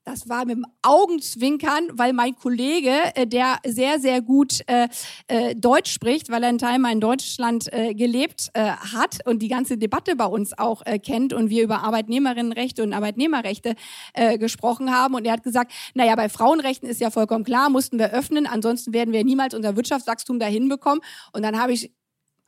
das 0.10 0.28
war 0.28 0.46
mit 0.46 0.58
dem 0.58 0.66
Augenzwinkern, 0.82 1.88
weil 1.94 2.14
mein 2.14 2.36
Kollege, 2.36 2.92
äh, 3.14 3.28
der 3.28 3.58
sehr, 3.66 4.00
sehr 4.00 4.22
gut 4.22 4.62
äh, 4.66 4.88
äh, 5.28 5.56
Deutsch 5.56 5.92
spricht, 5.92 6.32
weil 6.32 6.42
er 6.42 6.50
einen 6.50 6.58
Teil 6.58 6.80
mal 6.80 6.92
in 6.92 7.00
Deutschland 7.00 7.72
äh, 7.72 7.94
gelebt 7.94 8.50
äh, 8.54 8.72
hat 8.72 9.20
und 9.26 9.40
die 9.44 9.50
ganze 9.50 9.78
Debatte 9.78 10.16
bei 10.16 10.26
uns 10.26 10.58
auch 10.58 10.84
äh, 10.86 10.98
kennt 10.98 11.32
und 11.32 11.52
wir 11.52 11.64
über 11.64 11.84
Arbeitnehmerinnenrechte 11.84 12.82
und 12.82 12.94
Arbeitnehmerrechte 12.94 13.76
äh, 14.14 14.40
gesprochen 14.40 14.92
haben. 14.92 15.14
Und 15.14 15.26
er 15.26 15.34
hat 15.34 15.44
gesagt, 15.44 15.72
naja, 15.94 16.16
bei 16.16 16.28
Frauenrechten 16.28 16.90
ist 16.90 17.02
ja 17.02 17.12
vollkommen 17.12 17.44
klar, 17.44 17.70
mussten 17.70 18.00
wir 18.00 18.12
öffnen, 18.12 18.48
ansonsten 18.48 18.94
werden 18.94 19.14
wir 19.14 19.24
niemals 19.24 19.54
unser 19.54 19.76
Wirtschaftswachstum 19.76 20.40
dahin 20.40 20.70
bekommen. 20.70 21.02
Und 21.34 21.44
dann 21.44 21.60
habe 21.62 21.74
ich 21.74 21.92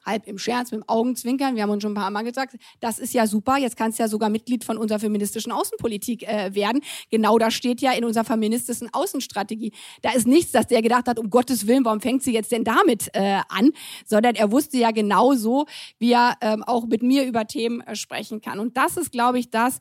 halb 0.06 0.28
im 0.28 0.38
Scherz, 0.38 0.72
mit 0.72 0.82
dem 0.82 0.89
Augenzwinkern, 0.89 1.56
wir 1.56 1.64
haben 1.64 1.70
uns 1.70 1.84
schon 1.84 1.91
ein 1.91 1.95
paar 1.95 2.12
Mal 2.12 2.24
gesagt, 2.24 2.56
das 2.80 2.99
ist 2.99 3.14
ja 3.14 3.28
super, 3.28 3.58
jetzt 3.58 3.78
kannst 3.78 3.99
du 3.99 4.04
ja 4.04 4.08
sogar 4.08 4.30
Mitglied 4.30 4.64
von 4.64 4.78
unserer 4.78 4.99
feministischen 4.99 5.52
Außenpolitik 5.52 6.24
äh, 6.24 6.54
werden. 6.54 6.82
Genau 7.10 7.38
das 7.38 7.54
steht 7.54 7.82
ja 7.82 7.91
in 7.93 8.06
unserer 8.06 8.26
feministischen 8.26 8.93
Außenstrategie. 8.93 9.72
Da 10.02 10.12
ist 10.12 10.28
nichts, 10.28 10.52
dass 10.52 10.68
der 10.68 10.82
gedacht 10.82 11.08
hat, 11.08 11.20
um 11.20 11.30
Gottes 11.30 11.68
Willen, 11.68 11.86
warum 11.86 12.02
fängt 12.02 12.24
sie 12.24 12.34
jetzt 12.34 12.52
denn 12.52 12.64
damit 12.64 13.10
äh, 13.14 13.39
an? 13.49 13.72
Sondern 14.06 14.36
er 14.36 14.52
wusste 14.52 14.78
ja 14.78 14.91
genau 14.91 15.34
so, 15.34 15.66
wie 15.99 16.12
er 16.12 16.38
ähm, 16.41 16.64
auch 16.64 16.86
mit 16.86 17.04
mir 17.04 17.26
über 17.26 17.45
Themen 17.45 17.82
äh, 17.82 17.95
sprechen 17.95 18.41
kann. 18.41 18.60
Und 18.60 18.78
das 18.78 18.97
ist, 18.97 19.12
glaube 19.12 19.39
ich, 19.39 19.49
das, 19.49 19.80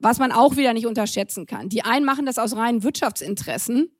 was 0.00 0.18
man 0.18 0.32
auch 0.32 0.56
wieder 0.56 0.72
nicht 0.74 0.86
unterschätzen 0.86 1.46
kann. 1.46 1.68
Die 1.68 1.84
einen 1.84 2.04
machen 2.04 2.26
das 2.26 2.38
aus 2.38 2.56
reinen 2.56 2.82
Wirtschaftsinteressen 2.82 3.90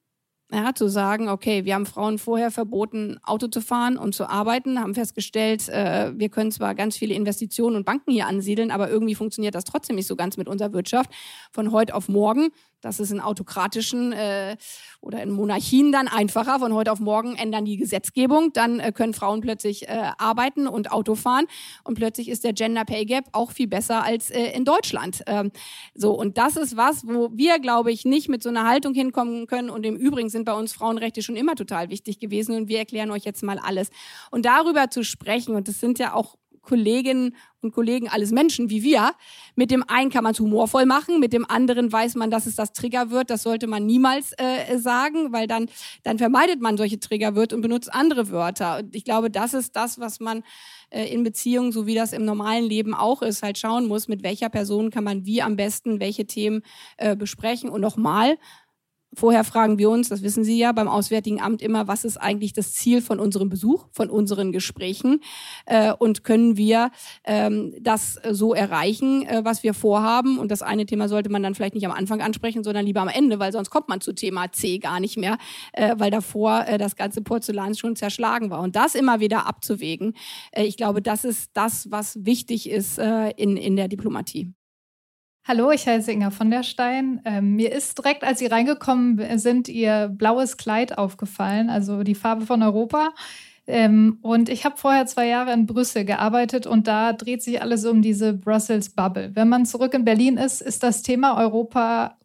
ja, 0.53 0.75
zu 0.75 0.89
sagen, 0.89 1.29
okay, 1.29 1.65
wir 1.65 1.75
haben 1.75 1.87
Frauen 1.87 2.19
vorher 2.19 2.51
verboten, 2.51 3.19
Auto 3.23 3.47
zu 3.47 3.63
fahren 3.63 3.97
und 3.97 4.15
zu 4.15 4.29
arbeiten, 4.29 4.79
haben 4.79 4.95
festgestellt, 4.95 5.69
äh, 5.71 6.13
wir 6.15 6.29
können 6.29 6.53
zwar 6.53 6.75
ganz 6.75 6.97
viele 6.97 7.15
Investitionen 7.15 7.77
und 7.77 7.87
Banken 7.87 8.13
hier 8.13 8.27
ansiedeln, 8.27 8.71
aber 8.71 8.91
irgendwie 8.91 9.15
funktioniert 9.15 9.55
das 9.55 9.65
trotzdem 9.65 9.97
nicht 9.97 10.07
so 10.07 10.15
ganz 10.15 10.37
mit 10.37 10.49
unserer 10.49 10.73
Wirtschaft. 10.75 11.11
Von 11.53 11.73
heute 11.73 11.95
auf 11.95 12.09
morgen 12.09 12.51
das 12.83 13.01
ist 13.01 13.13
in 13.13 13.21
autokratischen 13.21 14.13
äh, 14.13 14.57
oder 15.01 15.23
in 15.23 15.31
Monarchien 15.31 15.93
dann 15.93 16.09
einfacher. 16.09 16.59
Von 16.59 16.75
heute 16.75 16.93
auf 16.93 17.01
morgen 17.01 17.37
ändern 17.37 17.65
die 17.65 17.77
Gesetzgebung. 17.77 18.53
Dann 18.53 18.81
äh, 18.81 18.93
können 18.93 19.15
Frauen 19.15 19.41
plötzlich 19.41 19.89
äh, 19.89 20.11
arbeiten 20.19 20.67
und 20.67 20.93
Auto 20.93 21.15
fahren. 21.15 21.47
Und 21.85 21.95
plötzlich 21.95 22.29
ist 22.29 22.45
der 22.45 22.53
Gender 22.53 22.85
Pay 22.85 23.07
Gap 23.07 23.25
auch 23.33 23.53
viel 23.53 23.69
besser 23.69 24.05
als 24.05 24.31
äh, 24.31 24.51
in 24.51 24.65
Deutschland. 24.65 25.23
Ähm, 25.27 25.53
so, 25.95 26.13
und 26.13 26.37
das 26.39 26.57
ist 26.57 26.77
was, 26.77 27.07
wo 27.07 27.31
wir, 27.33 27.61
glaube 27.61 27.93
ich, 27.93 28.05
nicht 28.05 28.29
mit 28.29 28.43
so 28.43 28.49
einer 28.49 28.67
Haltung 28.67 28.95
hinkommen 28.95 29.47
können. 29.47 29.71
Und 29.71 29.87
im 29.87 29.97
Übrigen 29.97 30.29
sind 30.29 30.45
bei 30.45 30.53
uns 30.53 30.73
Frauenrechte 30.73 31.23
schon 31.23 31.37
immer 31.37 31.55
total 31.55 31.89
wichtig 31.89 32.19
gewesen. 32.19 32.57
Und 32.57 32.69
wir 32.69 32.79
erklären 32.79 33.13
euch 33.13 33.25
jetzt 33.25 33.43
mal 33.45 33.59
alles. 33.61 33.91
Und 34.31 34.45
darüber 34.45 34.91
zu 34.91 35.05
sprechen, 35.05 35.55
und 35.55 35.69
das 35.69 35.79
sind 35.79 36.01
ja 36.01 36.15
auch 36.15 36.37
Kolleginnen 36.63 37.37
und 37.61 37.73
Kollegen 37.73 38.09
alles 38.09 38.33
Menschen 38.33 38.71
wie 38.71 38.83
wir. 38.83 39.13
Mit 39.55 39.71
dem 39.71 39.85
einen 39.89 40.11
kann 40.11 40.25
man 40.25 40.33
es 40.33 40.41
humorvoll 40.41 40.87
machen, 40.87 41.21
mit 41.21 41.33
dem 41.33 41.49
anderen 41.49 41.93
weiß 41.93 42.15
man, 42.17 42.31
dass 42.31 42.47
es 42.47 42.57
das 42.57 42.73
Trigger 42.73 43.11
wird. 43.11 43.31
Das 43.31 43.43
sollte 43.43 43.67
man 43.67 43.87
niemals 43.87 44.33
äh, 44.39 44.79
sagen, 44.79 45.33
weil 45.33 45.47
dann, 45.47 45.69
dann 46.03 46.19
vermeidet 46.19 46.61
man 46.61 46.77
solche 46.77 46.99
Trigger 46.99 47.35
wird 47.35 47.53
und 47.53 47.61
benutzt 47.61 47.93
andere 47.93 48.31
Wörter. 48.31 48.79
Und 48.79 48.97
ich 48.97 49.05
glaube, 49.05 49.31
das 49.31 49.55
ist 49.55 49.77
das, 49.77 50.01
was 50.01 50.21
man 50.21 50.43
äh, 50.91 51.07
in 51.13 51.23
Beziehungen, 51.23 51.73
so 51.73 51.87
wie 51.87 51.95
das 51.95 52.13
im 52.13 52.25
normalen 52.25 52.65
Leben 52.65 52.95
auch 52.95 53.23
ist, 53.23 53.43
halt 53.43 53.59
schauen 53.59 53.87
muss, 53.87 54.09
mit 54.09 54.23
welcher 54.23 54.49
Person 54.49 54.91
kann 54.91 55.05
man 55.05 55.25
wie 55.27 55.43
am 55.43 55.57
besten 55.57 56.01
welche 56.01 56.27
Themen 56.27 56.63
äh, 56.97 57.17
besprechen. 57.17 57.71
Und 57.71 57.81
nochmal, 57.81 58.39
Vorher 59.15 59.45
fragen 59.45 59.79
wir 59.79 59.91
uns, 59.91 60.09
das 60.09 60.23
wissen 60.23 60.43
Sie 60.43 60.59
ja 60.59 60.73
beim 60.73 60.89
Auswärtigen 60.89 61.41
Amt 61.41 61.61
immer, 61.61 61.87
was 61.87 62.05
ist 62.05 62.17
eigentlich 62.17 62.55
das 62.55 62.73
Ziel 62.73 63.03
von 63.03 63.21
unserem 63.21 63.51
Besuch, 63.51 63.87
von 63.93 64.09
unseren 64.09 64.53
Gesprächen 64.53 65.21
äh, 65.67 65.93
und 65.93 66.25
können 66.25 66.57
wir 66.57 66.91
ähm, 67.25 67.75
das 67.81 68.19
so 68.31 68.55
erreichen, 68.55 69.27
äh, 69.27 69.45
was 69.45 69.63
wir 69.63 69.75
vorhaben. 69.75 70.39
Und 70.39 70.51
das 70.51 70.63
eine 70.63 70.87
Thema 70.87 71.09
sollte 71.09 71.29
man 71.29 71.43
dann 71.43 71.55
vielleicht 71.55 71.75
nicht 71.75 71.85
am 71.85 71.93
Anfang 71.93 72.23
ansprechen, 72.23 72.65
sondern 72.65 72.87
lieber 72.87 73.03
am 73.03 73.09
Ende, 73.09 73.39
weil 73.39 73.53
sonst 73.53 73.69
kommt 73.69 73.89
man 73.89 74.01
zu 74.01 74.15
Thema 74.15 74.51
C 74.51 74.79
gar 74.79 74.99
nicht 74.99 75.19
mehr, 75.19 75.37
äh, 75.75 75.95
weil 75.99 76.11
davor 76.11 76.65
äh, 76.67 76.79
das 76.79 76.97
ganze 76.97 77.21
Porzellan 77.21 77.75
schon 77.75 77.97
zerschlagen 77.97 78.49
war. 78.49 78.61
Und 78.61 78.77
das 78.77 78.95
immer 78.95 79.21
wieder 79.21 79.47
abzuwägen, 79.47 80.15
äh, 80.53 80.65
ich 80.65 80.79
glaube, 80.79 81.03
das 81.03 81.25
ist 81.25 81.51
das, 81.53 81.91
was 81.91 82.25
wichtig 82.25 82.71
ist 82.71 82.99
äh, 82.99 83.31
in, 83.37 83.59
in 83.59 83.77
der 83.77 83.89
Diplomatie. 83.89 84.55
Hallo, 85.45 85.73
ich 85.73 85.89
heiße 85.89 86.13
Inga 86.13 86.31
von 86.31 86.53
der 86.53 86.63
Stein. 86.63 87.21
Ähm, 87.25 87.57
mir 87.57 87.73
ist 87.73 87.99
direkt, 87.99 88.23
als 88.23 88.39
Sie 88.39 88.47
reingekommen 88.47 89.39
sind, 89.41 89.69
Ihr 89.69 90.09
blaues 90.09 90.57
Kleid 90.57 90.97
aufgefallen, 90.97 91.69
also 91.69 92.05
die 92.05 92.15
Farbe 92.15 92.47
von 92.47 92.63
Europa. 92.63 93.13
Ähm, 93.67 94.19
und 94.23 94.49
ich 94.49 94.65
habe 94.65 94.77
vorher 94.77 95.07
zwei 95.07 95.27
Jahre 95.27 95.53
in 95.53 95.67
Brüssel 95.67 96.05
gearbeitet 96.05 96.69
und 96.69 96.87
da 96.87 97.13
dreht 97.13 97.43
sich 97.43 97.61
alles 97.61 97.85
um 97.85 98.03
diese 98.03 98.35
Brussels 98.35 98.91
Bubble. 98.91 99.33
Wenn 99.35 99.49
man 99.49 99.67
zurück 99.67 99.95
in 99.95 100.05
Berlin 100.05 100.37
ist, 100.37 100.63
ist 100.63 100.85
das 100.85 101.03
Thema 101.03 101.37
Europa 101.37 102.17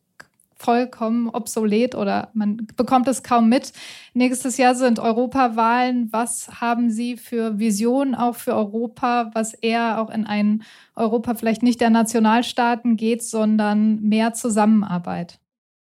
vollkommen 0.59 1.29
obsolet 1.29 1.95
oder 1.95 2.29
man 2.33 2.67
bekommt 2.75 3.07
es 3.07 3.23
kaum 3.23 3.49
mit. 3.49 3.73
Nächstes 4.13 4.57
Jahr 4.57 4.75
sind 4.75 4.99
Europawahlen. 4.99 6.11
Was 6.11 6.61
haben 6.61 6.89
Sie 6.89 7.17
für 7.17 7.59
Visionen 7.59 8.15
auch 8.15 8.35
für 8.35 8.55
Europa, 8.55 9.31
was 9.33 9.53
eher 9.53 10.01
auch 10.01 10.09
in 10.09 10.25
ein 10.25 10.63
Europa 10.95 11.35
vielleicht 11.35 11.63
nicht 11.63 11.81
der 11.81 11.89
Nationalstaaten 11.89 12.97
geht, 12.97 13.23
sondern 13.23 14.01
mehr 14.01 14.33
Zusammenarbeit? 14.33 15.39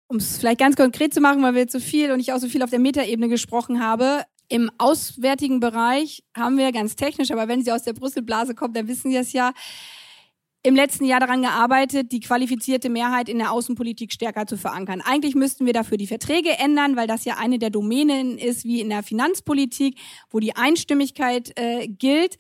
Um 0.08 0.18
es 0.18 0.38
vielleicht 0.38 0.60
ganz 0.60 0.76
konkret 0.76 1.14
zu 1.14 1.22
machen, 1.22 1.42
weil 1.42 1.54
wir 1.54 1.62
jetzt 1.62 1.74
so 1.74 1.80
viel 1.80 2.12
und 2.12 2.20
ich 2.20 2.34
auch 2.34 2.40
so 2.40 2.48
viel 2.48 2.64
auf 2.64 2.70
der 2.70 2.80
Metaebene 2.80 3.30
gesprochen 3.30 3.84
habe, 3.84 4.24
im 4.50 4.70
auswärtigen 4.78 5.60
Bereich 5.60 6.24
haben 6.36 6.58
wir 6.58 6.72
ganz 6.72 6.96
technisch, 6.96 7.32
aber 7.32 7.48
wenn 7.48 7.64
Sie 7.64 7.72
aus 7.72 7.84
der 7.84 7.94
Brüsselblase 7.94 8.54
kommen, 8.54 8.74
dann 8.74 8.88
wissen 8.88 9.10
Sie 9.10 9.18
es 9.18 9.34
ja, 9.34 9.54
im 10.66 10.76
letzten 10.78 11.04
Jahr 11.04 11.20
daran 11.20 11.42
gearbeitet, 11.42 12.14
die 12.14 12.22
qualifizierte 12.22 12.90
Mehrheit 12.90 13.28
in 13.28 13.38
der 13.38 13.52
Außenpolitik 13.52 14.14
stärker 14.14 14.48
zu 14.48 14.58
verankern. 14.58 15.02
Eigentlich 15.02 15.36
müssten 15.36 15.66
wir 15.66 15.74
dafür 15.74 15.98
die 15.98 16.08
Verträge 16.08 16.58
ändern, 16.58 16.96
weil 16.96 17.06
das 17.06 17.26
ja 17.26 17.36
eine 17.38 17.60
der 17.60 17.70
Domänen 17.70 18.38
ist, 18.38 18.64
wie 18.64 18.80
in 18.80 18.90
der 18.90 19.04
Finanzpolitik, 19.04 20.00
wo 20.32 20.40
die 20.40 20.56
Einstimmigkeit 20.56 21.52
äh, 21.58 21.88
gilt. 21.88 22.38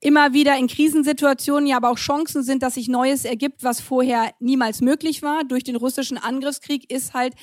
Immer 0.00 0.32
wieder 0.32 0.56
in 0.56 0.68
Krisensituationen 0.68 1.66
ja 1.66 1.78
aber 1.78 1.90
auch 1.90 1.98
Chancen 1.98 2.44
sind, 2.44 2.62
dass 2.62 2.74
sich 2.74 2.88
Neues 2.88 3.24
ergibt, 3.24 3.64
was 3.64 3.80
vorher 3.80 4.32
niemals 4.38 4.80
möglich 4.80 5.22
war. 5.22 5.42
Durch 5.42 5.64
den 5.64 5.76
russischen 5.76 6.18
Angriffskrieg 6.18 6.88
ist 6.92 7.14
halt 7.14 7.34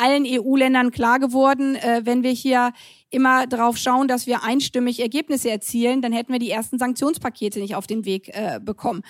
allen 0.00 0.24
EU-Ländern 0.26 0.90
klar 0.90 1.18
geworden, 1.18 1.76
äh, 1.76 2.02
wenn 2.04 2.22
wir 2.22 2.30
hier 2.32 2.72
immer 3.10 3.46
darauf 3.46 3.76
schauen, 3.76 4.08
dass 4.08 4.26
wir 4.26 4.44
einstimmig 4.44 5.00
Ergebnisse 5.00 5.50
erzielen, 5.50 6.00
dann 6.00 6.12
hätten 6.12 6.32
wir 6.32 6.38
die 6.38 6.50
ersten 6.50 6.78
Sanktionspakete 6.78 7.58
nicht 7.58 7.74
auf 7.74 7.86
den 7.86 8.04
Weg 8.04 8.28
äh, 8.28 8.60
bekommen 8.62 9.02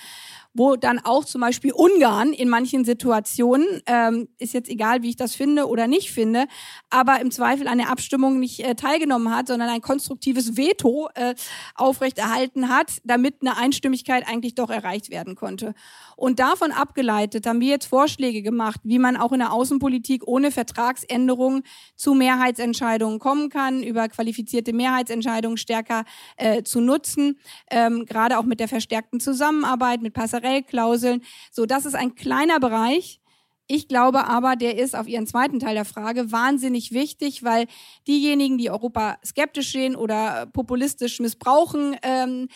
wo 0.53 0.75
dann 0.75 0.99
auch 0.99 1.23
zum 1.23 1.41
Beispiel 1.41 1.71
Ungarn 1.71 2.33
in 2.33 2.49
manchen 2.49 2.83
Situationen, 2.83 3.65
ähm, 3.85 4.27
ist 4.37 4.53
jetzt 4.53 4.69
egal, 4.69 5.01
wie 5.01 5.09
ich 5.09 5.15
das 5.15 5.33
finde 5.33 5.67
oder 5.67 5.87
nicht 5.87 6.11
finde, 6.11 6.45
aber 6.89 7.21
im 7.21 7.31
Zweifel 7.31 7.67
an 7.67 7.77
der 7.77 7.89
Abstimmung 7.89 8.39
nicht 8.39 8.59
äh, 8.59 8.75
teilgenommen 8.75 9.33
hat, 9.33 9.47
sondern 9.47 9.69
ein 9.69 9.81
konstruktives 9.81 10.57
Veto 10.57 11.09
äh, 11.15 11.35
aufrechterhalten 11.75 12.67
hat, 12.67 12.97
damit 13.05 13.35
eine 13.41 13.57
Einstimmigkeit 13.57 14.27
eigentlich 14.27 14.55
doch 14.55 14.69
erreicht 14.69 15.09
werden 15.09 15.35
konnte. 15.35 15.73
Und 16.17 16.39
davon 16.39 16.71
abgeleitet 16.71 17.47
haben 17.47 17.61
wir 17.61 17.69
jetzt 17.69 17.85
Vorschläge 17.85 18.41
gemacht, 18.41 18.81
wie 18.83 18.99
man 18.99 19.15
auch 19.15 19.31
in 19.31 19.39
der 19.39 19.53
Außenpolitik 19.53 20.27
ohne 20.27 20.51
Vertragsänderung 20.51 21.63
zu 21.95 22.13
Mehrheitsentscheidungen 22.13 23.19
kommen 23.19 23.49
kann, 23.49 23.83
über 23.83 24.09
qualifizierte 24.09 24.73
Mehrheitsentscheidungen 24.73 25.57
stärker 25.57 26.03
äh, 26.35 26.63
zu 26.63 26.81
nutzen, 26.81 27.39
ähm, 27.69 28.05
gerade 28.05 28.37
auch 28.37 28.43
mit 28.43 28.59
der 28.59 28.67
verstärkten 28.67 29.19
Zusammenarbeit, 29.19 30.01
mit 30.01 30.13
Passagieren 30.13 30.40
Passerellklauseln. 30.41 31.21
So, 31.51 31.65
das 31.65 31.85
ist 31.85 31.95
ein 31.95 32.15
kleiner 32.15 32.59
Bereich. 32.59 33.19
Ich 33.67 33.87
glaube 33.87 34.25
aber, 34.27 34.55
der 34.55 34.77
ist 34.77 34.95
auf 34.95 35.07
Ihren 35.07 35.27
zweiten 35.27 35.59
Teil 35.59 35.75
der 35.75 35.85
Frage 35.85 36.31
wahnsinnig 36.31 36.91
wichtig, 36.91 37.43
weil 37.43 37.67
diejenigen, 38.05 38.57
die 38.57 38.69
Europa 38.69 39.17
skeptisch 39.25 39.71
sehen 39.71 39.95
oder 39.95 40.47
populistisch 40.47 41.19
missbrauchen, 41.19 41.95
ähm, 42.01 42.49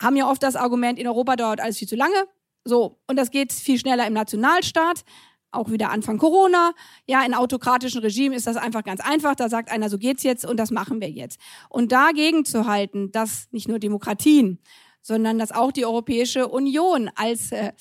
haben 0.00 0.16
ja 0.16 0.30
oft 0.30 0.42
das 0.42 0.56
Argument, 0.56 0.98
in 0.98 1.08
Europa 1.08 1.36
dauert 1.36 1.60
alles 1.60 1.78
viel 1.78 1.88
zu 1.88 1.96
lange. 1.96 2.26
So, 2.64 3.00
und 3.08 3.16
das 3.16 3.30
geht 3.30 3.52
viel 3.52 3.78
schneller 3.78 4.06
im 4.06 4.12
Nationalstaat. 4.12 5.04
Auch 5.50 5.70
wieder 5.70 5.90
Anfang 5.90 6.16
Corona. 6.16 6.72
Ja, 7.06 7.24
in 7.24 7.34
autokratischen 7.34 8.00
Regimen 8.00 8.34
ist 8.34 8.46
das 8.46 8.56
einfach 8.56 8.84
ganz 8.84 9.00
einfach. 9.00 9.34
Da 9.34 9.48
sagt 9.48 9.70
einer, 9.70 9.90
so 9.90 9.98
geht's 9.98 10.22
jetzt 10.22 10.46
und 10.46 10.58
das 10.58 10.70
machen 10.70 11.00
wir 11.00 11.10
jetzt. 11.10 11.38
Und 11.68 11.92
dagegen 11.92 12.44
zu 12.44 12.66
halten, 12.66 13.10
dass 13.12 13.48
nicht 13.50 13.68
nur 13.68 13.78
Demokratien, 13.78 14.60
sondern 15.02 15.38
dass 15.38 15.52
auch 15.52 15.72
die 15.72 15.84
Europäische 15.84 16.48
Union 16.48 17.10
als 17.14 17.52
äh, 17.52 17.72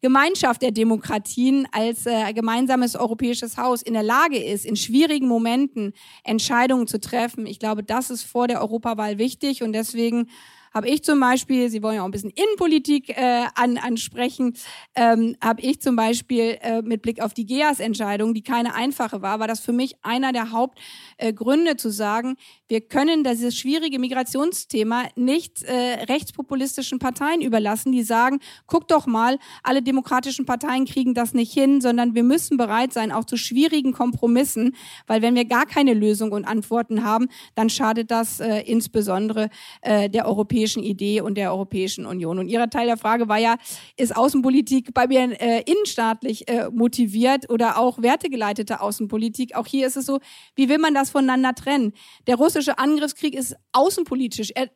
Gemeinschaft 0.00 0.62
der 0.62 0.72
Demokratien, 0.72 1.68
als 1.70 2.06
äh, 2.06 2.32
gemeinsames 2.32 2.96
europäisches 2.96 3.56
Haus 3.56 3.82
in 3.82 3.94
der 3.94 4.02
Lage 4.02 4.42
ist, 4.42 4.66
in 4.66 4.74
schwierigen 4.74 5.28
Momenten 5.28 5.92
Entscheidungen 6.24 6.88
zu 6.88 6.98
treffen. 6.98 7.46
Ich 7.46 7.60
glaube, 7.60 7.84
das 7.84 8.10
ist 8.10 8.24
vor 8.24 8.48
der 8.48 8.60
Europawahl 8.60 9.18
wichtig 9.18 9.62
und 9.62 9.72
deswegen 9.72 10.28
habe 10.72 10.88
ich 10.88 11.02
zum 11.04 11.20
Beispiel, 11.20 11.68
Sie 11.70 11.82
wollen 11.82 11.96
ja 11.96 12.02
auch 12.02 12.06
ein 12.06 12.10
bisschen 12.10 12.30
Innenpolitik 12.30 13.10
äh, 13.10 13.44
an, 13.54 13.78
ansprechen, 13.78 14.54
ähm, 14.94 15.36
habe 15.42 15.60
ich 15.60 15.80
zum 15.80 15.96
Beispiel 15.96 16.58
äh, 16.60 16.82
mit 16.82 17.02
Blick 17.02 17.20
auf 17.20 17.34
die 17.34 17.46
GEAS-Entscheidung, 17.46 18.34
die 18.34 18.42
keine 18.42 18.74
einfache 18.74 19.22
war, 19.22 19.40
war 19.40 19.48
das 19.48 19.60
für 19.60 19.72
mich 19.72 19.96
einer 20.02 20.32
der 20.32 20.52
Hauptgründe 20.52 21.72
äh, 21.72 21.76
zu 21.76 21.90
sagen, 21.90 22.36
wir 22.68 22.80
können 22.80 23.22
dieses 23.22 23.56
schwierige 23.56 23.98
Migrationsthema 23.98 25.04
nicht 25.14 25.62
äh, 25.62 26.04
rechtspopulistischen 26.08 26.98
Parteien 26.98 27.42
überlassen, 27.42 27.92
die 27.92 28.02
sagen, 28.02 28.40
guck 28.66 28.88
doch 28.88 29.06
mal, 29.06 29.38
alle 29.62 29.82
demokratischen 29.82 30.46
Parteien 30.46 30.86
kriegen 30.86 31.14
das 31.14 31.34
nicht 31.34 31.52
hin, 31.52 31.80
sondern 31.80 32.14
wir 32.14 32.22
müssen 32.22 32.56
bereit 32.56 32.92
sein, 32.92 33.12
auch 33.12 33.24
zu 33.24 33.36
schwierigen 33.36 33.92
Kompromissen, 33.92 34.74
weil 35.06 35.20
wenn 35.20 35.34
wir 35.34 35.44
gar 35.44 35.66
keine 35.66 35.94
Lösung 35.94 36.32
und 36.32 36.46
Antworten 36.46 37.04
haben, 37.04 37.28
dann 37.54 37.68
schadet 37.68 38.10
das 38.10 38.40
äh, 38.40 38.60
insbesondere 38.60 39.50
äh, 39.82 40.08
der 40.08 40.26
europäischen 40.26 40.61
Idee 40.66 41.20
und 41.20 41.36
der 41.36 41.52
Europäischen 41.52 42.06
Union. 42.06 42.38
Und 42.38 42.48
Ihrer 42.48 42.70
Teil 42.70 42.86
der 42.86 42.96
Frage 42.96 43.28
war 43.28 43.38
ja, 43.38 43.56
ist 43.96 44.16
Außenpolitik 44.16 44.94
bei 44.94 45.06
mir 45.06 45.40
äh, 45.40 45.62
innenstaatlich 45.62 46.48
äh, 46.48 46.68
motiviert 46.70 47.50
oder 47.50 47.78
auch 47.78 48.00
wertegeleitete 48.00 48.80
Außenpolitik? 48.80 49.54
Auch 49.56 49.66
hier 49.66 49.86
ist 49.86 49.96
es 49.96 50.06
so, 50.06 50.20
wie 50.54 50.68
will 50.68 50.78
man 50.78 50.94
das 50.94 51.10
voneinander 51.10 51.54
trennen? 51.54 51.92
Der 52.26 52.36
russische 52.36 52.78
Angriffskrieg 52.78 53.34
ist 53.34 53.56
außenpolitisch. 53.72 54.50
Er 54.54 54.70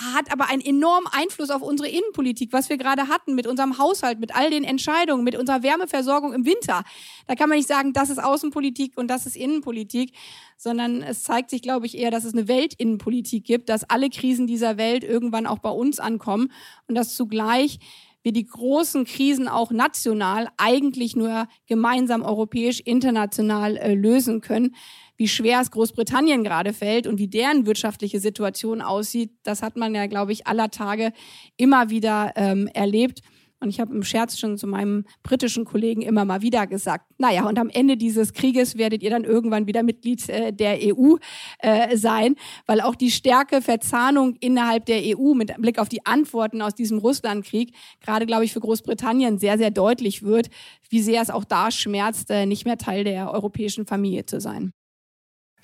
hat 0.00 0.32
aber 0.32 0.48
einen 0.48 0.62
enormen 0.62 1.06
Einfluss 1.12 1.50
auf 1.50 1.62
unsere 1.62 1.88
Innenpolitik, 1.88 2.52
was 2.52 2.68
wir 2.68 2.78
gerade 2.78 3.08
hatten 3.08 3.34
mit 3.34 3.46
unserem 3.46 3.78
Haushalt, 3.78 4.18
mit 4.18 4.34
all 4.34 4.50
den 4.50 4.64
Entscheidungen, 4.64 5.24
mit 5.24 5.36
unserer 5.36 5.62
Wärmeversorgung 5.62 6.32
im 6.32 6.46
Winter. 6.46 6.84
Da 7.26 7.34
kann 7.34 7.48
man 7.48 7.58
nicht 7.58 7.68
sagen, 7.68 7.92
das 7.92 8.10
ist 8.10 8.22
Außenpolitik 8.22 8.96
und 8.96 9.08
das 9.08 9.26
ist 9.26 9.36
Innenpolitik, 9.36 10.14
sondern 10.56 11.02
es 11.02 11.22
zeigt 11.22 11.50
sich, 11.50 11.60
glaube 11.60 11.86
ich, 11.86 11.98
eher, 11.98 12.10
dass 12.10 12.24
es 12.24 12.32
eine 12.32 12.48
Weltinnenpolitik 12.48 13.44
gibt, 13.44 13.68
dass 13.68 13.88
alle 13.88 14.08
Krisen 14.08 14.46
dieser 14.46 14.78
Welt 14.78 15.04
irgendwann 15.04 15.46
auch 15.46 15.58
bei 15.58 15.70
uns 15.70 16.00
ankommen 16.00 16.50
und 16.88 16.94
dass 16.94 17.14
zugleich 17.14 17.78
wir 18.22 18.32
die 18.32 18.46
großen 18.46 19.04
Krisen 19.04 19.48
auch 19.48 19.70
national 19.70 20.48
eigentlich 20.56 21.14
nur 21.14 21.46
gemeinsam 21.66 22.22
europäisch, 22.22 22.80
international 22.80 23.76
äh, 23.76 23.94
lösen 23.94 24.40
können 24.40 24.74
wie 25.16 25.28
schwer 25.28 25.60
es 25.60 25.70
Großbritannien 25.70 26.44
gerade 26.44 26.72
fällt 26.72 27.06
und 27.06 27.18
wie 27.18 27.28
deren 27.28 27.66
wirtschaftliche 27.66 28.20
Situation 28.20 28.80
aussieht, 28.80 29.32
das 29.42 29.62
hat 29.62 29.76
man 29.76 29.94
ja, 29.94 30.06
glaube 30.06 30.32
ich, 30.32 30.46
aller 30.46 30.70
Tage 30.70 31.12
immer 31.56 31.90
wieder 31.90 32.32
ähm, 32.36 32.68
erlebt. 32.68 33.20
Und 33.64 33.70
ich 33.70 33.80
habe 33.80 33.94
im 33.94 34.02
Scherz 34.02 34.38
schon 34.38 34.58
zu 34.58 34.66
meinem 34.66 35.06
britischen 35.22 35.64
Kollegen 35.64 36.02
immer 36.02 36.26
mal 36.26 36.42
wieder 36.42 36.66
gesagt, 36.66 37.06
naja, 37.16 37.46
und 37.48 37.58
am 37.58 37.70
Ende 37.70 37.96
dieses 37.96 38.34
Krieges 38.34 38.76
werdet 38.76 39.02
ihr 39.02 39.08
dann 39.08 39.24
irgendwann 39.24 39.66
wieder 39.66 39.82
Mitglied 39.82 40.28
äh, 40.28 40.52
der 40.52 40.78
EU 40.82 41.16
äh, 41.60 41.96
sein, 41.96 42.36
weil 42.66 42.82
auch 42.82 42.94
die 42.94 43.10
Stärke 43.10 43.62
Verzahnung 43.62 44.36
innerhalb 44.40 44.84
der 44.84 45.00
EU 45.16 45.32
mit 45.32 45.56
Blick 45.56 45.78
auf 45.78 45.88
die 45.88 46.04
Antworten 46.04 46.60
aus 46.60 46.74
diesem 46.74 46.98
Russlandkrieg 46.98 47.74
gerade, 48.00 48.26
glaube 48.26 48.44
ich, 48.44 48.52
für 48.52 48.60
Großbritannien 48.60 49.38
sehr, 49.38 49.56
sehr 49.56 49.70
deutlich 49.70 50.22
wird, 50.22 50.50
wie 50.90 51.00
sehr 51.00 51.22
es 51.22 51.30
auch 51.30 51.44
da 51.44 51.70
schmerzt, 51.70 52.30
äh, 52.30 52.44
nicht 52.44 52.66
mehr 52.66 52.76
Teil 52.76 53.04
der 53.04 53.32
europäischen 53.32 53.86
Familie 53.86 54.26
zu 54.26 54.40
sein. 54.40 54.74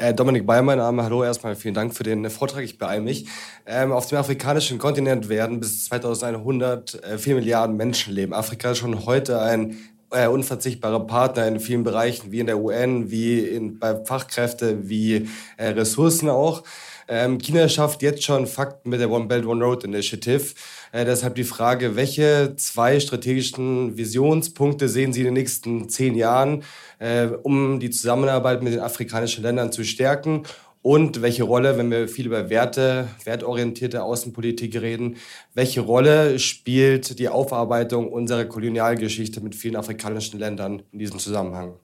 Äh, 0.00 0.14
Dominik 0.14 0.46
Bayer, 0.46 0.62
mein 0.62 0.78
Name. 0.78 1.04
Hallo, 1.04 1.22
erstmal 1.22 1.54
vielen 1.54 1.74
Dank 1.74 1.94
für 1.94 2.04
den 2.04 2.30
Vortrag. 2.30 2.64
Ich 2.64 2.78
beeile 2.78 3.02
mich. 3.02 3.26
Ähm, 3.66 3.92
auf 3.92 4.06
dem 4.06 4.16
afrikanischen 4.16 4.78
Kontinent 4.78 5.28
werden 5.28 5.60
bis 5.60 5.84
2100 5.84 7.04
äh, 7.04 7.18
4 7.18 7.34
Milliarden 7.34 7.76
Menschen 7.76 8.14
leben. 8.14 8.32
Afrika 8.32 8.70
ist 8.70 8.78
schon 8.78 9.04
heute 9.04 9.42
ein 9.42 9.76
äh, 10.10 10.26
unverzichtbarer 10.26 11.06
Partner 11.06 11.46
in 11.46 11.60
vielen 11.60 11.84
Bereichen, 11.84 12.32
wie 12.32 12.40
in 12.40 12.46
der 12.46 12.58
UN, 12.58 13.10
wie 13.10 13.40
in, 13.40 13.78
bei 13.78 14.02
Fachkräfte, 14.02 14.88
wie 14.88 15.28
äh, 15.58 15.66
Ressourcen 15.68 16.30
auch. 16.30 16.62
Ähm, 17.06 17.36
China 17.36 17.68
schafft 17.68 18.00
jetzt 18.00 18.22
schon 18.22 18.46
Fakten 18.46 18.88
mit 18.88 19.00
der 19.00 19.10
One 19.10 19.26
Belt 19.26 19.44
One 19.44 19.62
Road 19.62 19.84
Initiative. 19.84 20.54
Äh, 20.92 21.04
deshalb 21.04 21.34
die 21.34 21.44
Frage, 21.44 21.96
welche 21.96 22.54
zwei 22.56 22.98
strategischen 23.00 23.96
Visionspunkte 23.96 24.88
sehen 24.88 25.12
Sie 25.12 25.20
in 25.20 25.26
den 25.26 25.34
nächsten 25.34 25.88
zehn 25.88 26.14
Jahren, 26.14 26.64
äh, 26.98 27.26
um 27.26 27.80
die 27.80 27.90
Zusammenarbeit 27.90 28.62
mit 28.62 28.72
den 28.72 28.80
afrikanischen 28.80 29.42
Ländern 29.42 29.72
zu 29.72 29.84
stärken? 29.84 30.44
Und 30.82 31.20
welche 31.20 31.42
Rolle, 31.42 31.76
wenn 31.76 31.90
wir 31.90 32.08
viel 32.08 32.26
über 32.26 32.48
Werte, 32.48 33.08
wertorientierte 33.24 34.02
Außenpolitik 34.02 34.80
reden, 34.80 35.16
welche 35.52 35.82
Rolle 35.82 36.38
spielt 36.38 37.18
die 37.18 37.28
Aufarbeitung 37.28 38.10
unserer 38.10 38.46
Kolonialgeschichte 38.46 39.42
mit 39.42 39.54
vielen 39.54 39.76
afrikanischen 39.76 40.38
Ländern 40.38 40.82
in 40.90 40.98
diesem 40.98 41.18
Zusammenhang? 41.18 41.74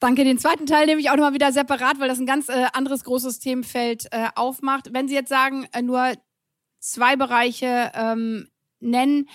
Danke. 0.00 0.24
Den 0.24 0.38
zweiten 0.38 0.66
Teil 0.66 0.86
nehme 0.86 1.00
ich 1.00 1.10
auch 1.10 1.16
nochmal 1.16 1.32
wieder 1.32 1.52
separat, 1.52 1.98
weil 1.98 2.08
das 2.08 2.18
ein 2.18 2.26
ganz 2.26 2.48
äh, 2.48 2.66
anderes 2.72 3.02
großes 3.02 3.40
Themenfeld 3.40 4.06
äh, 4.12 4.28
aufmacht. 4.36 4.90
Wenn 4.92 5.08
Sie 5.08 5.14
jetzt 5.14 5.30
sagen, 5.30 5.66
äh, 5.72 5.82
nur 5.82 6.12
zwei 6.78 7.16
Bereiche 7.16 7.92
ähm, 7.94 8.48
nennen, 8.80 9.28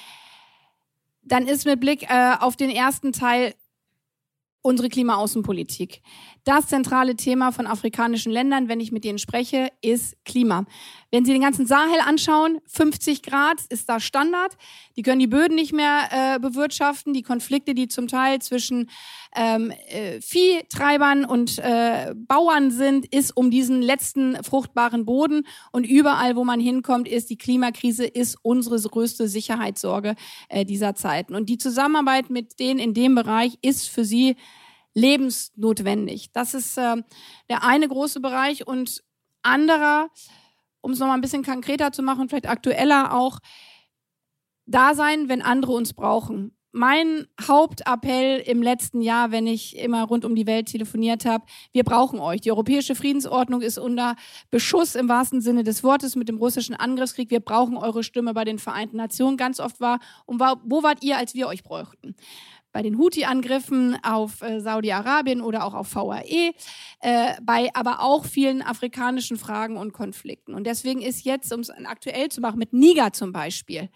dann 1.21 1.47
ist 1.47 1.65
mit 1.65 1.79
Blick 1.79 2.09
äh, 2.09 2.35
auf 2.39 2.55
den 2.55 2.69
ersten 2.69 3.11
Teil 3.13 3.55
unsere 4.61 4.89
Klimaaußenpolitik. 4.89 6.01
Das 6.45 6.67
zentrale 6.67 7.15
Thema 7.15 7.51
von 7.51 7.67
afrikanischen 7.67 8.29
Ländern, 8.29 8.67
wenn 8.67 8.81
ich 8.81 8.91
mit 8.91 9.05
denen 9.05 9.17
spreche, 9.17 9.69
ist 9.81 10.17
Klima. 10.25 10.65
Wenn 11.09 11.23
Sie 11.23 11.31
den 11.31 11.41
ganzen 11.41 11.65
Sahel 11.65 12.01
anschauen, 12.05 12.59
50 12.67 13.21
Grad 13.21 13.61
ist 13.69 13.87
da 13.87 14.01
Standard. 14.01 14.57
Die 14.97 15.03
können 15.03 15.19
die 15.19 15.27
Böden 15.27 15.55
nicht 15.55 15.71
mehr 15.71 16.09
äh, 16.11 16.39
bewirtschaften. 16.39 17.13
Die 17.13 17.21
Konflikte, 17.21 17.73
die 17.73 17.87
zum 17.87 18.09
Teil 18.09 18.41
zwischen 18.41 18.89
ähm, 19.33 19.71
äh, 19.87 20.19
Viehtreibern 20.19 21.23
und 21.23 21.59
äh, 21.59 22.13
Bauern 22.13 22.71
sind, 22.71 23.05
ist 23.05 23.37
um 23.37 23.49
diesen 23.49 23.81
letzten 23.81 24.43
fruchtbaren 24.43 25.05
Boden. 25.05 25.47
Und 25.71 25.85
überall, 25.85 26.35
wo 26.35 26.43
man 26.43 26.59
hinkommt, 26.59 27.07
ist 27.07 27.29
die 27.29 27.37
Klimakrise 27.37 28.05
ist 28.05 28.37
unsere 28.41 28.77
größte 28.77 29.29
Sicherheitssorge 29.29 30.15
äh, 30.49 30.65
dieser 30.65 30.93
Zeiten. 30.93 31.35
Und 31.35 31.47
die 31.47 31.57
Zusammenarbeit 31.57 32.29
mit 32.29 32.59
denen 32.59 32.81
in 32.81 32.93
dem 32.93 33.15
Bereich 33.15 33.57
ist 33.61 33.87
für 33.87 34.03
sie 34.03 34.35
lebensnotwendig. 34.93 36.31
Das 36.31 36.53
ist 36.53 36.77
äh, 36.77 36.97
der 37.49 37.63
eine 37.63 37.87
große 37.87 38.19
Bereich 38.19 38.67
und 38.67 39.03
anderer, 39.41 40.09
um 40.81 40.91
es 40.91 40.99
nochmal 40.99 41.17
ein 41.17 41.21
bisschen 41.21 41.43
konkreter 41.43 41.91
zu 41.91 42.03
machen, 42.03 42.29
vielleicht 42.29 42.49
aktueller 42.49 43.13
auch, 43.13 43.39
da 44.65 44.93
sein, 44.93 45.27
wenn 45.29 45.41
andere 45.41 45.73
uns 45.73 45.93
brauchen. 45.93 46.55
Mein 46.75 47.27
Hauptappell 47.39 48.39
im 48.39 48.63
letzten 48.63 49.01
Jahr, 49.01 49.29
wenn 49.29 49.45
ich 49.45 49.77
immer 49.77 50.05
rund 50.05 50.25
um 50.25 50.33
die 50.33 50.47
Welt 50.47 50.69
telefoniert 50.69 51.23
habe, 51.23 51.45
wir 51.71 51.83
brauchen 51.83 52.19
euch. 52.19 52.41
Die 52.41 52.49
europäische 52.49 52.95
Friedensordnung 52.95 53.61
ist 53.61 53.77
unter 53.77 54.15
Beschuss 54.49 54.95
im 54.95 55.07
wahrsten 55.07 55.39
Sinne 55.39 55.63
des 55.63 55.83
Wortes 55.83 56.15
mit 56.15 56.29
dem 56.29 56.37
russischen 56.37 56.73
Angriffskrieg. 56.73 57.29
Wir 57.29 57.41
brauchen 57.41 57.77
eure 57.77 58.01
Stimme 58.03 58.33
bei 58.33 58.43
den 58.43 58.57
Vereinten 58.57 58.97
Nationen. 58.97 59.37
Ganz 59.37 59.59
oft 59.59 59.81
war, 59.81 59.99
und 60.25 60.39
wo 60.39 60.81
wart 60.81 61.03
ihr, 61.03 61.17
als 61.17 61.35
wir 61.35 61.47
euch 61.47 61.61
bräuchten? 61.61 62.15
Bei 62.73 62.81
den 62.81 62.97
Houthi-Angriffen 62.97 63.97
auf 64.03 64.41
äh, 64.41 64.59
Saudi-Arabien 64.59 65.41
oder 65.41 65.63
auch 65.63 65.73
auf 65.73 65.95
VAE, 65.95 66.51
äh, 66.99 67.33
bei 67.41 67.69
aber 67.73 68.01
auch 68.01 68.25
vielen 68.25 68.61
afrikanischen 68.61 69.37
Fragen 69.37 69.77
und 69.77 69.93
Konflikten. 69.93 70.53
Und 70.53 70.65
deswegen 70.65 71.01
ist 71.01 71.23
jetzt, 71.23 71.53
um 71.53 71.61
es 71.61 71.69
aktuell 71.69 72.29
zu 72.29 72.41
machen, 72.41 72.59
mit 72.59 72.73
Niger 72.73 73.13
zum 73.13 73.31
Beispiel, 73.31 73.89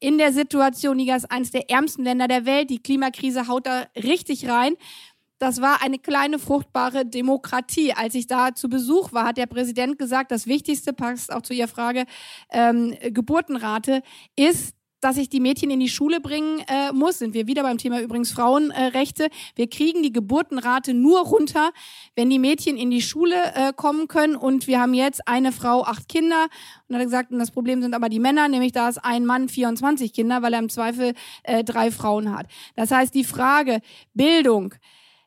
in 0.00 0.18
der 0.18 0.32
Situation, 0.32 0.96
Niger 0.96 1.14
ist 1.14 1.30
eines 1.30 1.52
der 1.52 1.70
ärmsten 1.70 2.02
Länder 2.02 2.26
der 2.26 2.44
Welt, 2.44 2.70
die 2.70 2.82
Klimakrise 2.82 3.46
haut 3.46 3.66
da 3.66 3.86
richtig 3.94 4.48
rein. 4.48 4.74
Das 5.38 5.60
war 5.60 5.82
eine 5.82 5.98
kleine 5.98 6.40
fruchtbare 6.40 7.06
Demokratie. 7.06 7.92
Als 7.92 8.16
ich 8.16 8.26
da 8.26 8.54
zu 8.54 8.68
Besuch 8.68 9.12
war, 9.12 9.26
hat 9.26 9.36
der 9.36 9.46
Präsident 9.46 10.00
gesagt, 10.00 10.32
das 10.32 10.46
Wichtigste, 10.46 10.92
passt 10.92 11.32
auch 11.32 11.42
zu 11.42 11.54
Ihrer 11.54 11.68
Frage, 11.68 12.06
ähm, 12.50 12.96
Geburtenrate, 13.10 14.02
ist 14.34 14.74
dass 15.02 15.16
ich 15.16 15.28
die 15.28 15.40
Mädchen 15.40 15.70
in 15.70 15.80
die 15.80 15.88
Schule 15.88 16.20
bringen 16.20 16.60
äh, 16.68 16.92
muss, 16.92 17.18
sind 17.18 17.34
wir 17.34 17.46
wieder 17.46 17.62
beim 17.64 17.76
Thema 17.76 18.00
übrigens 18.00 18.30
Frauenrechte. 18.30 19.24
Äh, 19.24 19.30
wir 19.56 19.68
kriegen 19.68 20.02
die 20.02 20.12
Geburtenrate 20.12 20.94
nur 20.94 21.20
runter, 21.20 21.72
wenn 22.14 22.30
die 22.30 22.38
Mädchen 22.38 22.76
in 22.76 22.90
die 22.90 23.02
Schule 23.02 23.34
äh, 23.54 23.72
kommen 23.74 24.06
können. 24.06 24.36
Und 24.36 24.68
wir 24.68 24.80
haben 24.80 24.94
jetzt 24.94 25.26
eine 25.26 25.50
Frau, 25.50 25.82
acht 25.82 26.08
Kinder. 26.08 26.46
Und 26.88 26.94
hat 26.96 27.02
gesagt, 27.02 27.32
und 27.32 27.40
das 27.40 27.50
Problem 27.50 27.82
sind 27.82 27.94
aber 27.94 28.08
die 28.08 28.20
Männer, 28.20 28.46
nämlich 28.48 28.72
da 28.72 28.88
ist 28.88 28.98
ein 28.98 29.26
Mann 29.26 29.48
24 29.48 30.12
Kinder, 30.12 30.40
weil 30.40 30.52
er 30.52 30.60
im 30.60 30.68
Zweifel 30.68 31.14
äh, 31.42 31.64
drei 31.64 31.90
Frauen 31.90 32.32
hat. 32.32 32.46
Das 32.76 32.92
heißt, 32.92 33.12
die 33.12 33.24
Frage 33.24 33.80
Bildung, 34.14 34.74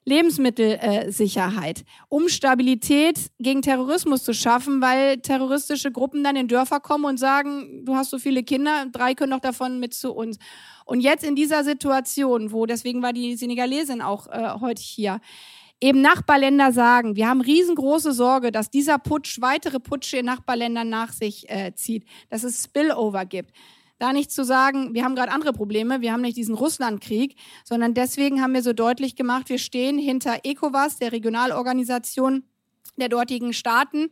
Lebensmittelsicherheit, 0.06 1.84
um 2.10 2.30
Stabilität 2.30 3.32
gegen 3.40 3.64
Terrorismus 3.64 4.24
zu 4.24 4.34
schaffen, 4.34 4.82
weil 4.82 5.18
terroristische 5.18 5.92
Gruppen 5.92 6.24
dann 6.24 6.36
in 6.36 6.48
Dörfer 6.48 6.80
kommen 6.80 7.06
und 7.06 7.18
sagen, 7.18 7.84
du 7.86 7.96
hast 7.96 8.12
so 8.12 8.20
viele 8.20 8.44
Kinder, 8.44 8.86
drei 8.92 9.16
können 9.16 9.32
doch 9.32 9.40
davon 9.40 9.80
mit 9.80 9.96
zu 9.96 10.14
uns. 10.14 10.38
Und 10.86 11.02
jetzt 11.02 11.24
in 11.24 11.36
dieser 11.36 11.64
Situation, 11.64 12.52
wo, 12.52 12.68
deswegen 12.68 13.02
war 13.02 13.14
die 13.14 13.36
Senegalesin 13.36 14.02
auch 14.02 14.28
äh, 14.28 14.60
heute 14.62 14.82
hier, 14.82 15.20
eben 15.82 16.02
Nachbarländer 16.02 16.72
sagen, 16.72 17.16
wir 17.16 17.28
haben 17.28 17.42
riesengroße 17.42 18.14
Sorge, 18.14 18.52
dass 18.52 18.70
dieser 18.70 19.00
Putsch 19.00 19.42
weitere 19.42 19.80
Putsche 19.80 20.18
in 20.18 20.26
Nachbarländern 20.26 20.88
nach 20.88 21.12
sich 21.12 21.50
äh, 21.50 21.74
zieht, 21.76 22.06
dass 22.30 22.44
es 22.44 22.64
Spillover 22.64 23.26
gibt 23.26 23.52
da 23.98 24.14
nicht 24.14 24.32
zu 24.32 24.44
sagen, 24.44 24.94
wir 24.94 25.04
haben 25.04 25.16
gerade 25.16 25.32
andere 25.32 25.54
Probleme, 25.54 26.02
wir 26.02 26.12
haben 26.12 26.22
nicht 26.22 26.38
diesen 26.38 26.56
Russlandkrieg, 26.56 27.36
sondern 27.64 27.94
deswegen 27.94 28.42
haben 28.42 28.54
wir 28.54 28.62
so 28.62 28.74
deutlich 28.74 29.16
gemacht, 29.16 29.50
wir 29.50 29.58
stehen 29.58 29.98
hinter 29.98 30.40
ECOWAS, 30.44 30.98
der 30.98 31.12
Regionalorganisation 31.12 32.44
der 32.98 33.10
dortigen 33.10 33.54
Staaten. 33.54 34.10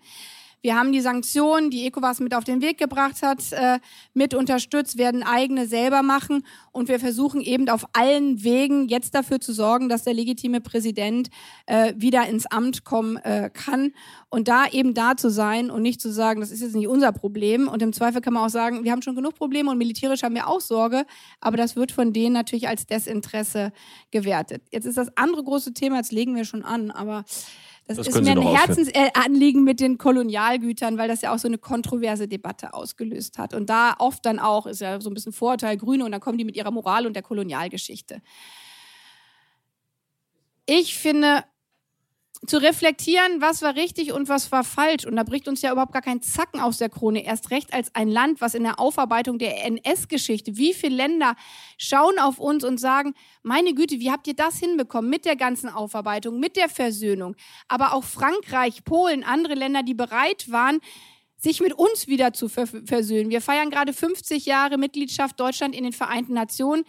Wir 0.64 0.78
haben 0.78 0.94
die 0.94 1.02
Sanktionen, 1.02 1.72
die 1.72 1.86
ECOWAS 1.86 2.22
mit 2.22 2.34
auf 2.34 2.46
den 2.46 2.62
Weg 2.62 2.78
gebracht 2.78 3.22
hat, 3.22 3.52
äh, 3.52 3.80
mit 4.14 4.34
unterstützt, 4.34 4.98
werden 4.98 5.22
eigene 5.22 5.68
selber 5.68 6.04
machen. 6.04 6.46
Und 6.72 6.88
wir 6.88 7.02
versuchen 7.02 7.42
eben 7.42 7.68
auf 7.68 7.86
allen 7.92 8.46
Wegen 8.46 8.88
jetzt 8.88 9.14
dafür 9.14 9.42
zu 9.42 9.52
sorgen, 9.52 9.90
dass 9.90 10.06
der 10.06 10.14
legitime 10.14 10.62
Präsident 10.62 11.30
äh, 11.66 11.94
wieder 11.98 12.26
ins 12.30 12.46
Amt 12.46 12.86
kommen 12.86 13.18
äh, 13.18 13.50
kann. 13.54 13.92
Und 14.30 14.48
da 14.48 14.66
eben 14.72 14.94
da 14.94 15.18
zu 15.18 15.30
sein 15.30 15.70
und 15.70 15.82
nicht 15.82 16.00
zu 16.00 16.14
sagen, 16.14 16.40
das 16.40 16.50
ist 16.50 16.62
jetzt 16.62 16.76
nicht 16.76 16.88
unser 16.88 17.12
Problem. 17.12 17.68
Und 17.68 17.82
im 17.82 17.92
Zweifel 17.92 18.22
kann 18.22 18.32
man 18.32 18.46
auch 18.46 18.50
sagen, 18.50 18.86
wir 18.86 18.94
haben 18.94 19.02
schon 19.02 19.16
genug 19.16 19.36
Probleme 19.36 19.70
und 19.70 19.78
militärisch 19.78 20.24
haben 20.24 20.34
wir 20.34 20.48
auch 20.48 20.62
Sorge. 20.62 21.06
Aber 21.42 21.58
das 21.58 21.76
wird 21.76 21.92
von 21.92 22.14
denen 22.14 22.32
natürlich 22.32 22.70
als 22.70 22.86
Desinteresse 22.86 23.74
gewertet. 24.12 24.64
Jetzt 24.72 24.86
ist 24.86 24.98
das 24.98 25.10
andere 25.18 25.44
große 25.44 25.74
Thema, 25.74 25.98
jetzt 25.98 26.14
legen 26.14 26.38
wir 26.38 26.46
schon 26.46 26.64
an, 26.64 26.90
aber 26.90 27.26
das, 27.88 27.98
das 27.98 28.08
ist 28.08 28.22
mir 28.22 28.32
ein 28.32 28.42
Herzensanliegen 28.42 29.64
mit 29.64 29.80
den 29.80 29.98
Kolonialgütern, 29.98 30.98
weil 30.98 31.10
das 31.10 31.22
ja 31.22 31.34
auch 31.34 31.40
so 31.40 31.48
eine 31.48 31.58
kontroverse 31.58 32.28
Debatte 32.28 32.74
ausgelöst 32.74 33.38
hat. 33.38 33.54
Und 33.54 33.70
da 33.70 33.96
oft 34.00 34.26
dann 34.26 34.40
auch, 34.40 34.66
ist 34.66 34.82
ja 34.82 35.02
so 35.02 35.10
ein 35.10 35.14
bisschen 35.14 35.34
Vorurteil, 35.34 35.76
Grüne, 35.78 36.06
und 36.06 36.12
dann 36.12 36.22
kommen 36.22 36.38
die 36.38 36.46
mit 36.46 36.56
ihrer 36.56 36.72
Moral 36.72 37.06
und 37.06 37.14
der 37.14 37.24
Kolonialgeschichte. 37.24 38.22
Ich 40.66 40.98
finde, 40.98 41.44
zu 42.46 42.58
reflektieren, 42.58 43.42
was 43.42 43.62
war 43.62 43.76
richtig 43.76 44.12
und 44.12 44.28
was 44.28 44.52
war 44.52 44.64
falsch. 44.64 45.06
Und 45.06 45.16
da 45.16 45.24
bricht 45.24 45.48
uns 45.48 45.62
ja 45.62 45.72
überhaupt 45.72 45.94
gar 45.94 46.02
kein 46.02 46.22
Zacken 46.22 46.60
aus 46.60 46.78
der 46.78 46.90
Krone. 46.90 47.26
Erst 47.26 47.52
recht 47.52 47.74
als 47.74 47.94
ein 47.96 48.10
Land, 48.10 48.42
was 48.42 48.54
in 48.54 48.64
der 48.64 48.80
Aufarbeitung 48.80 49.40
der 49.40 49.64
NS-Geschichte, 49.66 50.58
wie 50.58 50.74
viele 50.74 50.96
Länder 50.96 51.36
schauen 51.78 52.20
auf 52.20 52.40
uns 52.40 52.64
und 52.64 52.80
sagen, 52.80 53.14
meine 53.44 53.74
Güte, 53.74 54.00
wie 54.00 54.12
habt 54.12 54.28
ihr 54.28 54.36
das 54.36 54.60
hinbekommen 54.60 55.10
mit 55.10 55.26
der 55.26 55.36
ganzen 55.36 55.70
Aufarbeitung, 55.70 56.40
mit 56.40 56.58
der 56.58 56.70
Versöhnung? 56.70 57.36
Aber 57.68 57.94
auch 57.94 58.04
Frankreich, 58.04 58.84
Polen, 58.84 59.24
andere 59.24 59.54
Länder, 59.54 59.84
die 59.84 59.94
bereit 59.94 60.52
waren, 60.52 60.80
sich 61.38 61.62
mit 61.62 61.74
uns 61.74 62.08
wieder 62.08 62.34
zu 62.34 62.48
versöhnen. 62.50 63.30
Wir 63.30 63.42
feiern 63.42 63.70
gerade 63.70 63.94
50 63.94 64.46
Jahre 64.46 64.78
Mitgliedschaft 64.78 65.40
Deutschland 65.40 65.76
in 65.76 65.84
den 65.84 65.94
Vereinten 65.94 66.34
Nationen 66.34 66.84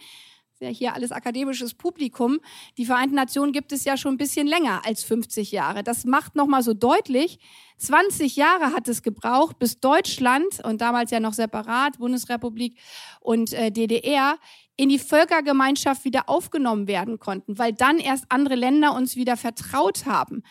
ja 0.65 0.71
hier 0.71 0.93
alles 0.93 1.11
akademisches 1.11 1.73
Publikum. 1.73 2.39
Die 2.77 2.85
Vereinten 2.85 3.15
Nationen 3.15 3.53
gibt 3.53 3.71
es 3.71 3.85
ja 3.85 3.95
schon 3.97 4.15
ein 4.15 4.17
bisschen 4.17 4.47
länger 4.47 4.81
als 4.85 5.03
50 5.03 5.51
Jahre. 5.51 5.83
Das 5.83 6.05
macht 6.05 6.35
nochmal 6.35 6.63
so 6.63 6.73
deutlich, 6.73 7.39
20 7.77 8.35
Jahre 8.35 8.73
hat 8.73 8.87
es 8.87 9.03
gebraucht, 9.03 9.59
bis 9.59 9.79
Deutschland 9.79 10.63
und 10.63 10.81
damals 10.81 11.11
ja 11.11 11.19
noch 11.19 11.33
separat, 11.33 11.97
Bundesrepublik 11.97 12.77
und 13.19 13.53
äh, 13.53 13.71
DDR, 13.71 14.37
in 14.77 14.89
die 14.89 14.99
Völkergemeinschaft 14.99 16.03
wieder 16.03 16.29
aufgenommen 16.29 16.87
werden 16.87 17.19
konnten, 17.19 17.57
weil 17.57 17.73
dann 17.73 17.97
erst 17.97 18.25
andere 18.29 18.55
Länder 18.55 18.93
uns 18.93 19.15
wieder 19.15 19.37
vertraut 19.37 20.05
haben. 20.05 20.43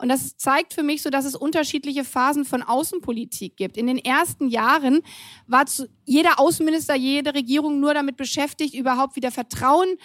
Und 0.00 0.08
das 0.08 0.36
zeigt 0.36 0.72
für 0.72 0.82
mich 0.82 1.02
so, 1.02 1.10
dass 1.10 1.24
es 1.24 1.36
unterschiedliche 1.36 2.04
Phasen 2.04 2.44
von 2.44 2.62
Außenpolitik 2.62 3.56
gibt. 3.56 3.76
In 3.76 3.86
den 3.86 3.98
ersten 3.98 4.48
Jahren 4.48 5.02
war 5.46 5.64
jeder 6.06 6.40
Außenminister, 6.40 6.94
jede 6.94 7.34
Regierung 7.34 7.80
nur 7.80 7.94
damit 7.94 8.16
beschäftigt, 8.16 8.74
überhaupt 8.74 9.16
wieder 9.16 9.30
Vertrauen 9.30 9.96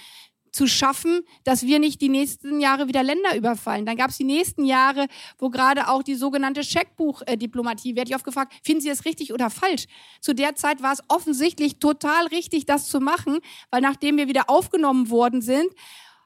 zu 0.55 0.67
schaffen, 0.67 1.21
dass 1.43 1.63
wir 1.63 1.79
nicht 1.79 2.01
die 2.01 2.07
nächsten 2.09 2.61
Jahre 2.61 2.87
wieder 2.87 3.03
Länder 3.03 3.35
überfallen. 3.35 3.85
Dann 3.85 3.97
gab 3.97 4.09
es 4.09 4.17
die 4.17 4.23
nächsten 4.23 4.63
Jahre, 4.63 5.07
wo 5.37 5.49
gerade 5.49 5.89
auch 5.89 6.01
die 6.01 6.15
sogenannte 6.15 6.63
Scheckbuchdiplomatie, 6.63 7.95
werde 7.95 8.09
ich 8.09 8.15
oft 8.15 8.23
gefragt, 8.23 8.53
finden 8.63 8.81
Sie 8.81 8.89
es 8.89 9.03
richtig 9.03 9.33
oder 9.33 9.49
falsch? 9.49 9.85
Zu 10.21 10.33
der 10.33 10.55
Zeit 10.55 10.81
war 10.81 10.93
es 10.93 11.03
offensichtlich 11.09 11.79
total 11.79 12.27
richtig, 12.27 12.65
das 12.65 12.87
zu 12.87 13.01
machen, 13.01 13.39
weil 13.69 13.81
nachdem 13.81 14.15
wir 14.15 14.29
wieder 14.29 14.49
aufgenommen 14.49 15.09
worden 15.09 15.41
sind, 15.41 15.67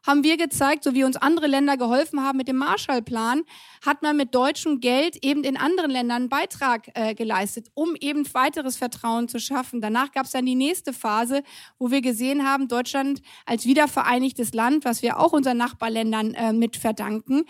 haben 0.06 0.24
wir 0.24 0.38
gezeigt, 0.38 0.84
so 0.84 0.94
wie 0.94 1.04
uns 1.04 1.18
andere 1.18 1.48
Länder 1.48 1.78
geholfen 1.78 2.24
haben 2.24 2.38
mit 2.38 2.48
dem 2.48 2.58
Marshallplan, 2.58 3.44
hat 3.86 4.02
man 4.02 4.18
mit 4.18 4.34
deutschem 4.34 4.80
Geld 4.80 5.24
eben 5.24 5.44
in 5.44 5.58
anderen 5.58 5.92
Ländern 5.92 6.18
einen 6.18 6.30
Beitrag 6.30 6.90
äh, 6.94 7.14
geleistet, 7.14 7.68
um 7.74 7.96
eben 8.00 8.26
weiteres 8.34 8.78
Vertrauen 8.78 9.28
zu 9.28 9.40
schaffen. 9.40 9.82
Danach 9.82 10.12
gab 10.12 10.26
es 10.26 10.32
dann 10.32 10.46
die 10.46 10.56
nächste 10.56 10.94
Phase, 10.94 11.44
wo 11.78 11.92
wir 11.92 12.02
gesehen 12.02 12.46
haben, 12.46 12.68
Deutschland 12.68 13.22
als 13.46 13.66
wiedervereinigtes 13.66 14.54
Land, 14.54 14.86
was 14.86 15.02
wir 15.02 15.20
auch 15.20 15.34
unseren 15.34 15.58
Nachbarländern 15.58 16.34
äh, 16.34 16.54
mit 16.54 16.78
verdanken, 16.78 17.46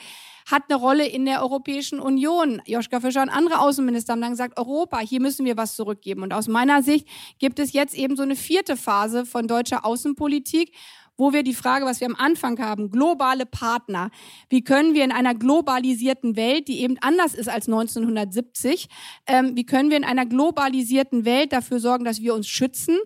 hat 0.49 0.63
eine 0.69 0.79
Rolle 0.79 1.05
in 1.05 1.25
der 1.25 1.41
Europäischen 1.43 1.99
Union. 1.99 2.61
Joschka 2.65 2.99
Fischer 2.99 3.21
und 3.21 3.29
andere 3.29 3.59
Außenminister 3.59 4.13
haben 4.13 4.21
dann 4.21 4.31
gesagt, 4.31 4.57
Europa, 4.57 4.99
hier 4.99 5.21
müssen 5.21 5.45
wir 5.45 5.57
was 5.57 5.75
zurückgeben. 5.75 6.23
Und 6.23 6.33
aus 6.33 6.47
meiner 6.47 6.81
Sicht 6.81 7.07
gibt 7.37 7.59
es 7.59 7.73
jetzt 7.73 7.95
eben 7.95 8.15
so 8.15 8.23
eine 8.23 8.35
vierte 8.35 8.75
Phase 8.75 9.25
von 9.25 9.47
deutscher 9.47 9.85
Außenpolitik, 9.85 10.73
wo 11.19 11.33
wir 11.33 11.43
die 11.43 11.53
Frage, 11.53 11.85
was 11.85 11.99
wir 11.99 12.07
am 12.07 12.15
Anfang 12.15 12.59
haben, 12.59 12.91
globale 12.91 13.45
Partner. 13.45 14.09
Wie 14.49 14.63
können 14.63 14.93
wir 14.93 15.03
in 15.03 15.11
einer 15.11 15.35
globalisierten 15.35 16.35
Welt, 16.35 16.67
die 16.67 16.81
eben 16.81 16.97
anders 17.01 17.33
ist 17.33 17.49
als 17.49 17.67
1970, 17.67 18.87
ähm, 19.27 19.55
wie 19.55 19.65
können 19.65 19.89
wir 19.89 19.97
in 19.97 20.05
einer 20.05 20.25
globalisierten 20.25 21.25
Welt 21.25 21.53
dafür 21.53 21.79
sorgen, 21.79 22.05
dass 22.05 22.21
wir 22.21 22.33
uns 22.33 22.47
schützen, 22.47 22.97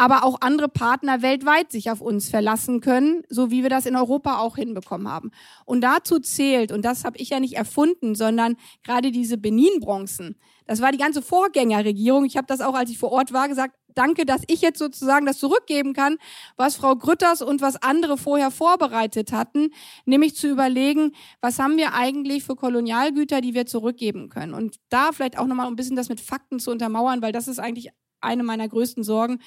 aber 0.00 0.24
auch 0.24 0.40
andere 0.40 0.70
Partner 0.70 1.20
weltweit 1.20 1.70
sich 1.70 1.90
auf 1.90 2.00
uns 2.00 2.30
verlassen 2.30 2.80
können, 2.80 3.22
so 3.28 3.50
wie 3.50 3.62
wir 3.62 3.68
das 3.68 3.84
in 3.84 3.96
Europa 3.96 4.38
auch 4.38 4.56
hinbekommen 4.56 5.08
haben. 5.08 5.30
Und 5.66 5.82
dazu 5.82 6.20
zählt, 6.20 6.72
und 6.72 6.86
das 6.86 7.04
habe 7.04 7.18
ich 7.18 7.28
ja 7.28 7.38
nicht 7.38 7.54
erfunden, 7.54 8.14
sondern 8.14 8.56
gerade 8.82 9.10
diese 9.10 9.36
Benin-Bronzen. 9.36 10.36
Das 10.66 10.80
war 10.80 10.90
die 10.90 10.96
ganze 10.96 11.20
Vorgängerregierung. 11.20 12.24
Ich 12.24 12.38
habe 12.38 12.46
das 12.46 12.62
auch, 12.62 12.74
als 12.74 12.90
ich 12.90 12.98
vor 12.98 13.12
Ort 13.12 13.34
war, 13.34 13.46
gesagt, 13.48 13.74
danke, 13.94 14.26
dass 14.26 14.42
ich 14.46 14.60
jetzt 14.60 14.78
sozusagen 14.78 15.26
das 15.26 15.38
zurückgeben 15.38 15.92
kann, 15.92 16.16
was 16.56 16.76
Frau 16.76 16.96
Grütters 16.96 17.42
und 17.42 17.60
was 17.60 17.82
andere 17.82 18.16
vorher 18.18 18.50
vorbereitet 18.50 19.32
hatten, 19.32 19.70
nämlich 20.04 20.36
zu 20.36 20.48
überlegen, 20.48 21.12
was 21.40 21.58
haben 21.58 21.76
wir 21.76 21.94
eigentlich 21.94 22.44
für 22.44 22.56
Kolonialgüter, 22.56 23.40
die 23.40 23.54
wir 23.54 23.66
zurückgeben 23.66 24.28
können. 24.28 24.54
Und 24.54 24.76
da 24.88 25.12
vielleicht 25.12 25.38
auch 25.38 25.46
nochmal 25.46 25.66
ein 25.66 25.76
bisschen 25.76 25.96
das 25.96 26.08
mit 26.08 26.20
Fakten 26.20 26.58
zu 26.58 26.70
untermauern, 26.70 27.22
weil 27.22 27.32
das 27.32 27.48
ist 27.48 27.58
eigentlich 27.58 27.90
eine 28.20 28.42
meiner 28.42 28.68
größten 28.68 29.02
Sorgen, 29.02 29.40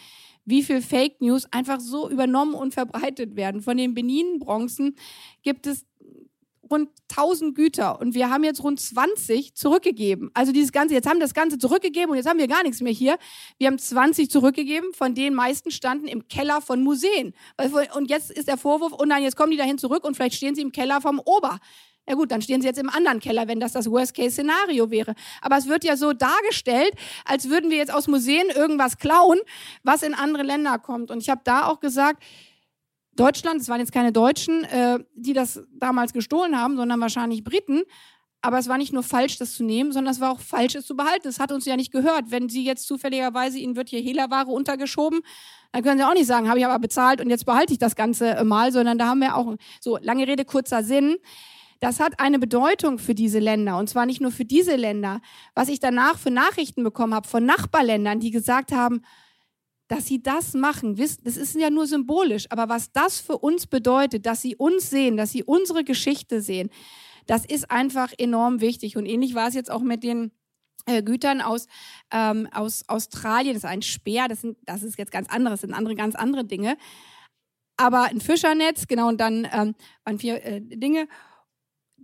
wie 0.46 0.64
viel 0.64 0.82
Fake 0.82 1.22
News 1.22 1.48
einfach 1.52 1.80
so 1.80 2.10
übernommen 2.10 2.54
und 2.54 2.74
verbreitet 2.74 3.36
werden. 3.36 3.62
Von 3.62 3.78
den 3.78 3.94
Benin-Bronzen 3.94 4.96
gibt 5.42 5.68
es 5.68 5.86
rund 6.70 6.90
1000 7.10 7.56
Güter 7.56 8.00
und 8.00 8.16
wir 8.16 8.30
haben 8.30 8.44
jetzt 8.44 8.64
rund 8.64 8.80
20 8.80 9.56
zurückgegeben. 9.56 10.32
Also 10.34 10.52
dieses 10.52 10.72
Ganze, 10.72 10.94
jetzt 10.94 11.08
haben 11.08 11.18
wir 11.18 11.26
das 11.26 11.34
Ganze 11.34 11.58
zurückgegeben 11.58 12.12
und 12.12 12.18
jetzt 12.18 12.28
haben 12.28 12.40
wir 12.40 12.48
gar 12.48 12.64
nichts 12.64 12.82
mehr 12.82 12.94
hier. 12.94 13.18
Wir 13.58 13.68
haben 13.68 13.78
20 13.78 14.32
zurückgegeben, 14.32 14.94
von 14.94 15.14
denen 15.14 15.36
meisten 15.36 15.72
standen 15.72 16.08
im 16.08 16.28
Keller 16.28 16.62
von 16.62 16.82
Museen. 16.82 17.34
Und 17.96 18.10
jetzt 18.10 18.32
ist 18.32 18.48
der 18.48 18.58
Vorwurf, 18.58 18.94
oh 18.98 19.06
nein, 19.06 19.24
jetzt 19.24 19.36
kommen 19.36 19.52
die 19.52 19.58
dahin 19.58 19.78
zurück 19.78 20.04
und 20.04 20.16
vielleicht 20.16 20.36
stehen 20.36 20.56
sie 20.56 20.62
im 20.62 20.72
Keller 20.72 21.02
vom 21.02 21.20
Ober. 21.24 21.60
Ja 22.08 22.16
gut, 22.16 22.32
dann 22.32 22.42
stehen 22.42 22.60
sie 22.60 22.68
jetzt 22.68 22.80
im 22.80 22.90
anderen 22.90 23.22
Keller, 23.22 23.48
wenn 23.48 23.62
das 23.62 23.72
das 23.72 23.90
Worst-Case-Szenario 23.90 24.92
wäre. 24.92 25.16
Aber 25.42 25.58
es 25.58 25.68
wird 25.68 25.86
ja 25.86 25.96
so 25.96 26.12
dargestellt, 26.12 26.94
als 27.24 27.50
würden 27.50 27.70
wir 27.70 27.78
jetzt 27.78 27.94
aus 27.94 28.08
Museen 28.08 28.50
irgendwas 28.54 28.98
klauen, 28.98 29.40
was 29.84 30.04
in 30.04 30.14
andere 30.14 30.44
Länder 30.44 30.80
kommt. 30.80 31.12
Und 31.12 31.20
ich 31.20 31.30
habe 31.30 31.42
da 31.46 31.68
auch 31.68 31.80
gesagt, 31.80 32.22
Deutschland, 33.16 33.62
es 33.62 33.70
waren 33.70 33.80
jetzt 33.80 33.92
keine 33.92 34.12
Deutschen, 34.12 34.64
äh, 34.64 35.00
die 35.16 35.34
das 35.34 35.64
damals 35.74 36.14
gestohlen 36.14 36.60
haben, 36.60 36.78
sondern 36.78 37.00
wahrscheinlich 37.00 37.44
Briten. 37.44 37.84
Aber 38.46 38.58
es 38.60 38.68
war 38.68 38.78
nicht 38.78 38.92
nur 38.92 39.04
falsch, 39.04 39.38
das 39.38 39.54
zu 39.54 39.64
nehmen, 39.64 39.94
sondern 39.94 40.12
es 40.12 40.20
war 40.20 40.32
auch 40.32 40.42
falsch, 40.42 40.76
es 40.76 40.86
zu 40.86 40.98
behalten. 40.98 41.30
Es 41.30 41.40
hat 41.40 41.54
uns 41.54 41.66
ja 41.66 41.78
nicht 41.78 41.94
gehört. 41.94 42.30
Wenn 42.30 42.50
Sie 42.50 42.66
jetzt 42.66 42.88
zufälligerweise, 42.88 43.58
Ihnen 43.58 43.78
wird 43.78 43.88
hier 43.88 44.02
Hehlerware 44.02 44.48
untergeschoben, 44.48 45.22
dann 45.72 45.82
können 45.82 45.98
Sie 45.98 46.06
auch 46.06 46.14
nicht 46.14 46.28
sagen, 46.28 46.50
habe 46.50 46.60
ich 46.60 46.66
aber 46.66 46.78
bezahlt 46.78 47.22
und 47.22 47.30
jetzt 47.30 47.46
behalte 47.46 47.72
ich 47.72 47.80
das 47.80 47.96
Ganze 47.96 48.32
äh, 48.32 48.44
mal, 48.44 48.74
sondern 48.74 48.98
da 48.98 49.08
haben 49.08 49.22
wir 49.22 49.38
auch, 49.38 49.56
so 49.80 49.98
lange 49.98 50.28
Rede, 50.28 50.44
kurzer 50.44 50.84
Sinn. 50.84 51.16
Das 51.80 52.02
hat 52.02 52.20
eine 52.20 52.38
Bedeutung 52.38 53.00
für 53.00 53.16
diese 53.16 53.40
Länder 53.40 53.78
und 53.78 53.90
zwar 53.90 54.06
nicht 54.06 54.22
nur 54.22 54.32
für 54.32 54.46
diese 54.46 54.76
Länder. 54.76 55.22
Was 55.56 55.70
ich 55.70 55.80
danach 55.80 56.18
für 56.18 56.32
Nachrichten 56.32 56.84
bekommen 56.84 57.14
habe 57.14 57.28
von 57.28 57.46
Nachbarländern, 57.46 58.20
die 58.20 58.32
gesagt 58.32 58.74
haben, 58.74 59.04
dass 59.94 60.08
sie 60.08 60.24
das 60.24 60.56
machen, 60.56 60.96
das 60.96 61.38
ist 61.38 61.56
ja 61.56 61.70
nur 61.70 61.86
symbolisch, 61.86 62.48
aber 62.50 62.68
was 62.68 62.92
das 62.92 63.20
für 63.20 63.38
uns 63.38 63.68
bedeutet, 63.68 64.26
dass 64.26 64.42
sie 64.42 64.56
uns 64.56 64.90
sehen, 64.90 65.18
dass 65.18 65.32
sie 65.32 65.44
unsere 65.44 65.84
Geschichte 65.84 66.42
sehen, 66.42 66.72
das 67.28 67.46
ist 67.46 67.70
einfach 67.70 68.12
enorm 68.18 68.60
wichtig. 68.60 68.98
Und 68.98 69.06
ähnlich 69.06 69.36
war 69.36 69.48
es 69.48 69.54
jetzt 69.54 69.70
auch 69.70 69.84
mit 69.84 70.04
den 70.04 70.32
äh, 70.88 71.04
Gütern 71.04 71.42
aus, 71.42 71.68
ähm, 72.12 72.50
aus 72.52 72.84
Australien. 72.88 73.54
Das 73.54 73.66
ist 73.66 73.70
ein 73.70 73.84
Speer, 73.84 74.28
das, 74.28 74.42
sind, 74.42 74.58
das 74.64 74.82
ist 74.82 74.98
jetzt 74.98 75.12
ganz 75.12 75.30
anderes, 75.30 75.62
das 75.62 75.70
sind 75.70 75.78
andere, 75.78 75.94
ganz 75.94 76.16
andere 76.16 76.44
Dinge. 76.44 76.76
Aber 77.78 78.06
ein 78.06 78.20
Fischernetz, 78.20 78.88
genau, 78.88 79.10
und 79.10 79.22
dann 79.22 79.48
ähm, 79.54 79.76
waren 80.06 80.18
vier 80.18 80.44
äh, 80.44 80.60
Dinge 80.60 81.08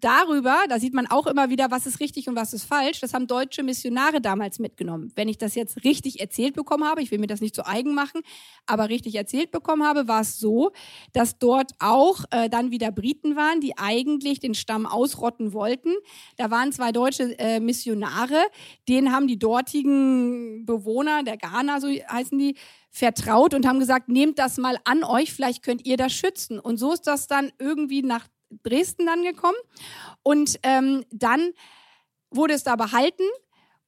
darüber, 0.04 0.58
da 0.70 0.80
sieht 0.80 0.94
man 0.94 1.08
auch 1.08 1.28
immer 1.28 1.50
wieder, 1.50 1.72
was 1.72 1.86
ist 1.86 2.00
richtig 2.00 2.28
und 2.28 2.36
was 2.36 2.54
ist 2.54 2.64
falsch. 2.64 3.00
Das 3.00 3.14
haben 3.14 3.28
deutsche 3.28 3.64
Missionare 3.64 4.22
damals 4.22 4.60
mitgenommen. 4.60 5.12
Wenn 5.16 5.30
ich 5.30 5.38
das 5.38 5.56
jetzt 5.56 5.84
richtig 5.84 6.20
erzählt 6.20 6.56
bekommen 6.56 6.84
habe, 6.84 7.02
ich 7.02 7.12
will 7.12 7.20
mir 7.20 7.28
das 7.28 7.42
nicht 7.42 7.56
zu 7.56 7.66
eigen 7.66 7.94
machen, 7.94 8.22
aber 8.66 8.90
richtig 8.90 9.16
erzählt 9.16 9.52
bekommen 9.52 9.84
habe, 9.84 10.08
war 10.08 10.22
es 10.22 10.40
so, 10.40 10.72
dass 11.14 11.38
dort 11.38 11.72
auch 11.80 12.24
äh, 12.32 12.50
dann 12.50 12.72
wieder 12.72 12.92
Briten 12.92 13.36
waren, 13.36 13.62
die 13.62 13.78
eigentlich 13.78 14.40
den 14.40 14.54
Stamm 14.54 14.86
ausrotten 14.86 15.54
wollten. 15.54 15.94
Da 16.38 16.52
waren 16.52 16.72
zwei 16.72 16.92
deutsche 16.92 17.38
äh, 17.40 17.60
Missionare, 17.60 18.42
denen 18.88 19.12
haben 19.12 19.28
die 19.28 19.40
dortigen 19.40 20.66
Bewohner 20.66 21.24
der 21.24 21.38
Ghana, 21.38 21.80
so 21.80 21.88
heißen 21.88 22.38
die, 22.38 22.56
vertraut 22.92 23.54
und 23.54 23.68
haben 23.68 23.80
gesagt, 23.80 24.10
nehmt 24.10 24.40
das 24.40 24.58
mal 24.58 24.78
an 24.84 25.04
euch, 25.04 25.32
vielleicht 25.34 25.64
könnt 25.64 25.86
ihr 25.86 25.98
das 25.98 26.12
schützen. 26.14 26.60
Und 26.60 26.78
so 26.78 26.94
ist 26.94 27.08
das 27.08 27.28
dann 27.28 27.52
irgendwie 27.60 28.02
nach 28.02 28.28
Dresden 28.64 29.06
dann 29.06 29.24
gekommen. 29.24 29.58
Und 30.24 30.60
ähm, 30.64 31.06
dann 31.12 31.52
wurde 32.32 32.54
es 32.54 32.64
da 32.64 32.76
behalten. 32.76 33.24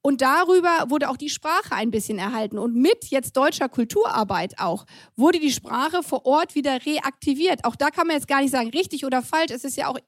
Und 0.03 0.21
darüber 0.21 0.89
wurde 0.89 1.09
auch 1.09 1.17
die 1.17 1.29
Sprache 1.29 1.73
ein 1.73 1.91
bisschen 1.91 2.17
erhalten. 2.17 2.57
Und 2.57 2.75
mit 2.75 3.05
jetzt 3.09 3.37
deutscher 3.37 3.69
Kulturarbeit 3.69 4.57
auch 4.57 4.85
wurde 5.15 5.39
die 5.39 5.51
Sprache 5.51 6.01
vor 6.01 6.25
Ort 6.25 6.55
wieder 6.55 6.83
reaktiviert. 6.85 7.65
Auch 7.65 7.75
da 7.75 7.91
kann 7.91 8.07
man 8.07 8.15
jetzt 8.15 8.27
gar 8.27 8.41
nicht 8.41 8.51
sagen, 8.51 8.71
richtig 8.71 9.05
oder 9.05 9.21
falsch. 9.21 9.51
Es 9.51 9.63
ist 9.63 9.77
ja 9.77 9.87
auch 9.87 9.99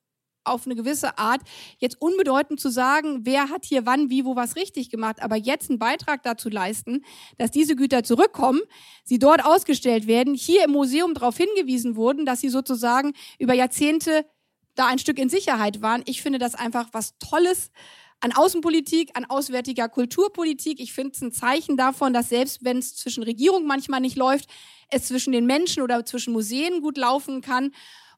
auf 0.45 0.66
eine 0.66 0.76
gewisse 0.76 1.18
Art 1.18 1.41
jetzt 1.78 2.01
unbedeutend 2.01 2.60
zu 2.60 2.70
sagen, 2.70 3.22
wer 3.24 3.49
hat 3.49 3.66
hier 3.66 3.86
wann, 3.86 4.10
wie, 4.10 4.26
wo 4.26 4.36
was 4.36 4.56
richtig 4.56 4.89
gemacht, 4.89 5.22
aber 5.22 5.36
jetzt 5.36 5.70
einen 5.70 5.80
Beitrag 5.80 6.24
dazu 6.24 6.49
leisten, 6.49 7.04
dass 7.38 7.51
diese 7.51 7.76
Güter 7.76 8.04
zurückkommen, 8.04 8.62
sie 9.04 9.20
dort 9.20 9.45
ausgestellt 9.45 10.08
werden, 10.08 10.34
hier 10.34 10.66
im 10.66 10.72
Museum 10.72 11.14
darauf 11.14 11.38
hingewiesen 11.38 11.95
wurden, 11.95 12.26
dass 12.26 12.41
sie 12.41 12.49
sozusagen 12.49 13.14
über 13.39 13.54
Jahrzehnte 13.54 14.26
da 14.76 14.88
ein 14.88 14.99
Stück 14.99 15.19
in 15.19 15.30
Sicherheit 15.30 15.82
waren. 15.82 16.03
Ich 16.05 16.21
finde 16.21 16.39
das 16.39 16.55
einfach 16.55 16.89
was 16.91 17.17
Tolles 17.19 17.71
an 18.19 18.32
Außenpolitik, 18.32 19.11
an 19.15 19.26
auswärtiger 19.26 19.89
Kulturpolitik. 19.89 20.80
Ich 20.80 20.93
finde 20.93 21.11
es 21.13 21.21
ein 21.21 21.32
Zeichen 21.32 21.76
davon, 21.76 22.13
dass 22.13 22.30
selbst 22.30 22.63
wenn 22.63 22.78
es 22.78 22.95
zwischen 22.95 23.24
Regierung 23.24 23.65
manchmal 23.65 23.99
nicht 23.99 24.15
läuft, 24.15 24.49
es 24.89 25.07
zwischen 25.07 25.34
den 25.34 25.45
Menschen 25.45 25.84
oder 25.84 26.05
zwischen 26.05 26.34
Museen 26.34 26.82
gut 26.82 26.97
laufen 26.97 27.41
kann 27.41 27.71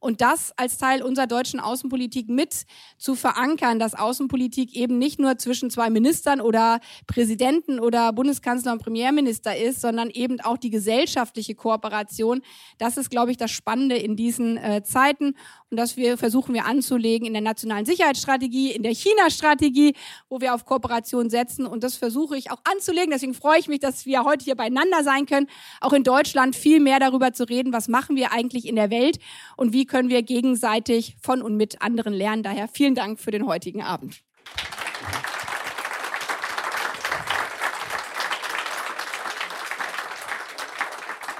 und 0.05 0.21
das 0.21 0.53
als 0.55 0.77
Teil 0.77 1.01
unserer 1.01 1.25
deutschen 1.25 1.59
Außenpolitik 1.59 2.29
mit 2.29 2.67
zu 2.99 3.15
verankern, 3.15 3.79
dass 3.79 3.95
Außenpolitik 3.95 4.75
eben 4.75 4.99
nicht 4.99 5.19
nur 5.19 5.39
zwischen 5.39 5.71
zwei 5.71 5.89
Ministern 5.89 6.41
oder 6.41 6.79
Präsidenten 7.07 7.79
oder 7.79 8.13
Bundeskanzler 8.13 8.73
und 8.73 8.83
Premierminister 8.83 9.57
ist, 9.57 9.81
sondern 9.81 10.11
eben 10.11 10.39
auch 10.41 10.59
die 10.59 10.69
gesellschaftliche 10.69 11.55
Kooperation. 11.55 12.43
Das 12.77 12.97
ist, 12.97 13.09
glaube 13.09 13.31
ich, 13.31 13.37
das 13.37 13.49
Spannende 13.49 13.97
in 13.97 14.15
diesen 14.15 14.57
äh, 14.57 14.83
Zeiten 14.83 15.33
und 15.71 15.77
das 15.77 15.97
wir 15.97 16.19
versuchen 16.19 16.53
wir 16.53 16.65
anzulegen 16.65 17.25
in 17.25 17.33
der 17.33 17.41
nationalen 17.41 17.87
Sicherheitsstrategie, 17.87 18.73
in 18.73 18.83
der 18.83 18.93
China-Strategie, 18.93 19.95
wo 20.29 20.39
wir 20.39 20.53
auf 20.53 20.65
Kooperation 20.65 21.31
setzen 21.31 21.65
und 21.65 21.83
das 21.83 21.95
versuche 21.95 22.37
ich 22.37 22.51
auch 22.51 22.61
anzulegen. 22.63 23.09
Deswegen 23.09 23.33
freue 23.33 23.57
ich 23.57 23.67
mich, 23.67 23.79
dass 23.79 24.05
wir 24.05 24.23
heute 24.23 24.45
hier 24.45 24.55
beieinander 24.55 25.03
sein 25.03 25.25
können, 25.25 25.47
auch 25.81 25.93
in 25.93 26.03
Deutschland 26.03 26.55
viel 26.55 26.79
mehr 26.79 26.99
darüber 26.99 27.33
zu 27.33 27.49
reden, 27.49 27.73
was 27.73 27.87
machen 27.87 28.15
wir 28.15 28.31
eigentlich 28.31 28.67
in 28.67 28.75
der 28.75 28.91
Welt 28.91 29.17
und 29.57 29.73
wie 29.73 29.85
können 29.85 29.94
wir 30.03 30.23
gegenseitig 30.23 31.15
von 31.21 31.41
und 31.41 31.55
mit 31.55 31.81
anderen 31.81 32.13
lernen. 32.13 32.43
Daher 32.43 32.67
vielen 32.67 32.95
Dank 32.95 33.19
für 33.19 33.31
den 33.31 33.45
heutigen 33.45 33.81
Abend. 33.81 34.21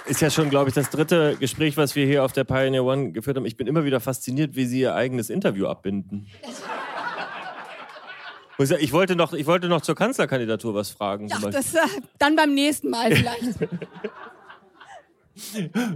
Ist 0.06 0.22
ja 0.22 0.30
schon, 0.30 0.50
glaube 0.50 0.70
ich, 0.70 0.76
das 0.76 0.90
dritte 0.90 1.36
Gespräch, 1.38 1.76
was 1.76 1.96
wir 1.96 2.06
hier 2.06 2.24
auf 2.24 2.32
der 2.32 2.46
Pioneer 2.46 2.86
One 2.86 3.12
geführt 3.12 3.36
haben. 3.36 3.46
Ich 3.46 3.58
bin 3.58 3.68
immer 3.68 3.84
wieder 3.84 4.00
fasziniert, 4.00 4.56
wie 4.56 4.66
Sie 4.66 4.80
Ihr 4.80 4.96
eigenes 4.96 5.30
Interview 5.30 5.68
abbinden. 5.68 6.28
Ich 8.58 8.94
wollte 8.94 9.18
noch, 9.18 9.34
ich 9.34 9.48
wollte 9.48 9.68
noch 9.68 9.82
zur 9.82 9.96
Kanzlerkandidatur 9.96 10.74
was 10.74 10.90
fragen. 10.90 11.28
Ja, 11.28 11.40
das, 11.40 11.76
äh, 11.76 11.80
dann 12.20 12.38
beim 12.38 12.54
nächsten 12.54 12.90
Mal 12.90 13.14
vielleicht. 13.14 13.60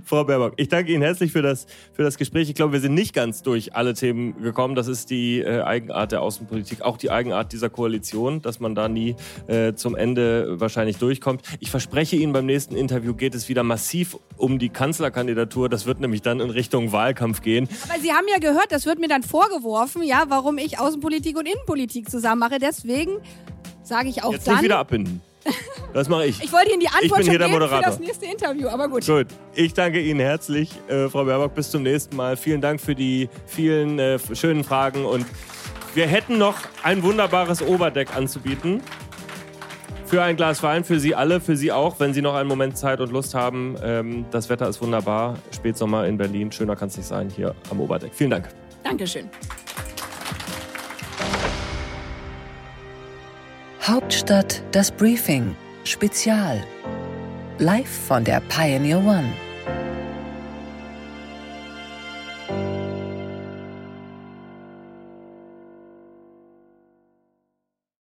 Frau 0.05 0.25
Baerbock, 0.25 0.53
ich 0.57 0.67
danke 0.67 0.91
Ihnen 0.91 1.01
herzlich 1.01 1.31
für 1.31 1.41
das, 1.41 1.65
für 1.93 2.03
das 2.03 2.17
Gespräch. 2.17 2.49
Ich 2.49 2.55
glaube, 2.55 2.73
wir 2.73 2.81
sind 2.81 2.93
nicht 2.93 3.13
ganz 3.13 3.41
durch 3.41 3.75
alle 3.75 3.93
Themen 3.93 4.41
gekommen. 4.41 4.75
Das 4.75 4.87
ist 4.87 5.09
die 5.09 5.39
äh, 5.39 5.61
Eigenart 5.61 6.11
der 6.11 6.21
Außenpolitik, 6.21 6.81
auch 6.81 6.97
die 6.97 7.09
Eigenart 7.09 7.53
dieser 7.53 7.69
Koalition, 7.69 8.41
dass 8.41 8.59
man 8.59 8.75
da 8.75 8.89
nie 8.89 9.15
äh, 9.47 9.73
zum 9.73 9.95
Ende 9.95 10.59
wahrscheinlich 10.59 10.97
durchkommt. 10.97 11.41
Ich 11.59 11.71
verspreche 11.71 12.17
Ihnen, 12.17 12.33
beim 12.33 12.45
nächsten 12.45 12.75
Interview 12.75 13.13
geht 13.13 13.33
es 13.33 13.47
wieder 13.47 13.63
massiv 13.63 14.17
um 14.35 14.59
die 14.59 14.69
Kanzlerkandidatur. 14.69 15.69
Das 15.69 15.85
wird 15.85 16.01
nämlich 16.01 16.21
dann 16.21 16.39
in 16.41 16.49
Richtung 16.49 16.91
Wahlkampf 16.91 17.41
gehen. 17.41 17.69
Aber 17.89 17.99
Sie 17.99 18.11
haben 18.11 18.25
ja 18.29 18.39
gehört, 18.39 18.71
das 18.71 18.85
wird 18.85 18.99
mir 18.99 19.07
dann 19.07 19.23
vorgeworfen, 19.23 20.03
ja, 20.03 20.25
warum 20.27 20.57
ich 20.57 20.79
Außenpolitik 20.79 21.37
und 21.37 21.45
Innenpolitik 21.45 22.09
zusammen 22.09 22.39
mache. 22.39 22.59
Deswegen 22.59 23.19
sage 23.83 24.09
ich 24.09 24.23
auch 24.23 24.33
Jetzt 24.33 24.47
dann. 24.47 24.55
nicht 24.55 24.63
wieder 24.63 24.79
abbinden. 24.79 25.21
Das 25.93 26.07
mache 26.07 26.27
ich. 26.27 26.43
Ich 26.43 26.51
wollte 26.51 26.71
Ihnen 26.71 26.81
die 26.81 26.87
Antwort 26.87 27.25
schon 27.25 27.37
geben 27.37 27.53
für 27.53 27.81
das 27.81 27.99
nächste 27.99 28.25
Interview, 28.25 28.67
aber 28.67 28.87
gut. 28.87 29.05
Gut, 29.05 29.27
ich 29.55 29.73
danke 29.73 29.99
Ihnen 29.99 30.19
herzlich, 30.19 30.69
äh, 30.87 31.09
Frau 31.09 31.25
Baerbock. 31.25 31.55
Bis 31.55 31.71
zum 31.71 31.83
nächsten 31.83 32.15
Mal. 32.15 32.37
Vielen 32.37 32.61
Dank 32.61 32.79
für 32.79 32.95
die 32.95 33.29
vielen 33.47 33.97
äh, 33.97 34.19
schönen 34.33 34.63
Fragen. 34.63 35.05
Und 35.05 35.25
wir 35.95 36.05
hätten 36.07 36.37
noch 36.37 36.57
ein 36.83 37.01
wunderbares 37.01 37.61
Oberdeck 37.61 38.15
anzubieten. 38.15 38.81
Für 40.05 40.23
ein 40.23 40.35
Glas 40.35 40.63
Wein, 40.63 40.83
für 40.83 40.99
Sie 40.99 41.13
alle, 41.13 41.39
für 41.39 41.55
Sie 41.55 41.71
auch, 41.71 41.99
wenn 41.99 42.13
Sie 42.13 42.21
noch 42.21 42.33
einen 42.33 42.49
Moment 42.49 42.77
Zeit 42.77 42.99
und 42.99 43.11
Lust 43.11 43.35
haben. 43.35 43.75
Ähm, 43.83 44.25
das 44.31 44.49
Wetter 44.49 44.67
ist 44.67 44.81
wunderbar. 44.81 45.37
Spätsommer 45.55 46.07
in 46.07 46.17
Berlin. 46.17 46.51
Schöner 46.51 46.75
kann 46.75 46.87
es 46.89 46.97
nicht 46.97 47.07
sein 47.07 47.29
hier 47.29 47.55
am 47.69 47.79
Oberdeck. 47.79 48.11
Vielen 48.13 48.31
Dank. 48.31 48.49
Dankeschön. 48.83 49.29
Hauptstadt 53.89 54.61
das 54.71 54.91
Briefing 54.91 55.55
Spezial. 55.83 56.63
Live 57.57 57.89
von 57.89 58.23
der 58.23 58.39
Pioneer 58.41 58.99
One. 58.99 59.33